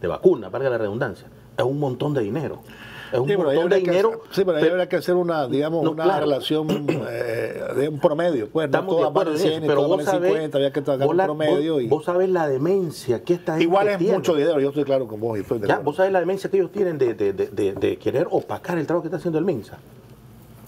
de 0.00 0.06
vacunas, 0.08 0.50
valga 0.50 0.70
la 0.70 0.78
redundancia, 0.78 1.28
es 1.56 1.64
un 1.64 1.78
montón 1.78 2.14
de 2.14 2.20
dinero. 2.22 2.62
Es 3.12 3.18
un 3.18 3.28
Sí, 3.28 3.36
montón 3.36 3.68
de 3.70 3.76
que 3.82 3.90
dinero. 3.90 4.22
sí, 4.30 4.42
pero 4.44 4.56
ahí 4.56 4.62
pero- 4.62 4.72
habría 4.74 4.88
que 4.88 4.96
hacer 4.96 5.14
una, 5.14 5.46
digamos, 5.46 5.82
No, 5.82 5.92
una 5.92 6.04
claro. 6.04 6.20
relación 6.26 6.66
eh, 7.08 7.62
de 7.76 7.88
un 7.88 7.98
promedio. 7.98 8.48
Pues 8.50 8.68
no 8.70 8.78
Estamos 8.78 8.96
de 8.96 9.00
todas 9.02 9.12
valen 9.14 9.32
en 9.34 9.38
100 9.38 9.52
eso, 9.52 9.58
y 9.64 9.66
pero 9.68 9.74
todas 9.74 9.88
vos 9.88 9.96
valen 9.98 10.06
sabés, 10.12 10.32
50, 10.32 10.58
había 10.58 10.72
que 10.72 10.80
vos 10.80 10.98
un 11.00 11.16
promedio. 11.16 11.72
vos- 11.74 11.82
y, 11.82 11.88
vos 11.88 12.04
sabés 12.04 12.28
la 12.28 12.48
demencia 12.48 13.22
que 13.22 13.34
esta 13.34 13.52
gente 13.52 13.64
igual 13.64 13.88
es 13.88 13.98
tiene. 13.98 14.14
mucho 14.16 14.34
dinero, 14.34 14.60
yo 14.60 14.68
estoy 14.68 14.84
claro 14.84 15.06
con 15.06 15.20
vos. 15.20 15.38
y 15.38 15.42
estoy 15.42 15.58
de 15.58 15.68
Ya, 15.68 15.78
vos 15.78 15.96
sabés 15.96 16.12
la 16.12 16.20
demencia 16.20 16.50
que 16.50 16.58
ellos 16.58 16.70
tienen 16.72 16.98
de, 16.98 17.14
de- 17.14 17.32
de- 17.32 17.96
querer 17.98 18.28
opacar 18.30 18.76
el 18.78 18.86
trabajo 18.86 19.02
que 19.02 19.08
está 19.08 19.16
haciendo 19.18 19.38
el 19.38 19.44
MINSA. 19.44 19.78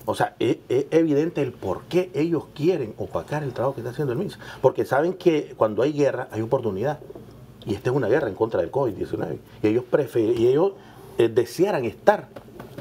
O 0.07 0.15
sea, 0.15 0.35
es, 0.39 0.57
es 0.69 0.87
evidente 0.91 1.43
el 1.43 1.53
por 1.53 1.83
qué 1.83 2.11
ellos 2.15 2.45
quieren 2.55 2.95
opacar 2.97 3.43
el 3.45 3.53
trabajo 3.53 3.75
que 3.75 3.81
está 3.83 3.91
haciendo 3.91 4.13
el 4.13 4.19
MINSA. 4.19 4.39
Porque 4.63 4.85
saben 4.85 5.13
que 5.13 5.53
cuando 5.57 5.83
hay 5.83 5.93
guerra 5.93 6.29
hay 6.33 6.41
oportunidad. 6.41 6.99
Y 7.67 7.75
esta 7.75 7.91
es 7.91 7.97
una 7.97 8.09
guerra 8.09 8.29
en 8.29 8.35
contra 8.35 8.61
del 8.61 8.73
COVID-19. 8.73 9.37
Y 9.63 9.67
ellos 9.69 9.85
prefieren, 9.89 10.37
y 10.41 10.47
ellos 10.49 10.73
eh, 11.19 11.29
desearan 11.29 11.85
estar 11.85 12.29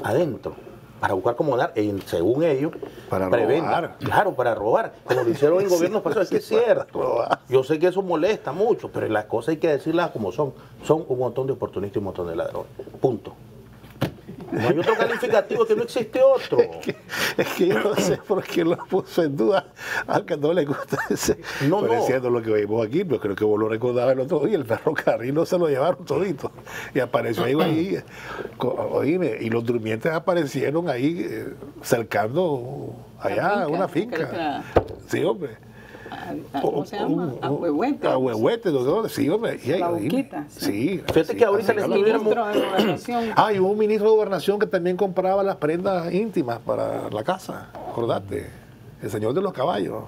adentro 0.02 0.54
para 1.00 1.14
buscar 1.14 1.34
cómo 1.34 1.56
dar, 1.56 1.72
según 2.04 2.42
ellos, 2.44 2.72
Para 3.08 3.30
preventa. 3.30 3.80
robar. 3.80 3.96
Claro, 3.98 4.34
para 4.34 4.54
robar. 4.54 4.92
Como 5.04 5.22
lo 5.22 5.30
hicieron 5.30 5.62
en 5.62 5.68
gobiernos 5.70 6.02
pasados. 6.02 6.26
Es 6.26 6.30
que 6.30 6.36
es 6.36 6.46
cierto. 6.46 7.24
Yo 7.48 7.64
sé 7.64 7.78
que 7.78 7.86
eso 7.86 8.02
molesta 8.02 8.52
mucho, 8.52 8.90
pero 8.92 9.08
las 9.08 9.24
cosas 9.24 9.50
hay 9.50 9.56
que 9.56 9.68
decirlas 9.68 10.10
como 10.10 10.30
son. 10.30 10.52
Son 10.84 11.04
un 11.08 11.18
montón 11.18 11.46
de 11.46 11.54
oportunistas 11.54 11.96
y 11.96 11.98
un 12.00 12.04
montón 12.04 12.28
de 12.28 12.36
ladrones. 12.36 12.70
Punto. 13.00 13.32
No 14.52 14.68
hay 14.68 14.78
otro 14.78 14.94
calificativo, 14.96 15.66
que 15.66 15.76
no 15.76 15.82
existe 15.84 16.20
otro. 16.22 16.58
Es 17.36 17.46
que, 17.54 17.66
yo 17.68 17.80
no 17.80 17.94
sé 17.94 18.16
por 18.16 18.42
qué 18.42 18.64
lo 18.64 18.76
puso 18.76 19.22
en 19.22 19.36
duda, 19.36 19.66
aunque 20.06 20.36
no 20.36 20.52
le 20.52 20.64
gusta 20.64 20.98
ese. 21.08 21.38
No, 21.68 21.82
no. 21.82 21.94
Diciendo 21.94 22.30
lo 22.30 22.42
que 22.42 22.52
vimos 22.52 22.86
aquí, 22.86 23.04
pero 23.04 23.20
creo 23.20 23.36
que 23.36 23.44
vos 23.44 23.58
lo 23.58 23.68
recordabas 23.68 24.14
el 24.14 24.20
otro 24.20 24.40
día, 24.40 24.56
el 24.56 24.64
ferrocarril 24.64 25.34
no 25.34 25.46
se 25.46 25.58
lo 25.58 25.68
llevaron 25.68 26.04
todito. 26.04 26.50
Y 26.94 27.00
apareció 27.00 27.44
ahí, 27.44 27.54
ahí 27.60 28.02
oíme, 28.58 29.38
y 29.40 29.50
los 29.50 29.64
durmientes 29.64 30.12
aparecieron 30.12 30.88
ahí 30.88 31.26
eh, 31.28 31.54
cercando 31.82 32.94
allá 33.20 33.50
finca, 33.50 33.68
una 33.68 33.88
finca. 33.88 34.62
que 34.74 35.16
Sí, 35.16 35.24
hombre. 35.24 35.69
A- 36.10 36.58
a- 36.58 36.60
¿Cómo 36.62 36.84
se 36.84 36.96
llama? 36.96 37.34
A 37.40 37.50
Huehuete. 37.50 38.06
A 38.08 38.18
Huehuete, 38.18 38.70
¿no? 38.70 39.08
sí, 39.08 39.28
hombre. 39.28 39.52
Ahí, 39.62 39.78
La 39.78 39.88
Boquita, 39.90 40.46
sí. 40.48 40.64
Sí. 40.64 41.02
Fíjate 41.06 41.24
sí, 41.32 41.36
que 41.36 41.44
ahorita 41.44 41.72
de 41.74 41.82
Gobernación. 42.18 43.24
Ah, 43.36 43.52
y 43.52 43.58
hubo 43.60 43.70
un 43.70 43.78
ministro 43.78 44.10
de 44.10 44.16
gobernación 44.16 44.58
que 44.58 44.66
también 44.66 44.96
compraba 44.96 45.42
las 45.42 45.56
prendas 45.56 46.12
íntimas 46.12 46.58
para 46.60 47.08
la 47.10 47.22
casa. 47.24 47.70
Acordate. 47.90 48.48
El 49.02 49.10
señor 49.10 49.32
de 49.34 49.40
los 49.42 49.52
caballos. 49.52 50.04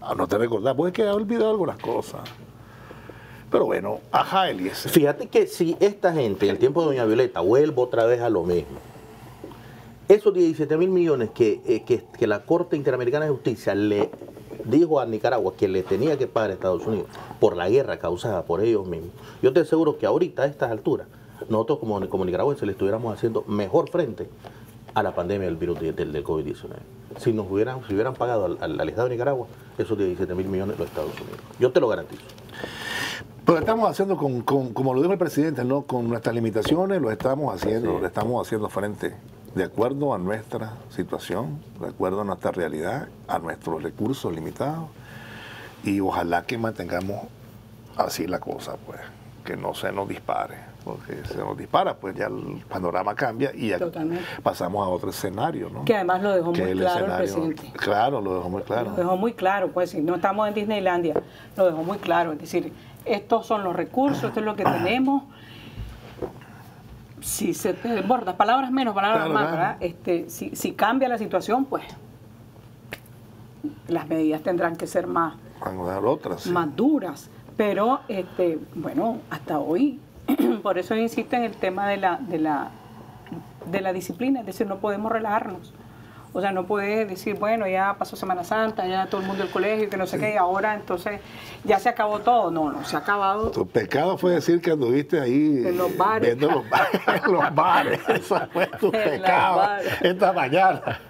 Ah, 0.00 0.14
no 0.16 0.28
te 0.28 0.38
recordás, 0.38 0.74
pues 0.76 0.92
es 0.92 0.94
que 0.96 1.02
he 1.02 1.10
olvidado 1.10 1.50
algunas 1.50 1.78
cosas. 1.78 2.20
Pero 3.50 3.64
bueno, 3.64 4.00
ajá, 4.12 4.50
Eliezer. 4.50 4.90
Fíjate 4.92 5.26
que 5.28 5.46
si 5.46 5.76
esta 5.80 6.12
gente, 6.12 6.46
en 6.46 6.52
el 6.52 6.58
tiempo 6.58 6.80
de 6.82 6.88
Doña 6.88 7.04
Violeta, 7.04 7.40
vuelvo 7.40 7.82
otra 7.82 8.04
vez 8.04 8.20
a 8.20 8.28
lo 8.30 8.42
mismo. 8.42 8.78
Esos 10.08 10.32
17 10.34 10.76
mil 10.76 10.90
millones 10.90 11.30
que, 11.34 11.60
eh, 11.66 11.82
que, 11.84 12.04
que 12.16 12.26
la 12.28 12.44
Corte 12.44 12.76
Interamericana 12.76 13.24
de 13.24 13.32
Justicia 13.32 13.74
le 13.74 14.10
dijo 14.64 15.00
a 15.00 15.06
Nicaragua 15.06 15.52
que 15.56 15.68
le 15.68 15.82
tenía 15.82 16.16
que 16.18 16.26
pagar 16.26 16.50
a 16.50 16.54
Estados 16.54 16.86
Unidos 16.86 17.06
por 17.40 17.56
la 17.56 17.68
guerra 17.68 17.98
causada 17.98 18.42
por 18.44 18.60
ellos 18.62 18.86
mismos, 18.86 19.10
yo 19.42 19.52
te 19.52 19.60
aseguro 19.60 19.98
que 19.98 20.06
ahorita 20.06 20.42
a 20.42 20.46
estas 20.46 20.70
alturas, 20.70 21.06
nosotros 21.48 21.78
como, 21.78 22.08
como 22.08 22.24
nicaragüenses 22.24 22.64
le 22.66 22.72
estuviéramos 22.72 23.14
haciendo 23.14 23.44
mejor 23.46 23.90
frente 23.90 24.28
a 24.94 25.02
la 25.02 25.14
pandemia 25.14 25.46
del 25.46 25.56
virus 25.56 25.78
de- 25.80 25.92
del, 25.92 26.12
del 26.12 26.24
COVID-19. 26.24 26.70
Si 27.18 27.32
nos 27.32 27.50
hubieran, 27.50 27.80
si 27.86 27.92
hubieran 27.94 28.14
pagado 28.14 28.46
al, 28.46 28.58
al- 28.60 28.80
al 28.80 28.88
Estado 28.88 29.08
de 29.08 29.14
Nicaragua 29.14 29.46
esos 29.78 29.96
17 29.98 30.34
mil 30.34 30.48
millones 30.48 30.78
los 30.78 30.88
Estados 30.88 31.12
Unidos. 31.20 31.38
Yo 31.60 31.70
te 31.72 31.80
lo 31.80 31.88
garantizo. 31.88 32.22
Pero 33.44 33.58
estamos 33.58 33.88
haciendo, 33.88 34.16
con, 34.16 34.40
con- 34.40 34.72
como 34.72 34.92
lo 34.94 35.00
dijo 35.02 35.12
el 35.12 35.18
presidente, 35.18 35.64
¿no? 35.64 35.82
con 35.82 36.08
nuestras 36.08 36.34
limitaciones, 36.34 37.00
lo 37.00 37.10
estamos 37.10 37.54
haciendo, 37.54 37.94
Sí. 37.94 38.00
lo 38.00 38.06
estamos 38.06 38.46
haciendo 38.46 38.68
frente 38.68 39.14
de 39.56 39.64
acuerdo 39.64 40.12
a 40.12 40.18
nuestra 40.18 40.74
situación, 40.90 41.58
de 41.80 41.88
acuerdo 41.88 42.20
a 42.20 42.24
nuestra 42.24 42.50
realidad, 42.50 43.08
a 43.26 43.38
nuestros 43.38 43.82
recursos 43.82 44.30
limitados. 44.30 44.90
Y 45.82 45.98
ojalá 45.98 46.42
que 46.42 46.58
mantengamos 46.58 47.22
así 47.96 48.26
la 48.26 48.38
cosa, 48.38 48.76
pues, 48.84 49.00
que 49.46 49.56
no 49.56 49.72
se 49.72 49.90
nos 49.92 50.06
dispare, 50.10 50.56
porque 50.84 51.24
se 51.24 51.38
nos 51.38 51.56
dispara, 51.56 51.94
pues 51.94 52.14
ya 52.14 52.26
el 52.26 52.62
panorama 52.68 53.14
cambia 53.14 53.50
y 53.54 53.68
ya 53.68 53.78
Totalmente. 53.78 54.22
pasamos 54.42 54.86
a 54.86 54.90
otro 54.90 55.08
escenario, 55.08 55.70
¿no? 55.70 55.86
Que 55.86 55.94
además 55.94 56.22
lo 56.22 56.34
dejó 56.34 56.52
Que 56.52 56.60
muy 56.60 56.70
el 56.72 56.78
claro 56.80 57.06
el 57.06 57.12
presidente. 57.16 57.72
Claro, 57.78 58.20
lo 58.20 58.34
dejó 58.34 58.50
muy 58.50 58.62
claro. 58.62 58.90
Lo 58.90 58.96
dejó 58.96 59.16
muy 59.16 59.32
claro, 59.32 59.68
pues 59.68 59.88
si 59.88 60.02
no 60.02 60.16
estamos 60.16 60.48
en 60.48 60.52
Disneylandia, 60.52 61.14
lo 61.56 61.64
dejó 61.64 61.82
muy 61.82 61.96
claro. 61.96 62.32
Es 62.32 62.40
decir, 62.40 62.74
estos 63.06 63.46
son 63.46 63.64
los 63.64 63.74
recursos, 63.74 64.24
esto 64.24 64.40
es 64.40 64.44
lo 64.44 64.54
que 64.54 64.64
tenemos. 64.84 65.22
Si 67.20 67.54
se 67.54 67.72
te 67.74 67.88
desborda, 67.88 68.36
palabras 68.36 68.70
menos, 68.70 68.94
palabras 68.94 69.24
Claro, 69.24 69.34
más, 69.34 69.42
claro. 69.48 69.56
¿verdad? 69.56 69.76
Este, 69.80 70.28
si, 70.30 70.54
si 70.54 70.72
cambia 70.72 71.08
la 71.08 71.18
situación, 71.18 71.64
pues 71.64 71.84
las 73.88 74.06
medidas 74.08 74.42
tendrán 74.42 74.76
que 74.76 74.86
ser 74.86 75.06
más, 75.06 75.34
otras. 76.04 76.42
sí. 76.42 76.50
más 76.50 76.74
duras. 76.76 77.30
Pero, 77.56 78.00
este, 78.08 78.58
bueno, 78.74 79.18
hasta 79.30 79.58
hoy, 79.58 79.98
por 80.62 80.78
eso 80.78 80.94
insisto 80.94 81.36
en 81.36 81.44
el 81.44 81.52
tema 81.52 81.88
de 81.88 81.96
la, 81.96 82.16
de 82.18 82.38
la, 82.38 82.68
de 83.70 83.80
la 83.80 83.92
disciplina, 83.92 84.40
es 84.40 84.46
decir, 84.46 84.66
no 84.66 84.76
podemos 84.78 85.10
relajarnos. 85.10 85.72
O 86.36 86.40
sea, 86.42 86.52
no 86.52 86.66
puedes 86.66 87.08
decir, 87.08 87.34
bueno, 87.36 87.66
ya 87.66 87.96
pasó 87.98 88.14
Semana 88.14 88.44
Santa, 88.44 88.86
ya 88.86 89.06
todo 89.06 89.22
el 89.22 89.26
mundo 89.26 89.42
del 89.42 89.50
colegio, 89.50 89.88
que 89.88 89.96
no 89.96 90.06
sé 90.06 90.18
qué, 90.18 90.34
y 90.34 90.36
ahora 90.36 90.74
entonces 90.74 91.18
ya 91.64 91.78
se 91.78 91.88
acabó 91.88 92.18
todo. 92.18 92.50
No, 92.50 92.70
no, 92.70 92.84
se 92.84 92.94
ha 92.94 92.98
acabado. 92.98 93.50
Tu 93.52 93.66
pecado 93.66 94.18
fue 94.18 94.32
decir 94.32 94.60
que 94.60 94.72
anduviste 94.72 95.18
ahí 95.18 95.62
En 95.64 95.78
los 95.78 95.96
bares. 95.96 96.36
viendo 96.36 96.54
los 96.54 96.68
bares, 96.68 97.00
en 97.24 97.32
los 97.32 97.54
bares. 97.54 98.00
Eso 98.08 98.38
fue 98.52 98.66
tu 98.78 98.92
pecado 98.92 99.82
esta 100.02 100.32
mañana. 100.34 101.00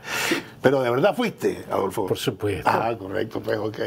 Pero 0.62 0.82
de 0.82 0.90
verdad 0.90 1.12
fuiste, 1.12 1.64
Adolfo. 1.72 2.06
Por 2.06 2.18
supuesto. 2.18 2.70
Ah, 2.72 2.94
correcto, 2.96 3.40
pues 3.40 3.58
ok. 3.58 3.78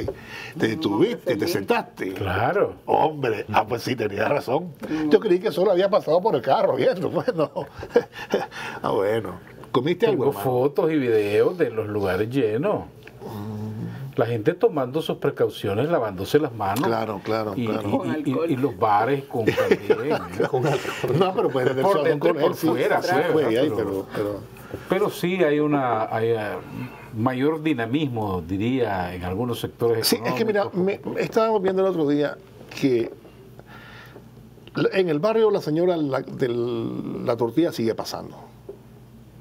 Te 0.59 0.67
detuviste, 0.67 1.37
te 1.37 1.47
sentaste. 1.47 2.15
Claro. 2.15 2.75
Hombre, 2.85 3.45
ah, 3.53 3.65
pues 3.65 3.83
sí, 3.83 3.95
tenías 3.95 4.27
razón. 4.27 4.73
Yo 5.09 5.21
creí 5.21 5.39
que 5.39 5.53
solo 5.53 5.71
había 5.71 5.89
pasado 5.89 6.19
por 6.19 6.35
el 6.35 6.41
carro 6.41 6.75
viendo, 6.75 7.09
pues 7.11 7.33
no. 7.33 7.49
ah, 8.81 8.91
bueno. 8.91 9.58
¿Comiste 9.71 10.07
algo? 10.07 10.25
Tengo 10.29 10.39
fotos 10.39 10.91
y 10.91 10.97
videos 10.97 11.57
de 11.57 11.69
los 11.69 11.87
lugares 11.87 12.29
llenos. 12.29 12.83
La 14.15 14.25
gente 14.25 14.53
tomando 14.53 15.01
sus 15.01 15.17
precauciones, 15.17 15.87
lavándose 15.89 16.39
las 16.39 16.53
manos. 16.53 16.83
Claro, 16.85 17.21
claro, 17.23 17.53
y, 17.55 17.65
claro. 17.67 17.87
y- 17.87 17.91
Con 17.97 18.07
y- 18.07 18.11
alcohol. 18.11 18.51
y 18.51 18.55
los 18.57 18.77
bares 18.77 19.23
con 19.25 19.45
también. 19.45 20.11
¿eh? 20.11 20.19
No, 21.17 21.33
pero 21.33 21.49
puede 21.49 21.67
tener 21.67 21.83
Por 21.83 22.03
dentro 22.03 22.33
con 22.33 22.41
por 22.41 22.55
sí. 22.55 22.67
fuera, 22.67 23.01
Sí, 23.01 23.15
fue 23.31 23.45
ahí, 23.45 23.69
pero- 23.73 23.75
pero, 23.75 24.05
pero 24.13 24.39
Pero 24.89 25.09
sí 25.09 25.41
hay 25.43 25.59
una 25.59 26.13
hay, 26.13 26.29
eh, 26.31 26.37
mayor 27.15 27.63
dinamismo, 27.63 28.41
diría, 28.41 29.15
en 29.15 29.23
algunos 29.23 29.59
sectores 29.61 30.05
Sí, 30.07 30.17
es 30.23 30.33
que 30.33 30.43
mira, 30.45 30.69
me, 30.73 30.99
estábamos 31.17 31.61
viendo 31.61 31.81
el 31.83 31.87
otro 31.87 32.05
día 32.07 32.37
que 32.79 33.11
en 34.93 35.09
el 35.09 35.19
barrio 35.19 35.49
la 35.49 35.61
señora 35.61 35.95
la, 35.97 36.19
del- 36.21 37.25
la 37.25 37.37
tortilla 37.37 37.71
sigue 37.71 37.95
pasando. 37.95 38.35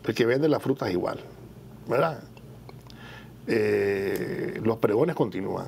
El 0.08 0.14
que 0.14 0.24
vende 0.26 0.48
las 0.48 0.62
frutas 0.62 0.90
igual, 0.90 1.20
¿verdad? 1.86 2.18
Eh, 3.46 4.58
los 4.64 4.78
pregones 4.78 5.14
continúan. 5.14 5.66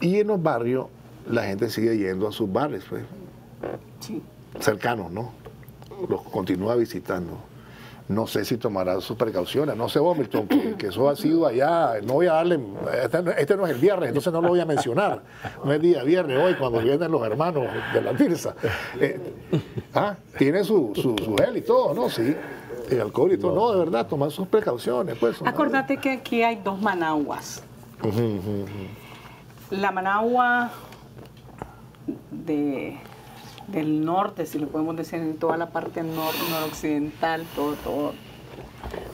Y 0.00 0.20
en 0.20 0.28
los 0.28 0.42
barrios 0.42 0.86
la 1.28 1.44
gente 1.44 1.68
sigue 1.70 1.98
yendo 1.98 2.28
a 2.28 2.32
sus 2.32 2.50
bares, 2.52 2.84
pues, 2.88 3.02
Sí. 4.00 4.22
cercanos, 4.60 5.10
¿no? 5.10 5.32
Los 6.08 6.22
continúa 6.22 6.76
visitando. 6.76 7.32
No 8.08 8.26
sé 8.26 8.44
si 8.44 8.56
tomará 8.56 9.00
sus 9.00 9.16
precauciones. 9.16 9.76
No 9.76 9.88
sé 9.88 9.98
vos, 10.00 10.16
Milton, 10.18 10.48
que, 10.48 10.74
que 10.74 10.86
eso 10.88 11.08
ha 11.08 11.14
sido 11.14 11.46
allá. 11.46 12.00
No 12.02 12.14
voy 12.14 12.26
a 12.26 12.32
darle. 12.34 12.58
Este, 13.04 13.22
no- 13.22 13.30
este 13.32 13.56
no 13.56 13.66
es 13.66 13.72
el 13.74 13.80
viernes, 13.80 14.08
entonces 14.08 14.32
no 14.32 14.40
lo 14.40 14.48
voy 14.48 14.60
a 14.60 14.64
mencionar. 14.66 15.22
No 15.64 15.72
es 15.72 15.80
día 15.80 16.02
viernes 16.04 16.38
hoy 16.38 16.54
cuando 16.54 16.80
vienen 16.80 17.10
los 17.12 17.22
hermanos 17.24 17.66
de 17.92 18.02
la 18.02 18.16
Tirsa. 18.16 18.54
Eh, 19.00 19.20
ah, 19.94 20.16
tiene 20.38 20.64
su, 20.64 20.92
su, 20.94 21.16
su 21.18 21.36
gel 21.36 21.56
y 21.56 21.60
todo, 21.62 21.92
¿no? 21.94 22.08
Sí. 22.08 22.34
El 22.90 23.00
alcohol 23.00 23.32
y 23.32 23.38
todo. 23.38 23.54
No, 23.54 23.72
de 23.72 23.78
verdad, 23.78 24.06
tomar 24.06 24.30
sus 24.30 24.48
precauciones, 24.48 25.16
pues. 25.18 25.40
Acordate 25.44 25.96
que 25.98 26.10
aquí 26.12 26.42
hay 26.42 26.56
dos 26.56 26.80
managuas. 26.80 27.62
La 29.70 29.92
managua 29.92 30.70
de, 32.30 32.98
del 33.68 34.04
norte, 34.04 34.46
si 34.46 34.58
lo 34.58 34.68
podemos 34.68 34.96
decir, 34.96 35.20
en 35.20 35.36
toda 35.36 35.56
la 35.56 35.66
parte 35.70 36.02
nor, 36.02 36.34
noroccidental, 36.50 37.44
todo, 37.54 37.74
todo. 37.84 38.12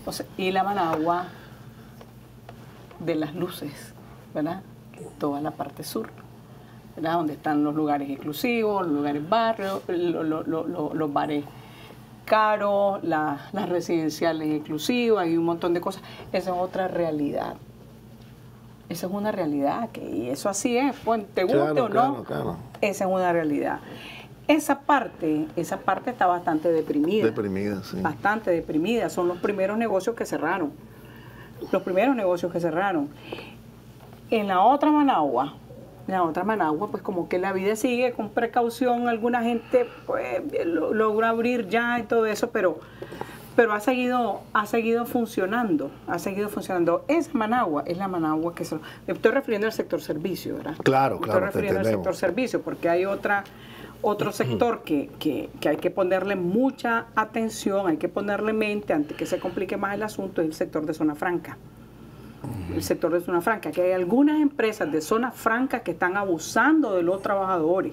O 0.07 0.13
sea, 0.13 0.25
y 0.39 0.53
la 0.53 0.63
managua 0.63 1.27
de 3.01 3.15
las 3.17 3.35
luces, 3.35 3.93
¿verdad? 4.35 4.63
Toda 5.19 5.41
la 5.43 5.51
parte 5.51 5.83
sur, 5.83 6.09
¿verdad? 6.95 7.15
Donde 7.15 7.35
están 7.35 7.63
los 7.65 7.75
lugares 7.75 8.09
exclusivos, 8.09 8.87
los 8.87 8.95
lugares 8.97 9.29
barrios, 9.29 9.83
lo- 9.89 10.23
lo- 10.23 10.43
lo- 10.45 10.67
lo- 10.67 10.95
los 10.95 11.13
bares 11.13 11.45
caros, 12.27 13.03
la- 13.03 13.49
las 13.53 13.69
residenciales 13.71 14.51
exclusivas 14.51 15.27
y 15.29 15.37
un 15.39 15.45
montón 15.45 15.73
de 15.73 15.81
cosas. 15.81 16.03
Esa 16.33 16.51
es 16.51 16.57
otra 16.59 16.89
realidad. 16.89 17.55
Esa 18.89 19.07
es 19.07 19.13
una 19.13 19.33
realidad, 19.33 19.89
que, 19.91 20.01
y 20.09 20.29
eso 20.29 20.49
así 20.49 20.77
es, 20.77 20.95
pues, 21.05 21.25
te 21.35 21.43
guste 21.43 21.57
Claro, 21.59 21.73
o 21.85 21.89
no, 21.89 21.91
claro, 21.91 22.25
claro. 22.25 22.57
esa 22.81 23.05
es 23.05 23.11
una 23.11 23.33
realidad. 23.33 23.81
Esa 24.47 24.79
parte, 24.81 25.47
esa 25.57 25.79
parte 25.79 26.11
está 26.11 26.27
bastante 26.27 26.71
deprimida. 26.71 27.25
Deprimida, 27.25 27.83
sí. 27.83 27.97
Bastante 28.01 28.53
deprimida. 28.53 29.09
Son 29.11 29.27
los 29.27 29.39
primeros 29.39 29.77
negocios 29.77 30.15
que 30.15 30.25
cerraron. 30.25 30.71
Los 31.73 31.83
primeros 31.83 32.15
negocios 32.15 32.53
que 32.53 32.61
cerraron. 32.61 33.09
En 34.31 34.47
la 34.47 34.61
otra 34.63 34.93
Managua, 34.93 35.55
la 36.07 36.23
otra 36.23 36.45
Managua, 36.45 36.89
pues 36.91 37.03
como 37.03 37.29
que 37.29 37.39
la 37.39 37.53
vida 37.53 37.75
sigue 37.77 38.13
con 38.13 38.31
precaución. 38.31 39.09
Alguna 39.09 39.43
gente 39.43 39.87
pues 40.07 40.43
lo- 40.65 40.95
logra 40.95 41.31
abrir 41.31 41.69
ya 41.69 41.99
y 41.99 42.05
todo 42.05 42.27
eso, 42.27 42.51
pero 42.51 42.79
pero 43.57 43.73
ha 43.73 43.81
seguido 43.81 44.43
ha 44.53 44.67
seguido 44.67 45.07
funcionando, 45.07 45.91
ha 46.07 46.19
seguido 46.19 46.49
funcionando. 46.51 47.05
Esa 47.09 47.31
Managua 47.33 47.85
es 47.87 47.97
la 47.97 48.07
Managua 48.07 48.55
que 48.55 48.65
se, 48.67 48.75
me 49.07 49.15
estoy 49.15 49.33
refiriendo 49.33 49.67
al 49.67 49.73
sector 49.73 50.01
servicio, 50.03 50.57
¿verdad? 50.57 50.75
Claro, 50.85 51.17
Me 51.19 51.23
claro, 51.23 51.47
Estoy 51.47 51.63
te 51.63 51.69
refiriendo 51.69 51.79
al 51.81 51.85
sector 51.95 52.15
servicio, 52.17 52.61
porque 52.63 52.89
hay 52.91 53.05
otra 53.07 53.45
otro 54.03 54.31
sector 54.31 54.83
que, 54.85 55.09
que- 55.19 55.49
que 55.59 55.71
hay 55.71 55.77
que 55.79 55.91
ponerle 55.91 56.37
mucha 56.37 57.07
atención, 57.17 57.89
hay 57.89 57.97
que 57.97 58.09
ponerle 58.11 58.53
mente 58.53 58.93
antes 58.93 59.17
que 59.17 59.25
se 59.25 59.39
complique 59.41 59.79
más 59.79 59.95
el 59.95 60.03
asunto, 60.03 60.43
es 60.43 60.49
el 60.49 60.55
sector 60.55 60.85
de 60.85 60.93
zona 60.93 61.15
franca. 61.15 61.57
El 62.75 62.83
sector 62.83 63.13
de 63.13 63.21
zona 63.21 63.41
franca, 63.41 63.71
que 63.73 63.83
hay 63.83 63.93
algunas 63.93 64.41
empresas 64.41 64.91
de 64.93 65.01
zona 65.01 65.31
franca 65.31 65.81
que 65.81 65.93
están 65.93 66.17
abusando 66.17 66.95
de 66.95 67.03
los 67.03 67.23
trabajadores, 67.23 67.93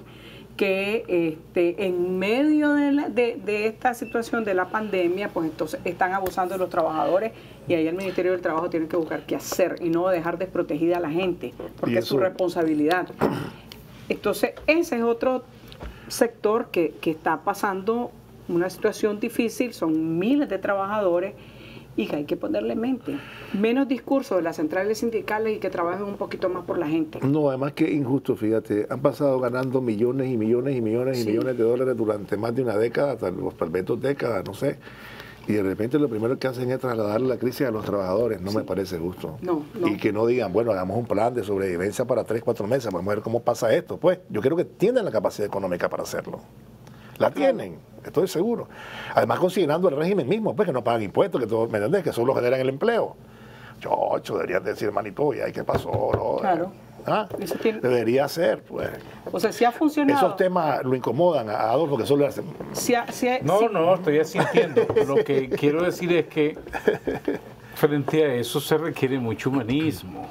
que 0.56 1.04
este, 1.08 1.86
en 1.86 2.18
medio 2.18 2.74
de, 2.74 2.92
la- 2.92 3.08
de- 3.08 3.40
de 3.44 3.66
esta 3.66 3.92
situación 3.94 4.44
de 4.44 4.54
la 4.54 4.66
pandemia, 4.66 5.28
pues 5.30 5.50
entonces 5.50 5.80
están 5.84 6.12
abusando 6.12 6.54
de 6.54 6.58
los 6.58 6.70
trabajadores 6.70 7.32
y 7.66 7.74
ahí 7.74 7.86
el 7.88 7.96
Ministerio 7.96 8.32
del 8.32 8.40
Trabajo 8.40 8.70
tiene 8.70 8.86
que 8.86 8.96
buscar 8.96 9.24
qué 9.26 9.34
hacer 9.36 9.76
y 9.80 9.88
no 9.90 10.06
dejar 10.08 10.38
desprotegida 10.38 10.98
a 10.98 11.00
la 11.00 11.10
gente, 11.10 11.52
porque 11.80 11.98
es 11.98 12.04
su 12.04 12.18
responsabilidad. 12.18 13.08
Entonces, 14.08 14.52
ese 14.66 14.96
es 14.98 15.02
otro 15.02 15.44
sector 16.08 16.66
que, 16.70 16.94
que 17.00 17.10
está 17.10 17.38
pasando 17.42 18.10
una 18.48 18.68
situación 18.68 19.18
difícil, 19.20 19.72
son 19.72 20.18
miles 20.18 20.48
de 20.50 20.58
trabajadores 20.58 21.34
y 21.96 22.06
que 22.06 22.16
hay 22.16 22.24
que 22.24 22.36
ponerle 22.36 22.74
mente. 22.74 23.18
Menos 23.52 23.86
discurso 23.88 24.36
de 24.36 24.42
las 24.42 24.56
centrales 24.56 24.98
sindicales 24.98 25.56
y 25.56 25.60
que 25.60 25.70
trabajen 25.70 26.04
un 26.04 26.16
poquito 26.16 26.48
más 26.48 26.64
por 26.64 26.78
la 26.78 26.88
gente. 26.88 27.20
No, 27.22 27.48
además 27.48 27.72
que 27.72 27.90
injusto, 27.90 28.34
fíjate, 28.36 28.86
han 28.90 29.00
pasado 29.00 29.38
ganando 29.40 29.80
millones 29.80 30.28
y 30.30 30.36
millones 30.36 30.76
y 30.76 30.80
millones 30.80 31.18
y 31.18 31.22
Sí. 31.22 31.28
millones 31.28 31.56
de 31.56 31.64
dólares 31.64 31.96
durante 31.96 32.36
más 32.36 32.54
de 32.54 32.62
una 32.62 32.76
década, 32.76 33.16
tal 33.16 33.34
tal 33.58 33.70
vez 33.70 33.84
dos 33.84 34.00
décadas, 34.00 34.44
no 34.44 34.54
sé. 34.54 34.78
Y 35.46 35.52
de 35.52 35.62
repente 35.62 35.98
lo 35.98 36.08
primero 36.08 36.38
que 36.38 36.46
hacen 36.48 36.70
es 36.70 36.80
trasladar 36.80 37.20
la 37.20 37.36
crisis 37.36 37.66
a 37.66 37.70
los 37.70 37.84
trabajadores, 37.84 38.40
no 38.40 38.50
me 38.50 38.62
parece 38.62 38.98
justo. 38.98 39.36
No, 39.42 39.62
no. 39.78 39.88
Y 39.88 39.98
que 39.98 40.10
no 40.10 40.24
digan, 40.26 40.52
bueno, 40.54 40.72
hagamos 40.72 40.96
un 40.96 41.04
plan 41.06 41.34
de 41.34 41.44
sobrevivencia 41.44 42.06
para 42.06 42.24
tres, 42.24 42.42
cuatro 42.42 42.66
meses, 42.66 42.90
vamos 42.90 43.06
a 43.12 43.14
ver 43.16 43.22
cómo 43.22 43.42
pasa 43.42 43.74
esto. 43.74 43.98
Pues 43.98 44.20
yo 44.30 44.40
creo 44.40 44.56
que 44.56 44.64
tienen 44.64 45.04
la 45.04 45.10
capacidad 45.10 45.46
económica 45.46 45.90
para 45.90 46.02
hacerlo. 46.04 46.40
La 47.18 47.30
tienen, 47.30 47.78
estoy 48.04 48.26
seguro. 48.28 48.68
Además, 49.14 49.38
considerando 49.38 49.88
el 49.88 49.96
régimen 49.96 50.28
mismo, 50.28 50.54
pues 50.54 50.66
que 50.66 50.72
no 50.72 50.82
pagan 50.82 51.02
impuestos, 51.02 51.40
que 51.40 51.46
todo, 51.46 51.68
¿me 51.68 51.78
entendés? 51.78 52.02
Que 52.02 52.12
solo 52.12 52.34
generan 52.34 52.60
el 52.60 52.68
empleo. 52.68 53.16
Chocho, 53.80 54.34
deberían 54.34 54.64
decir, 54.64 54.90
manito, 54.92 55.34
¿y 55.34 55.40
ahí 55.40 55.52
qué 55.52 55.64
pasó? 55.64 55.90
bro? 55.90 56.36
Claro. 56.40 56.72
¿Ah? 57.06 57.28
Eso 57.38 57.54
tiene- 57.56 57.80
Debería 57.80 58.26
ser, 58.28 58.62
pues. 58.62 58.88
O 59.30 59.38
sea, 59.38 59.52
si 59.52 59.64
ha 59.64 59.70
funcionado. 59.72 60.18
Esos 60.26 60.36
temas 60.36 60.82
lo 60.84 60.94
incomodan 60.94 61.50
a 61.50 61.70
Adolfo, 61.70 61.98
que 61.98 62.06
solo 62.06 62.22
le 62.22 62.28
hacen. 62.28 62.44
si 62.72 62.94
ha- 62.94 63.06
si 63.12 63.28
ha- 63.28 63.40
No, 63.42 63.58
si- 63.58 63.66
no, 63.66 63.94
estoy 63.94 64.20
asintiendo. 64.20 64.86
Lo 65.06 65.16
que 65.22 65.50
quiero 65.50 65.82
decir 65.82 66.10
es 66.14 66.26
que 66.28 66.56
frente 67.74 68.24
a 68.24 68.34
eso 68.34 68.58
se 68.60 68.78
requiere 68.78 69.18
mucho 69.18 69.50
humanismo 69.50 70.26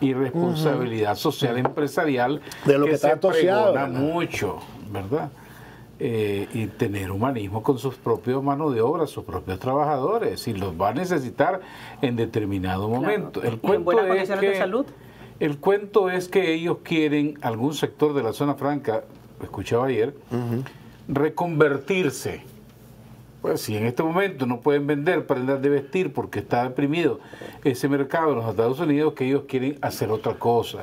y 0.00 0.12
responsabilidad 0.14 1.14
social 1.14 1.56
empresarial 1.58 2.40
De 2.64 2.76
lo 2.76 2.86
que 2.86 2.96
se 2.98 3.08
tanto 3.08 3.32
se 3.32 3.48
mucho, 3.90 4.58
¿verdad? 4.90 5.30
Eh, 6.06 6.48
y 6.52 6.66
tener 6.66 7.10
humanismo 7.10 7.62
con 7.62 7.78
sus 7.78 7.94
propios 7.94 8.42
manos 8.42 8.74
de 8.74 8.82
obra, 8.82 9.06
sus 9.06 9.24
propios 9.24 9.58
trabajadores, 9.58 10.46
y 10.46 10.52
los 10.52 10.78
va 10.78 10.90
a 10.90 10.92
necesitar 10.92 11.62
en 12.02 12.14
determinado 12.14 12.90
momento. 12.90 13.42
El 13.42 13.54
en 13.54 13.58
cuento 13.58 13.84
buenas 13.84 14.04
condiciones 14.08 14.40
que 14.42 14.48
de 14.50 14.56
salud. 14.58 14.86
el 15.40 15.56
cuento 15.56 16.10
es 16.10 16.28
que 16.28 16.52
ellos 16.52 16.80
quieren 16.82 17.38
algún 17.40 17.72
sector 17.72 18.12
de 18.12 18.22
la 18.22 18.34
zona 18.34 18.54
franca, 18.54 19.04
lo 19.38 19.44
escuchaba 19.46 19.86
ayer, 19.86 20.14
reconvertirse. 21.08 22.42
Pues 23.44 23.60
si 23.60 23.76
en 23.76 23.84
este 23.84 24.02
momento 24.02 24.46
no 24.46 24.60
pueden 24.60 24.86
vender 24.86 25.26
prendas 25.26 25.60
de 25.60 25.68
vestir 25.68 26.14
porque 26.14 26.38
está 26.38 26.62
deprimido 26.62 27.20
ese 27.62 27.90
mercado 27.90 28.30
en 28.30 28.36
los 28.36 28.48
Estados 28.48 28.80
Unidos, 28.80 29.12
que 29.12 29.26
ellos 29.26 29.42
quieren 29.46 29.76
hacer 29.82 30.10
otra 30.10 30.32
cosa. 30.38 30.78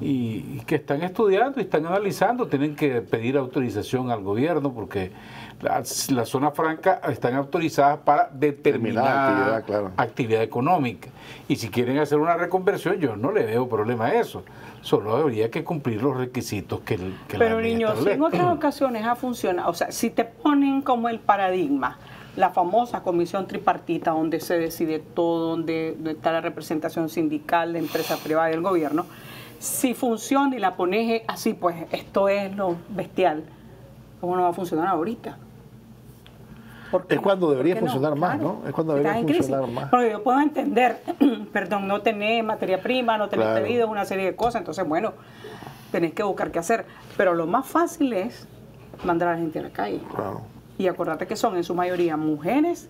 y, 0.00 0.44
y 0.56 0.62
que 0.66 0.74
están 0.74 1.02
estudiando 1.02 1.60
y 1.60 1.62
están 1.62 1.86
analizando, 1.86 2.48
tienen 2.48 2.74
que 2.74 3.00
pedir 3.00 3.36
autorización 3.36 4.10
al 4.10 4.24
gobierno 4.24 4.72
porque 4.74 5.12
las, 5.60 6.10
las 6.10 6.28
zonas 6.28 6.54
francas 6.54 7.00
están 7.08 7.34
autorizadas 7.34 7.98
para 7.98 8.28
determinada 8.32 9.26
actividad, 9.26 9.64
claro. 9.64 9.92
actividad 9.96 10.42
económica. 10.42 11.08
Y 11.48 11.56
si 11.56 11.68
quieren 11.68 11.98
hacer 11.98 12.18
una 12.18 12.36
reconversión, 12.36 12.98
yo 12.98 13.16
no 13.16 13.32
le 13.32 13.44
veo 13.44 13.68
problema 13.68 14.06
a 14.06 14.14
eso. 14.14 14.44
Solo 14.82 15.16
habría 15.16 15.50
que 15.50 15.64
cumplir 15.64 16.02
los 16.02 16.16
requisitos 16.16 16.80
que, 16.80 16.94
el, 16.94 17.14
que 17.26 17.38
la 17.38 17.44
Pero 17.44 17.60
ley 17.60 17.74
niños, 17.74 17.98
si 18.02 18.10
en 18.10 18.22
otras 18.22 18.52
ocasiones 18.52 19.04
ha 19.04 19.16
funcionado, 19.16 19.70
o 19.70 19.74
sea, 19.74 19.90
si 19.90 20.10
te 20.10 20.24
ponen 20.24 20.82
como 20.82 21.08
el 21.08 21.18
paradigma, 21.18 21.98
la 22.36 22.50
famosa 22.50 23.02
comisión 23.02 23.48
tripartita 23.48 24.12
donde 24.12 24.38
se 24.40 24.58
decide 24.58 25.00
todo, 25.00 25.50
donde, 25.50 25.94
donde 25.96 26.12
está 26.12 26.30
la 26.30 26.40
representación 26.40 27.08
sindical, 27.08 27.72
de 27.72 27.80
empresa 27.80 28.16
privada 28.16 28.48
y 28.48 28.52
del 28.52 28.62
gobierno, 28.62 29.06
si 29.58 29.94
funciona 29.94 30.54
y 30.54 30.60
la 30.60 30.76
pones 30.76 31.22
así, 31.26 31.54
pues 31.54 31.86
esto 31.90 32.28
es 32.28 32.54
lo 32.54 32.76
bestial, 32.90 33.42
¿cómo 34.20 34.36
no 34.36 34.42
va 34.42 34.50
a 34.50 34.52
funcionar 34.52 34.86
ahorita? 34.86 35.36
¿Por 36.90 37.06
qué 37.06 37.16
Es 37.16 37.20
cuando 37.20 37.50
debería 37.50 37.76
funcionar 37.76 38.14
más, 38.16 38.36
Claro. 38.38 38.60
¿no? 38.62 38.68
Es 38.68 38.74
cuando 38.74 38.94
debería 38.94 39.22
crisis. 39.24 39.46
funcionar 39.46 39.68
más. 39.70 39.90
Porque 39.90 40.10
yo 40.10 40.22
puedo 40.22 40.40
entender, 40.40 41.02
perdón, 41.52 41.86
no 41.88 42.00
tener 42.02 42.42
materia 42.44 42.80
prima, 42.82 43.18
no 43.18 43.28
tener 43.28 43.46
Claro. 43.46 43.64
pedidos, 43.64 43.90
una 43.90 44.04
serie 44.04 44.24
de 44.26 44.36
cosas, 44.36 44.60
entonces, 44.60 44.86
bueno, 44.88 45.12
tenés 45.92 46.12
que 46.14 46.22
buscar 46.22 46.50
qué 46.50 46.58
hacer. 46.58 46.86
Pero 47.16 47.34
lo 47.34 47.46
más 47.46 47.66
fácil 47.66 48.12
es 48.12 48.46
mandar 49.04 49.28
a 49.28 49.32
la 49.32 49.38
gente 49.38 49.58
a 49.58 49.62
la 49.62 49.70
calle. 49.70 50.00
Claro. 50.14 50.40
Y 50.78 50.86
acordate 50.88 51.26
que 51.26 51.36
son 51.36 51.56
en 51.56 51.64
su 51.64 51.74
mayoría 51.74 52.16
mujeres, 52.16 52.88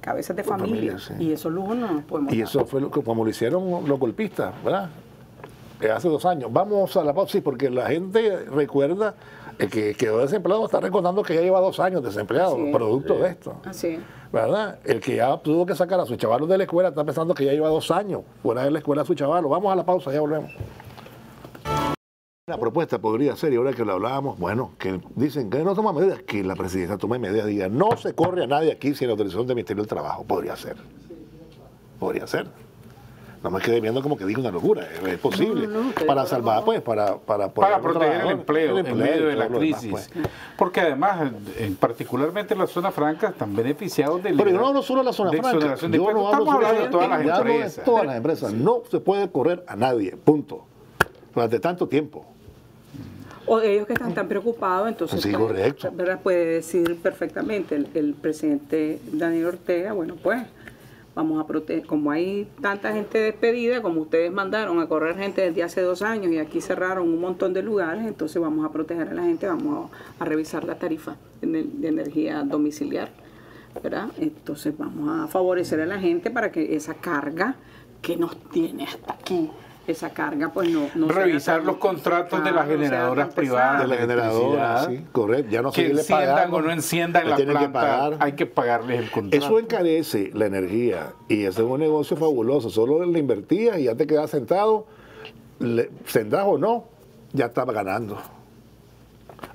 cabezas 0.00 0.34
de 0.36 0.44
familia. 0.44 0.92
familia, 0.92 0.98
sí. 0.98 1.14
Y 1.18 1.32
esos 1.32 1.52
lujos 1.52 1.76
no 1.76 1.92
nos 1.92 2.04
podemos 2.04 2.32
Y 2.32 2.38
dar. 2.38 2.48
eso 2.48 2.64
fue 2.66 2.80
lo 2.80 2.90
que, 2.90 3.02
como 3.02 3.24
lo 3.24 3.30
hicieron 3.30 3.86
los 3.88 3.98
golpistas, 3.98 4.52
¿verdad? 4.64 4.88
Eh, 5.80 5.90
hace 5.90 6.08
dos 6.08 6.24
años. 6.26 6.52
Vamos 6.52 6.96
a 6.96 7.02
la 7.04 7.12
pausa, 7.12 7.32
sí, 7.32 7.40
porque 7.40 7.68
la 7.68 7.86
gente 7.88 8.36
recuerda, 8.46 9.14
el 9.58 9.70
que 9.70 9.94
quedó 9.94 10.18
desempleado 10.18 10.64
está 10.64 10.80
recordando 10.80 11.22
que 11.22 11.34
ya 11.34 11.40
lleva 11.40 11.60
dos 11.60 11.78
años 11.80 12.02
desempleado, 12.02 12.56
Sí. 12.56 12.70
producto 12.72 13.14
de 13.18 13.28
esto. 13.30 13.56
Así 13.64 13.86
es. 13.88 14.00
¿Verdad? 14.32 14.78
El 14.84 15.00
que 15.00 15.16
ya 15.16 15.36
tuvo 15.38 15.66
que 15.66 15.74
sacar 15.74 16.00
a 16.00 16.06
sus 16.06 16.16
chavalos 16.16 16.48
de 16.48 16.56
la 16.58 16.64
escuela 16.64 16.88
está 16.88 17.04
pensando 17.04 17.34
que 17.34 17.44
ya 17.44 17.52
lleva 17.52 17.68
dos 17.68 17.90
años 17.90 18.22
fuera 18.42 18.64
de 18.64 18.70
la 18.70 18.78
escuela 18.78 19.02
a 19.02 19.04
su 19.04 19.14
chavalo. 19.14 19.48
Vamos 19.48 19.72
a 19.72 19.76
la 19.76 19.84
pausa, 19.84 20.12
ya 20.12 20.20
volvemos. 20.20 20.50
La 22.48 22.58
propuesta 22.58 22.98
podría 22.98 23.36
ser, 23.36 23.52
y 23.52 23.56
ahora 23.56 23.72
que 23.72 23.84
lo 23.84 23.92
hablábamos, 23.92 24.38
bueno, 24.38 24.72
que 24.78 25.00
dicen 25.14 25.48
que 25.48 25.62
no 25.62 25.74
toma 25.74 25.92
medidas, 25.92 26.22
que 26.22 26.42
la 26.42 26.56
presidencia 26.56 26.98
tome 26.98 27.18
medidas, 27.18 27.46
diga, 27.46 27.68
no 27.68 27.96
se 27.96 28.14
corre 28.14 28.44
a 28.44 28.46
nadie 28.48 28.72
aquí 28.72 28.94
sin 28.94 29.10
autorización 29.10 29.46
del 29.46 29.54
Ministerio 29.56 29.82
del 29.82 29.88
Trabajo. 29.88 30.24
Podría 30.24 30.56
ser. 30.56 30.76
Podría 32.00 32.26
ser. 32.26 32.48
No 33.42 33.50
me 33.50 33.60
quedé 33.60 33.80
viendo 33.80 34.00
como 34.02 34.16
que 34.16 34.24
digo 34.24 34.40
una 34.40 34.52
locura, 34.52 34.86
es, 34.92 35.02
es 35.14 35.18
posible. 35.18 35.66
No, 35.66 35.72
no, 35.80 35.82
no, 35.88 35.94
que 35.94 36.04
para 36.04 36.24
salvar, 36.26 36.64
pues, 36.64 36.80
para, 36.80 37.16
para, 37.16 37.52
para 37.52 37.80
proteger 37.80 38.20
el 38.20 38.30
empleo, 38.30 38.78
en 38.78 38.96
medio 38.96 39.26
de 39.26 39.34
la 39.34 39.44
demás, 39.44 39.58
crisis. 39.58 39.90
pues. 39.90 40.10
Porque 40.56 40.80
además, 40.80 41.32
en, 41.58 41.74
particularmente 41.74 42.54
en 42.54 42.60
la 42.60 42.66
zona 42.68 42.92
franca, 42.92 43.30
están 43.30 43.54
beneficiados 43.56 44.22
de 44.22 44.32
Pero 44.32 44.48
yo 44.50 44.58
no 44.58 44.68
hablo 44.68 44.82
solo 44.82 45.00
de 45.00 45.06
la 45.06 45.12
zona 45.12 45.30
de 45.32 45.38
franca. 45.42 45.74
de 45.74 45.96
Yo 45.96 46.12
no 46.12 46.28
hablo 46.32 46.46
solo 46.46 46.72
de 46.72 46.88
todas 46.88 47.08
las 47.08 47.24
yo 47.24 47.34
hablo 47.34 47.44
de 47.52 47.56
empresas. 47.56 47.84
todas 47.84 48.06
las 48.06 48.16
empresas. 48.16 48.52
No 48.52 48.82
se 48.88 49.00
puede 49.00 49.28
correr 49.30 49.64
a 49.66 49.74
nadie, 49.74 50.16
punto. 50.16 50.64
Durante 51.34 51.58
tanto 51.58 51.88
tiempo. 51.88 52.24
O 53.46 53.58
ellos 53.60 53.88
que 53.88 53.94
están 53.94 54.14
tan 54.14 54.28
preocupados, 54.28 54.88
entonces 54.88 55.20
Sí, 55.20 55.32
puede, 55.32 55.74
puede 56.18 56.44
decir 56.44 56.96
perfectamente 57.02 57.74
el, 57.74 57.88
el 57.94 58.14
presidente 58.14 59.00
Daniel 59.12 59.46
Ortega, 59.46 59.92
bueno, 59.94 60.14
pues 60.22 60.44
vamos 61.14 61.42
a 61.42 61.46
proteger, 61.46 61.86
como 61.86 62.10
hay 62.10 62.48
tanta 62.60 62.92
gente 62.92 63.18
despedida, 63.18 63.82
como 63.82 64.02
ustedes 64.02 64.32
mandaron 64.32 64.80
a 64.80 64.86
correr 64.86 65.16
gente 65.16 65.42
desde 65.42 65.62
hace 65.62 65.80
dos 65.82 66.02
años 66.02 66.32
y 66.32 66.38
aquí 66.38 66.60
cerraron 66.60 67.08
un 67.08 67.20
montón 67.20 67.52
de 67.52 67.62
lugares, 67.62 68.06
entonces 68.06 68.40
vamos 68.40 68.64
a 68.64 68.72
proteger 68.72 69.08
a 69.08 69.14
la 69.14 69.22
gente, 69.22 69.46
vamos 69.46 69.90
a, 70.18 70.24
revisar 70.24 70.64
la 70.64 70.76
tarifa 70.76 71.16
de, 71.40 71.64
de 71.64 71.88
energía 71.88 72.42
domiciliar, 72.42 73.10
¿verdad? 73.82 74.08
Entonces 74.18 74.76
vamos 74.76 75.10
a 75.10 75.28
favorecer 75.28 75.80
a 75.80 75.86
la 75.86 75.98
gente 75.98 76.30
para 76.30 76.50
que 76.50 76.74
esa 76.76 76.94
carga 76.94 77.56
que 78.00 78.16
nos 78.16 78.36
tiene 78.50 78.84
hasta 78.84 79.12
aquí, 79.12 79.50
esa 79.86 80.10
carga 80.10 80.50
pues 80.52 80.70
no... 80.70 80.88
no 80.94 81.08
Revisar 81.08 81.58
tan- 81.58 81.66
los 81.66 81.76
contratos 81.76 82.44
de 82.44 82.52
las 82.52 82.68
generadoras 82.68 83.34
privadas. 83.34 83.82
de 83.82 83.88
la 83.88 83.96
generadora, 83.96 84.82
electricidad, 84.84 84.88
sí, 84.90 85.06
correcto. 85.12 85.50
Ya 85.50 85.62
no 85.62 85.70
que 85.72 85.80
seguirle 85.82 86.00
enciendan 86.02 86.54
o 86.54 86.62
no 86.62 86.70
enciendan 86.70 87.24
le 87.24 87.30
la 87.30 87.36
tienen 87.36 87.54
que 87.56 87.68
planta, 87.68 87.80
pagar. 87.80 88.16
hay 88.20 88.32
que 88.32 88.46
pagarles 88.46 88.98
el 89.00 89.10
contrato. 89.10 89.44
Eso 89.46 89.58
encarece 89.58 90.30
la 90.34 90.46
energía 90.46 91.12
y 91.28 91.40
ese 91.44 91.62
es 91.62 91.68
un 91.68 91.80
negocio 91.80 92.16
fabuloso. 92.16 92.70
Solo 92.70 93.04
le 93.04 93.18
invertías 93.18 93.78
y 93.78 93.84
ya 93.84 93.94
te 93.96 94.06
quedas 94.06 94.30
sentado, 94.30 94.86
le, 95.58 95.90
sentado 96.06 96.46
o 96.50 96.58
no, 96.58 96.84
ya 97.32 97.46
estaba 97.46 97.72
ganando. 97.72 98.18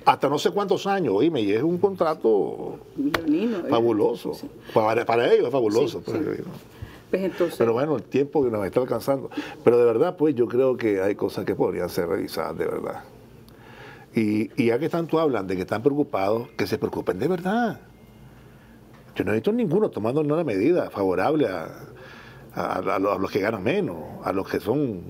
Hasta 0.04 0.28
no 0.28 0.38
sé 0.38 0.50
cuántos 0.50 0.86
años, 0.86 1.14
oíme, 1.16 1.40
y 1.40 1.52
es 1.52 1.62
un 1.62 1.78
contrato 1.78 2.78
Leonino, 2.96 3.58
¿eh? 3.58 3.70
fabuloso. 3.70 4.32
Para, 4.74 5.04
para 5.06 5.32
ellos 5.32 5.46
es 5.46 5.52
fabuloso. 5.52 6.02
Sí, 6.04 6.12
pues, 7.10 7.54
Pero 7.56 7.72
bueno, 7.72 7.96
el 7.96 8.02
tiempo 8.02 8.44
que 8.44 8.50
nos 8.50 8.64
está 8.64 8.80
alcanzando. 8.80 9.30
Pero 9.64 9.78
de 9.78 9.84
verdad, 9.84 10.16
pues 10.16 10.34
yo 10.34 10.46
creo 10.46 10.76
que 10.76 11.00
hay 11.00 11.14
cosas 11.14 11.44
que 11.44 11.54
podrían 11.54 11.88
ser 11.88 12.08
revisadas, 12.08 12.56
de 12.58 12.66
verdad. 12.66 13.04
Y, 14.14 14.50
y 14.60 14.66
ya 14.66 14.78
que 14.78 14.88
tanto 14.88 15.20
hablan 15.20 15.46
de 15.46 15.56
que 15.56 15.62
están 15.62 15.82
preocupados, 15.82 16.48
que 16.56 16.66
se 16.66 16.78
preocupen 16.78 17.18
de 17.18 17.28
verdad. 17.28 17.80
Yo 19.14 19.24
no 19.24 19.32
he 19.32 19.34
visto 19.34 19.52
ninguno 19.52 19.90
tomando 19.90 20.20
una 20.20 20.44
medida 20.44 20.90
favorable 20.90 21.48
a, 21.48 21.68
a, 22.54 22.78
a 22.78 22.98
los 22.98 23.30
que 23.30 23.40
ganan 23.40 23.62
menos, 23.62 23.96
a 24.24 24.32
los 24.32 24.48
que 24.48 24.60
son 24.60 25.02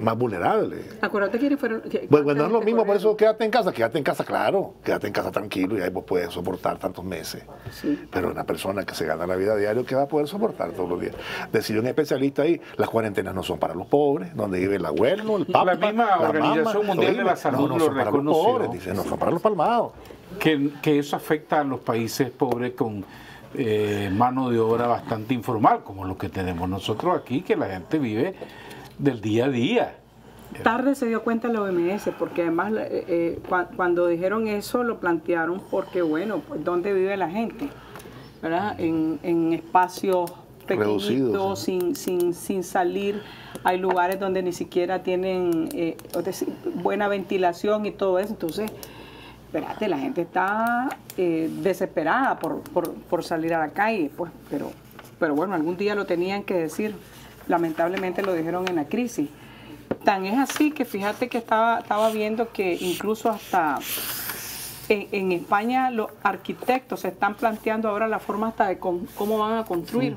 más 0.00 0.16
vulnerables. 0.16 0.84
Acuérdate 1.00 1.38
quiénes 1.38 1.58
fueron. 1.58 1.80
que- 1.82 2.06
Bueno, 2.10 2.24
bueno, 2.24 2.40
no 2.42 2.46
es 2.46 2.52
lo 2.52 2.60
mismo, 2.62 2.84
por 2.84 2.96
eso 2.96 3.16
quédate 3.16 3.44
en 3.44 3.50
casa, 3.50 3.72
quédate 3.72 3.98
en 3.98 4.04
casa, 4.04 4.24
claro, 4.24 4.74
quédate 4.84 5.06
en 5.06 5.12
casa 5.12 5.30
tranquilo 5.30 5.78
y 5.78 5.82
ahí 5.82 5.90
vos 5.90 6.04
puedes 6.06 6.30
soportar 6.32 6.78
tantos 6.78 7.04
meses. 7.04 7.42
Sí. 7.72 7.98
Pero 8.10 8.30
una 8.30 8.44
persona 8.44 8.84
que 8.84 8.94
se 8.94 9.06
gana 9.06 9.26
la 9.26 9.36
vida 9.36 9.56
diario, 9.56 9.84
que 9.84 9.94
va 9.94 10.02
a 10.02 10.08
poder 10.08 10.26
soportar 10.28 10.72
todos 10.72 10.88
los 10.88 11.00
días? 11.00 11.14
Decidió 11.52 11.80
un 11.82 11.88
especialista 11.88 12.42
ahí, 12.42 12.60
las 12.76 12.88
cuarentenas 12.88 13.34
no 13.34 13.42
son 13.42 13.58
para 13.58 13.74
los 13.74 13.86
pobres, 13.86 14.34
donde 14.34 14.58
vive 14.58 14.76
el 14.76 14.86
abuelo, 14.86 15.36
el 15.36 15.46
papá. 15.46 15.74
La 15.74 15.86
misma 15.86 16.18
Organización 16.20 16.86
Mundial 16.86 17.16
de 17.16 17.24
la 17.24 17.36
Salud 17.36 17.58
no, 17.60 17.68
no 17.68 17.78
lo 17.78 17.84
son 17.86 17.94
para 17.96 18.10
los 18.10 18.36
pobres, 18.36 18.70
dice, 18.72 18.94
no 18.94 19.02
son 19.04 19.18
para 19.18 19.30
los 19.32 19.42
palmados. 19.42 19.92
que, 20.38 20.70
que 20.80 20.98
eso 20.98 21.16
afecta 21.16 21.60
a 21.60 21.64
los 21.64 21.80
países 21.80 22.30
pobres 22.30 22.72
con 22.74 23.04
eh, 23.54 24.08
mano 24.12 24.48
de 24.48 24.60
obra 24.60 24.86
bastante 24.86 25.34
informal, 25.34 25.80
como 25.82 26.04
lo 26.04 26.16
que 26.16 26.28
tenemos 26.28 26.68
nosotros 26.68 27.18
aquí, 27.18 27.42
que 27.42 27.56
la 27.56 27.66
gente 27.66 27.98
vive 27.98 28.34
del 29.00 29.20
día 29.20 29.46
a 29.46 29.48
día. 29.48 29.94
Tarde 30.64 30.94
se 30.96 31.06
dio 31.06 31.22
cuenta 31.22 31.48
la 31.48 31.62
OMS, 31.62 32.10
porque 32.18 32.42
además 32.42 32.72
eh, 32.76 33.04
eh, 33.08 33.38
cua- 33.48 33.68
cuando 33.76 34.08
dijeron 34.08 34.48
eso 34.48 34.82
lo 34.82 34.98
plantearon 34.98 35.62
porque, 35.70 36.02
bueno, 36.02 36.40
pues 36.46 36.64
¿dónde 36.64 36.92
vive 36.92 37.16
la 37.16 37.30
gente? 37.30 37.68
¿Verdad? 38.42 38.78
En, 38.80 39.20
en 39.22 39.52
espacios 39.52 40.32
pequeñitos, 40.66 41.08
Reducidos, 41.08 41.58
sin, 41.60 41.94
sin, 41.94 42.34
sin 42.34 42.64
salir. 42.64 43.22
Hay 43.62 43.78
lugares 43.78 44.18
donde 44.18 44.42
ni 44.42 44.52
siquiera 44.52 45.02
tienen 45.02 45.68
eh, 45.72 45.96
es 46.16 46.24
decir, 46.24 46.48
buena 46.76 47.06
ventilación 47.06 47.86
y 47.86 47.92
todo 47.92 48.18
eso. 48.18 48.30
Entonces, 48.32 48.72
espérate, 49.46 49.86
la 49.88 49.98
gente 49.98 50.22
está 50.22 50.88
eh, 51.16 51.48
desesperada 51.62 52.38
por, 52.38 52.60
por, 52.62 52.92
por 52.92 53.22
salir 53.22 53.54
a 53.54 53.58
la 53.58 53.68
calle, 53.70 54.10
pues, 54.16 54.32
pero, 54.48 54.72
pero 55.20 55.34
bueno, 55.36 55.54
algún 55.54 55.76
día 55.76 55.94
lo 55.94 56.06
tenían 56.06 56.42
que 56.42 56.54
decir. 56.54 56.94
Lamentablemente 57.50 58.22
lo 58.22 58.32
dijeron 58.32 58.66
en 58.68 58.76
la 58.76 58.84
crisis. 58.84 59.28
Tan 60.04 60.24
es 60.24 60.38
así 60.38 60.70
que 60.70 60.84
fíjate 60.84 61.28
que 61.28 61.36
estaba, 61.38 61.80
estaba 61.80 62.10
viendo 62.10 62.52
que 62.52 62.78
incluso 62.80 63.28
hasta 63.28 63.78
en, 64.88 65.08
en 65.12 65.32
España 65.32 65.90
los 65.90 66.08
arquitectos 66.22 67.00
se 67.00 67.08
están 67.08 67.34
planteando 67.34 67.88
ahora 67.88 68.06
la 68.08 68.18
forma 68.20 68.48
hasta 68.48 68.68
de 68.68 68.78
con- 68.78 69.06
cómo 69.16 69.36
van 69.38 69.58
a 69.58 69.64
construir, 69.64 70.16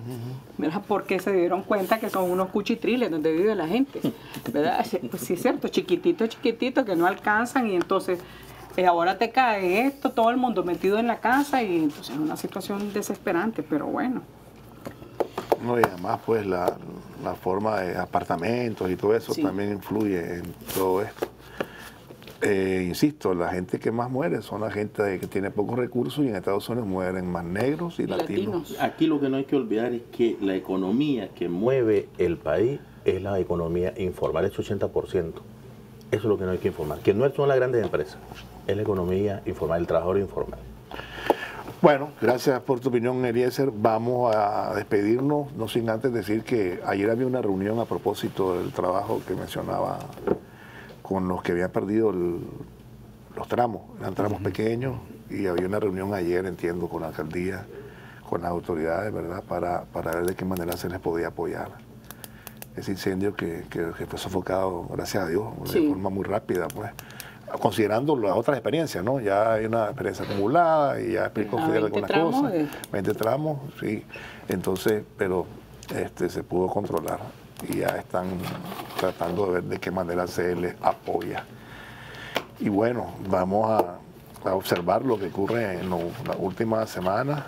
¿verdad? 0.58 0.82
porque 0.88 1.20
se 1.20 1.34
dieron 1.34 1.64
cuenta 1.64 2.00
que 2.00 2.10
son 2.10 2.30
unos 2.30 2.50
cuchitriles 2.50 3.10
donde 3.12 3.32
vive 3.32 3.56
la 3.56 3.68
gente. 3.68 4.00
¿verdad? 4.52 4.86
Pues 5.10 5.24
sí 5.24 5.34
es 5.34 5.42
cierto, 5.42 5.68
chiquititos, 5.68 6.30
chiquititos 6.30 6.86
que 6.86 6.96
no 6.96 7.06
alcanzan 7.08 7.68
y 7.68 7.76
entonces 7.76 8.20
eh, 8.78 8.86
ahora 8.86 9.18
te 9.18 9.32
cae 9.32 9.86
esto, 9.88 10.12
todo 10.12 10.30
el 10.30 10.38
mundo 10.38 10.64
metido 10.64 10.98
en 11.00 11.08
la 11.08 11.18
casa 11.20 11.62
y 11.64 11.78
entonces 11.78 12.14
es 12.16 12.22
una 12.22 12.38
situación 12.38 12.94
desesperante, 12.94 13.64
pero 13.64 13.88
bueno. 13.88 14.22
No, 15.64 15.80
y 15.80 15.84
además, 15.84 16.20
pues, 16.26 16.45
la, 16.45 16.76
la 17.24 17.36
forma 17.36 17.80
de 17.82 17.97
apartamentos 17.97 18.89
y 18.91 18.95
todo 18.95 19.16
eso 19.16 19.34
Sí. 19.34 19.41
también 19.41 19.72
influye 19.74 20.36
en 20.36 20.43
todo 20.76 21.01
esto. 21.01 21.28
Eh, 22.41 22.84
insisto, 22.89 23.34
la 23.34 23.47
gente 23.49 23.80
que 23.80 23.89
más 23.89 24.11
muere 24.11 24.41
son 24.41 24.59
la 24.61 24.70
gente 24.70 25.18
que 25.18 25.28
tiene 25.28 25.49
pocos 25.49 25.78
recursos 25.80 26.26
y 26.26 26.28
en 26.28 26.36
Estados 26.36 26.68
Unidos 26.68 26.88
mueren 26.89 27.26
más 27.32 27.45
negros 27.45 27.99
y 27.99 28.05
latinos. 28.07 28.53
Latinos. 28.70 28.82
Aquí 28.82 29.07
lo 29.07 29.22
que 29.22 29.30
no 29.30 29.38
hay 29.38 29.45
que 29.45 29.55
olvidar 29.55 29.93
es 29.93 30.01
que 30.11 30.38
la 30.41 30.53
economía 30.53 31.30
que 31.30 31.47
mueve 31.47 32.09
el 32.18 32.36
país 32.38 32.82
es 33.05 33.22
la 33.22 33.39
economía 33.39 33.93
informal, 33.97 34.43
es 34.43 34.51
80%. 34.59 35.41
Eso 36.11 36.20
es 36.20 36.24
lo 36.26 36.38
que 36.38 36.43
no 36.43 36.51
hay 36.51 36.57
que 36.57 36.68
informar. 36.68 36.99
Que 36.99 37.14
no 37.14 37.30
son 37.34 37.47
las 37.47 37.55
grandes 37.57 37.82
empresas, 37.82 38.18
es 38.68 38.76
la 38.76 38.82
economía 38.82 39.41
informal, 39.45 39.80
el 39.80 39.88
trabajador 39.88 40.20
informal. 40.20 40.59
Bueno, 41.84 42.12
gracias 42.22 42.62
por 42.62 42.80
tu 42.80 42.88
opinión, 42.88 43.26
Eliezer. 43.26 43.70
Vamos 43.70 44.34
a 44.34 44.74
despedirnos, 44.74 45.52
no 45.52 45.68
sin 45.68 45.90
antes 45.90 46.14
decir 46.14 46.46
que 46.46 46.80
ayer 46.86 47.10
había 47.10 47.28
una 47.28 47.42
reunión 47.42 47.78
a 47.82 47.84
propósito 47.84 48.58
del 48.58 48.72
trabajo 48.72 49.22
que 49.28 49.36
mencionaba 49.36 50.00
con 51.02 51.28
los 51.28 51.44
que 51.44 51.52
habían 51.52 51.72
perdido 51.72 52.12
el- 52.12 52.40
los 53.36 53.50
tramos, 53.50 53.82
eran 54.00 54.16
tramos 54.16 54.42
pequeños, 54.42 54.96
y 55.30 55.46
había 55.48 55.68
una 55.68 55.82
reunión 55.82 56.14
ayer, 56.14 56.46
entiendo, 56.46 56.88
con 56.88 57.02
la 57.02 57.10
alcaldía, 57.10 57.66
con 58.30 58.44
las 58.44 58.52
autoridades, 58.52 59.12
¿verdad?, 59.14 59.44
para, 59.44 59.84
para 59.84 60.12
ver 60.16 60.26
de 60.28 60.36
qué 60.36 60.46
manera 60.46 60.78
se 60.78 60.88
les 60.88 61.02
podía 61.02 61.28
apoyar. 61.28 61.68
Ese 62.78 62.92
incendio 62.92 63.36
que, 63.36 63.66
que- 63.70 63.92
que 63.98 64.06
fue 64.06 64.18
sofocado, 64.18 64.88
gracias 64.90 65.26
a 65.26 65.28
Dios, 65.28 65.44
de 65.74 65.82
forma 65.90 66.10
muy 66.10 66.24
rápida, 66.24 66.70
pues 66.74 66.92
considerando 67.62 68.16
las 68.18 68.36
otras 68.36 68.58
experiencias, 68.58 69.04
¿no? 69.04 69.20
Ya 69.20 69.54
hay 69.54 69.66
una 69.66 69.86
experiencia 69.86 70.26
acumulada 70.26 71.00
y 71.00 71.14
ya 71.14 71.26
explicó 71.26 71.58
A 71.60 71.66
Fidel 71.68 71.82
20 71.84 71.86
algunas 71.98 72.10
tramos, 72.12 72.36
cosas. 72.41 72.54
eh. 72.54 72.68
20 72.91 73.14
tramos, 73.14 73.60
sí. 73.80 74.06
Entonces, 74.48 75.04
pero 75.18 75.46
este 75.96 76.30
se 76.30 76.44
pudo 76.44 76.68
controlar 76.68 77.20
y 77.70 77.78
ya 77.80 77.88
están 77.89 78.28
tratando 79.00 79.46
de 79.48 79.52
ver 79.54 79.64
de 79.64 79.80
qué 79.80 79.91
manera 79.91 80.28
se 80.28 80.56
les 80.56 80.76
apoya. 80.82 81.46
Y 82.60 82.70
bueno, 82.70 83.14
vamos 83.30 83.70
a, 83.70 84.50
a 84.50 84.56
observar 84.56 85.04
lo 85.06 85.18
que 85.20 85.28
ocurre 85.28 85.80
en 85.80 85.89
las 85.89 86.00
últimas 86.39 86.89
semanas. 86.89 87.44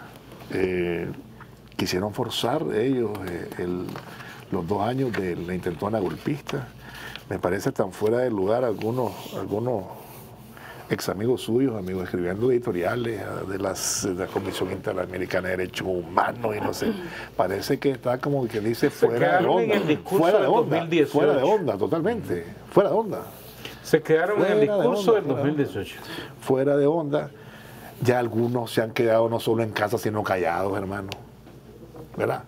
Eh, 0.52 1.10
quisieron 1.76 2.14
forzar 2.14 2.64
ellos 2.74 3.12
eh, 3.28 3.50
el- 3.60 3.88
los 4.52 4.68
dos 4.68 4.82
años 4.88 5.12
de 5.14 5.36
la 5.36 5.54
intentona 5.56 6.00
golpista. 6.00 6.68
Me 7.30 7.40
parece 7.40 7.72
tan 7.72 7.92
fuera 7.92 8.20
de 8.20 8.30
lugar 8.30 8.64
algunos, 8.64 9.12
algunos 9.36 9.84
ex 10.90 11.10
amigos 11.10 11.42
suyos, 11.42 11.76
amigos 11.78 12.04
escribiendo 12.04 12.52
editoriales 12.52 13.22
ah, 13.22 13.44
de, 13.50 13.58
las, 13.58 14.04
de 14.04 14.14
la 14.14 14.28
Comisión 14.28 14.72
Interamericana 14.72 15.50
de 15.50 15.58
Derechos 15.58 15.88
Humanos 15.88 16.56
y 16.56 16.62
no 16.62 16.74
sé. 16.74 16.94
Parece 17.36 17.80
que 17.80 17.92
está 17.92 18.20
como 18.20 18.48
que 18.48 18.60
dice 18.60 18.90
fuera 18.90 19.40
de 19.40 19.48
onda. 19.48 19.76
fuera 20.06 20.38
de 20.38 20.44
del 20.44 20.54
onda. 20.54 20.78
2018. 20.78 21.12
Fuera 21.12 21.34
de 21.34 21.44
onda, 21.44 21.78
totalmente. 21.78 22.46
Fuera 22.72 22.90
de 22.90 22.96
onda. 22.96 23.22
Se 23.82 24.02
quedaron 24.02 24.44
en 24.46 24.52
el 24.52 24.60
de 24.60 24.62
discurso 24.68 25.14
onda, 25.14 25.14
del 25.14 25.24
de 25.24 25.34
onda. 25.34 25.44
2018. 25.44 25.96
fuera 26.42 26.78
de 26.78 26.88
onda. 26.88 27.32
Ya 28.02 28.20
algunos 28.20 28.72
se 28.72 28.82
han 28.82 28.92
quedado 28.92 29.30
no 29.30 29.40
solo 29.40 29.64
en 29.64 29.72
casa, 29.72 29.98
sino 29.98 30.22
callados, 30.22 30.78
hermano. 30.78 31.10
¿Verdad? 32.18 32.44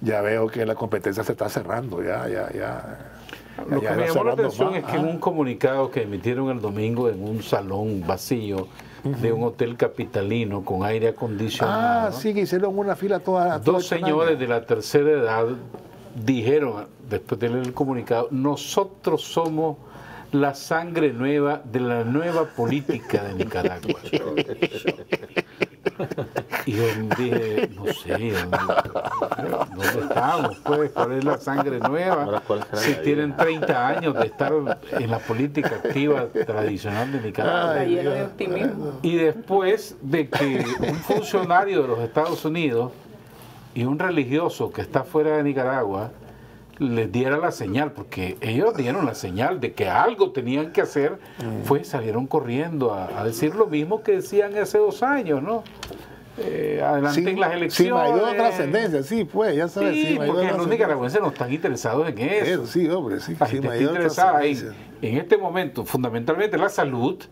Ya 0.00 0.20
veo 0.22 0.46
que 0.46 0.64
la 0.64 0.74
competencia 0.74 1.24
se 1.24 1.32
está 1.32 1.48
cerrando, 1.48 2.02
ya, 2.02 2.28
ya, 2.28 2.50
ya. 2.52 3.13
Lo 3.68 3.80
que 3.80 3.90
me 3.90 4.06
llamó 4.08 4.24
la 4.24 4.32
atención 4.32 4.70
más. 4.72 4.78
es 4.78 4.84
que 4.84 4.96
en 4.96 5.04
un 5.06 5.18
comunicado 5.18 5.90
que 5.90 6.02
emitieron 6.02 6.50
el 6.50 6.60
domingo 6.60 7.08
en 7.08 7.22
un 7.22 7.42
salón 7.42 8.02
vacío 8.06 8.68
de 9.04 9.32
un 9.32 9.44
hotel 9.44 9.76
capitalino 9.76 10.64
con 10.64 10.82
aire 10.84 11.08
acondicionado, 11.08 12.08
Ah, 12.08 12.12
sí, 12.12 12.32
que 12.32 12.40
hicieron 12.40 12.76
una 12.78 12.96
fila 12.96 13.20
toda. 13.20 13.58
dos 13.58 13.82
extraña. 13.82 14.06
señores 14.06 14.38
de 14.38 14.46
la 14.48 14.64
tercera 14.64 15.10
edad 15.10 15.46
dijeron, 16.14 16.86
después 17.08 17.38
de 17.40 17.48
leer 17.50 17.66
el 17.66 17.72
comunicado, 17.74 18.28
nosotros 18.30 19.22
somos 19.22 19.76
la 20.32 20.54
sangre 20.54 21.12
nueva 21.12 21.60
de 21.64 21.80
la 21.80 22.02
nueva 22.02 22.44
política 22.46 23.22
de 23.24 23.34
Nicaragua. 23.34 24.00
Y 26.66 26.72
yo 26.72 26.82
dije, 27.18 27.70
no 27.74 27.86
sé, 27.92 28.10
¿dónde, 29.74 30.00
estamos? 30.00 30.56
Pues, 30.64 30.90
¿cuál 30.92 31.12
es 31.12 31.24
la 31.24 31.38
sangre 31.38 31.78
nueva? 31.78 32.24
Ahora, 32.24 32.40
¿cuál 32.40 32.64
será 32.64 32.78
Si 32.78 32.94
tienen 33.02 33.32
vida? 33.32 33.44
30 33.44 33.88
años 33.88 34.14
de 34.14 34.26
estar 34.26 34.52
en 34.92 35.10
la 35.10 35.18
política 35.18 35.80
activa 35.82 36.26
tradicional 36.46 37.12
de 37.12 37.20
Nicaragua. 37.20 38.24
Optimismo. 38.24 38.98
Y 39.02 39.16
después 39.16 39.96
de 40.00 40.28
que 40.28 40.64
un 40.80 40.96
funcionario 40.96 41.82
de 41.82 41.88
los 41.88 41.98
Estados 42.00 42.44
Unidos 42.44 42.92
y 43.74 43.84
un 43.84 43.98
religioso 43.98 44.72
que 44.72 44.82
está 44.82 45.04
fuera 45.04 45.36
de 45.36 45.42
Nicaragua 45.42 46.10
les 46.78 47.10
diera 47.12 47.36
la 47.38 47.52
señal, 47.52 47.92
porque 47.92 48.36
ellos 48.40 48.76
dieron 48.76 49.06
la 49.06 49.14
señal 49.14 49.60
de 49.60 49.72
que 49.74 49.88
algo 49.88 50.32
tenían 50.32 50.72
que 50.72 50.80
hacer, 50.82 51.18
pues 51.68 51.88
salieron 51.88 52.26
corriendo 52.26 52.92
a, 52.92 53.20
a 53.20 53.24
decir 53.24 53.54
lo 53.54 53.66
mismo 53.66 54.02
que 54.02 54.12
decían 54.12 54.56
hace 54.58 54.78
dos 54.78 55.02
años, 55.02 55.42
¿no? 55.42 55.62
Eh, 56.36 56.82
adelanten 56.84 57.38
las 57.38 57.50
Sí, 57.52 57.56
elecciones. 57.56 57.94
mayor 57.94 58.32
trascendencia, 58.34 59.02
sí, 59.04 59.24
pues, 59.24 59.54
ya 59.54 59.68
sabes. 59.68 59.94
Sí, 59.94 60.18
porque 60.26 60.48
los 60.48 60.66
nicaragüenses 60.66 61.20
no 61.20 61.28
están 61.28 61.52
interesados 61.52 62.08
en 62.08 62.18
eso. 62.18 62.44
Eso, 62.44 62.66
sí, 62.66 62.88
hombre, 62.88 63.20
sí, 63.20 63.36
La 63.38 63.46
sí, 63.46 63.52
gente 63.52 63.68
está 63.68 63.76
mayor 63.76 63.90
interesada 63.94 64.44
en, 64.44 64.72
en 65.02 65.18
este 65.18 65.36
momento, 65.38 65.84
fundamentalmente 65.84 66.58
la 66.58 66.68
salud, 66.68 67.22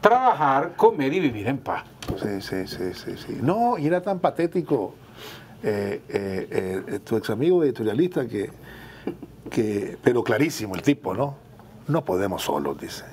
trabajar, 0.00 0.74
comer 0.76 1.12
y 1.14 1.18
vivir 1.20 1.48
en 1.48 1.58
paz. 1.58 1.82
Sí, 2.22 2.40
sí, 2.40 2.66
sí, 2.68 2.94
sí, 2.94 3.10
sí. 3.16 3.38
No, 3.42 3.76
y 3.76 3.88
era 3.88 4.00
tan 4.02 4.20
patético 4.20 4.94
eh, 5.64 6.00
eh, 6.08 7.00
tu 7.04 7.16
ex 7.16 7.30
amigo 7.30 7.64
editorialista 7.64 8.26
que, 8.28 8.50
que, 9.50 9.96
pero 10.02 10.22
clarísimo 10.22 10.74
el 10.74 10.82
tipo, 10.82 11.14
¿no? 11.14 11.36
No 11.86 12.04
podemos 12.04 12.42
solos, 12.42 12.78
dice. 12.78 13.04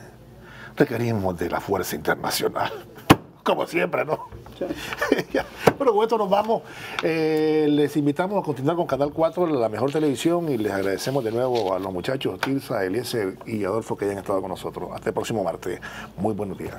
Requerimos 0.75 1.37
de 1.37 1.49
la 1.49 1.61
fuerza 1.61 1.95
internacional. 1.95 2.71
Como 3.43 3.65
siempre, 3.67 4.05
¿no? 4.05 4.27
Bueno, 5.77 5.93
con 5.93 6.03
esto 6.03 6.17
nos 6.17 6.29
vamos. 6.29 6.61
Eh, 7.03 7.67
les 7.69 7.97
invitamos 7.97 8.39
a 8.39 8.45
continuar 8.45 8.77
con 8.77 8.87
Canal 8.87 9.11
4, 9.11 9.45
la 9.47 9.67
mejor 9.67 9.91
televisión, 9.91 10.47
y 10.49 10.57
les 10.57 10.71
agradecemos 10.71 11.21
de 11.21 11.31
nuevo 11.31 11.73
a 11.73 11.79
los 11.79 11.91
muchachos, 11.91 12.39
Tirsa, 12.39 12.85
Eliezer 12.85 13.37
y 13.45 13.65
Adolfo, 13.65 13.97
que 13.97 14.05
hayan 14.05 14.19
estado 14.19 14.39
con 14.39 14.49
nosotros. 14.49 14.89
Hasta 14.93 15.09
el 15.09 15.13
próximo 15.13 15.43
martes. 15.43 15.81
Muy 16.17 16.33
buenos 16.33 16.57
días. 16.57 16.75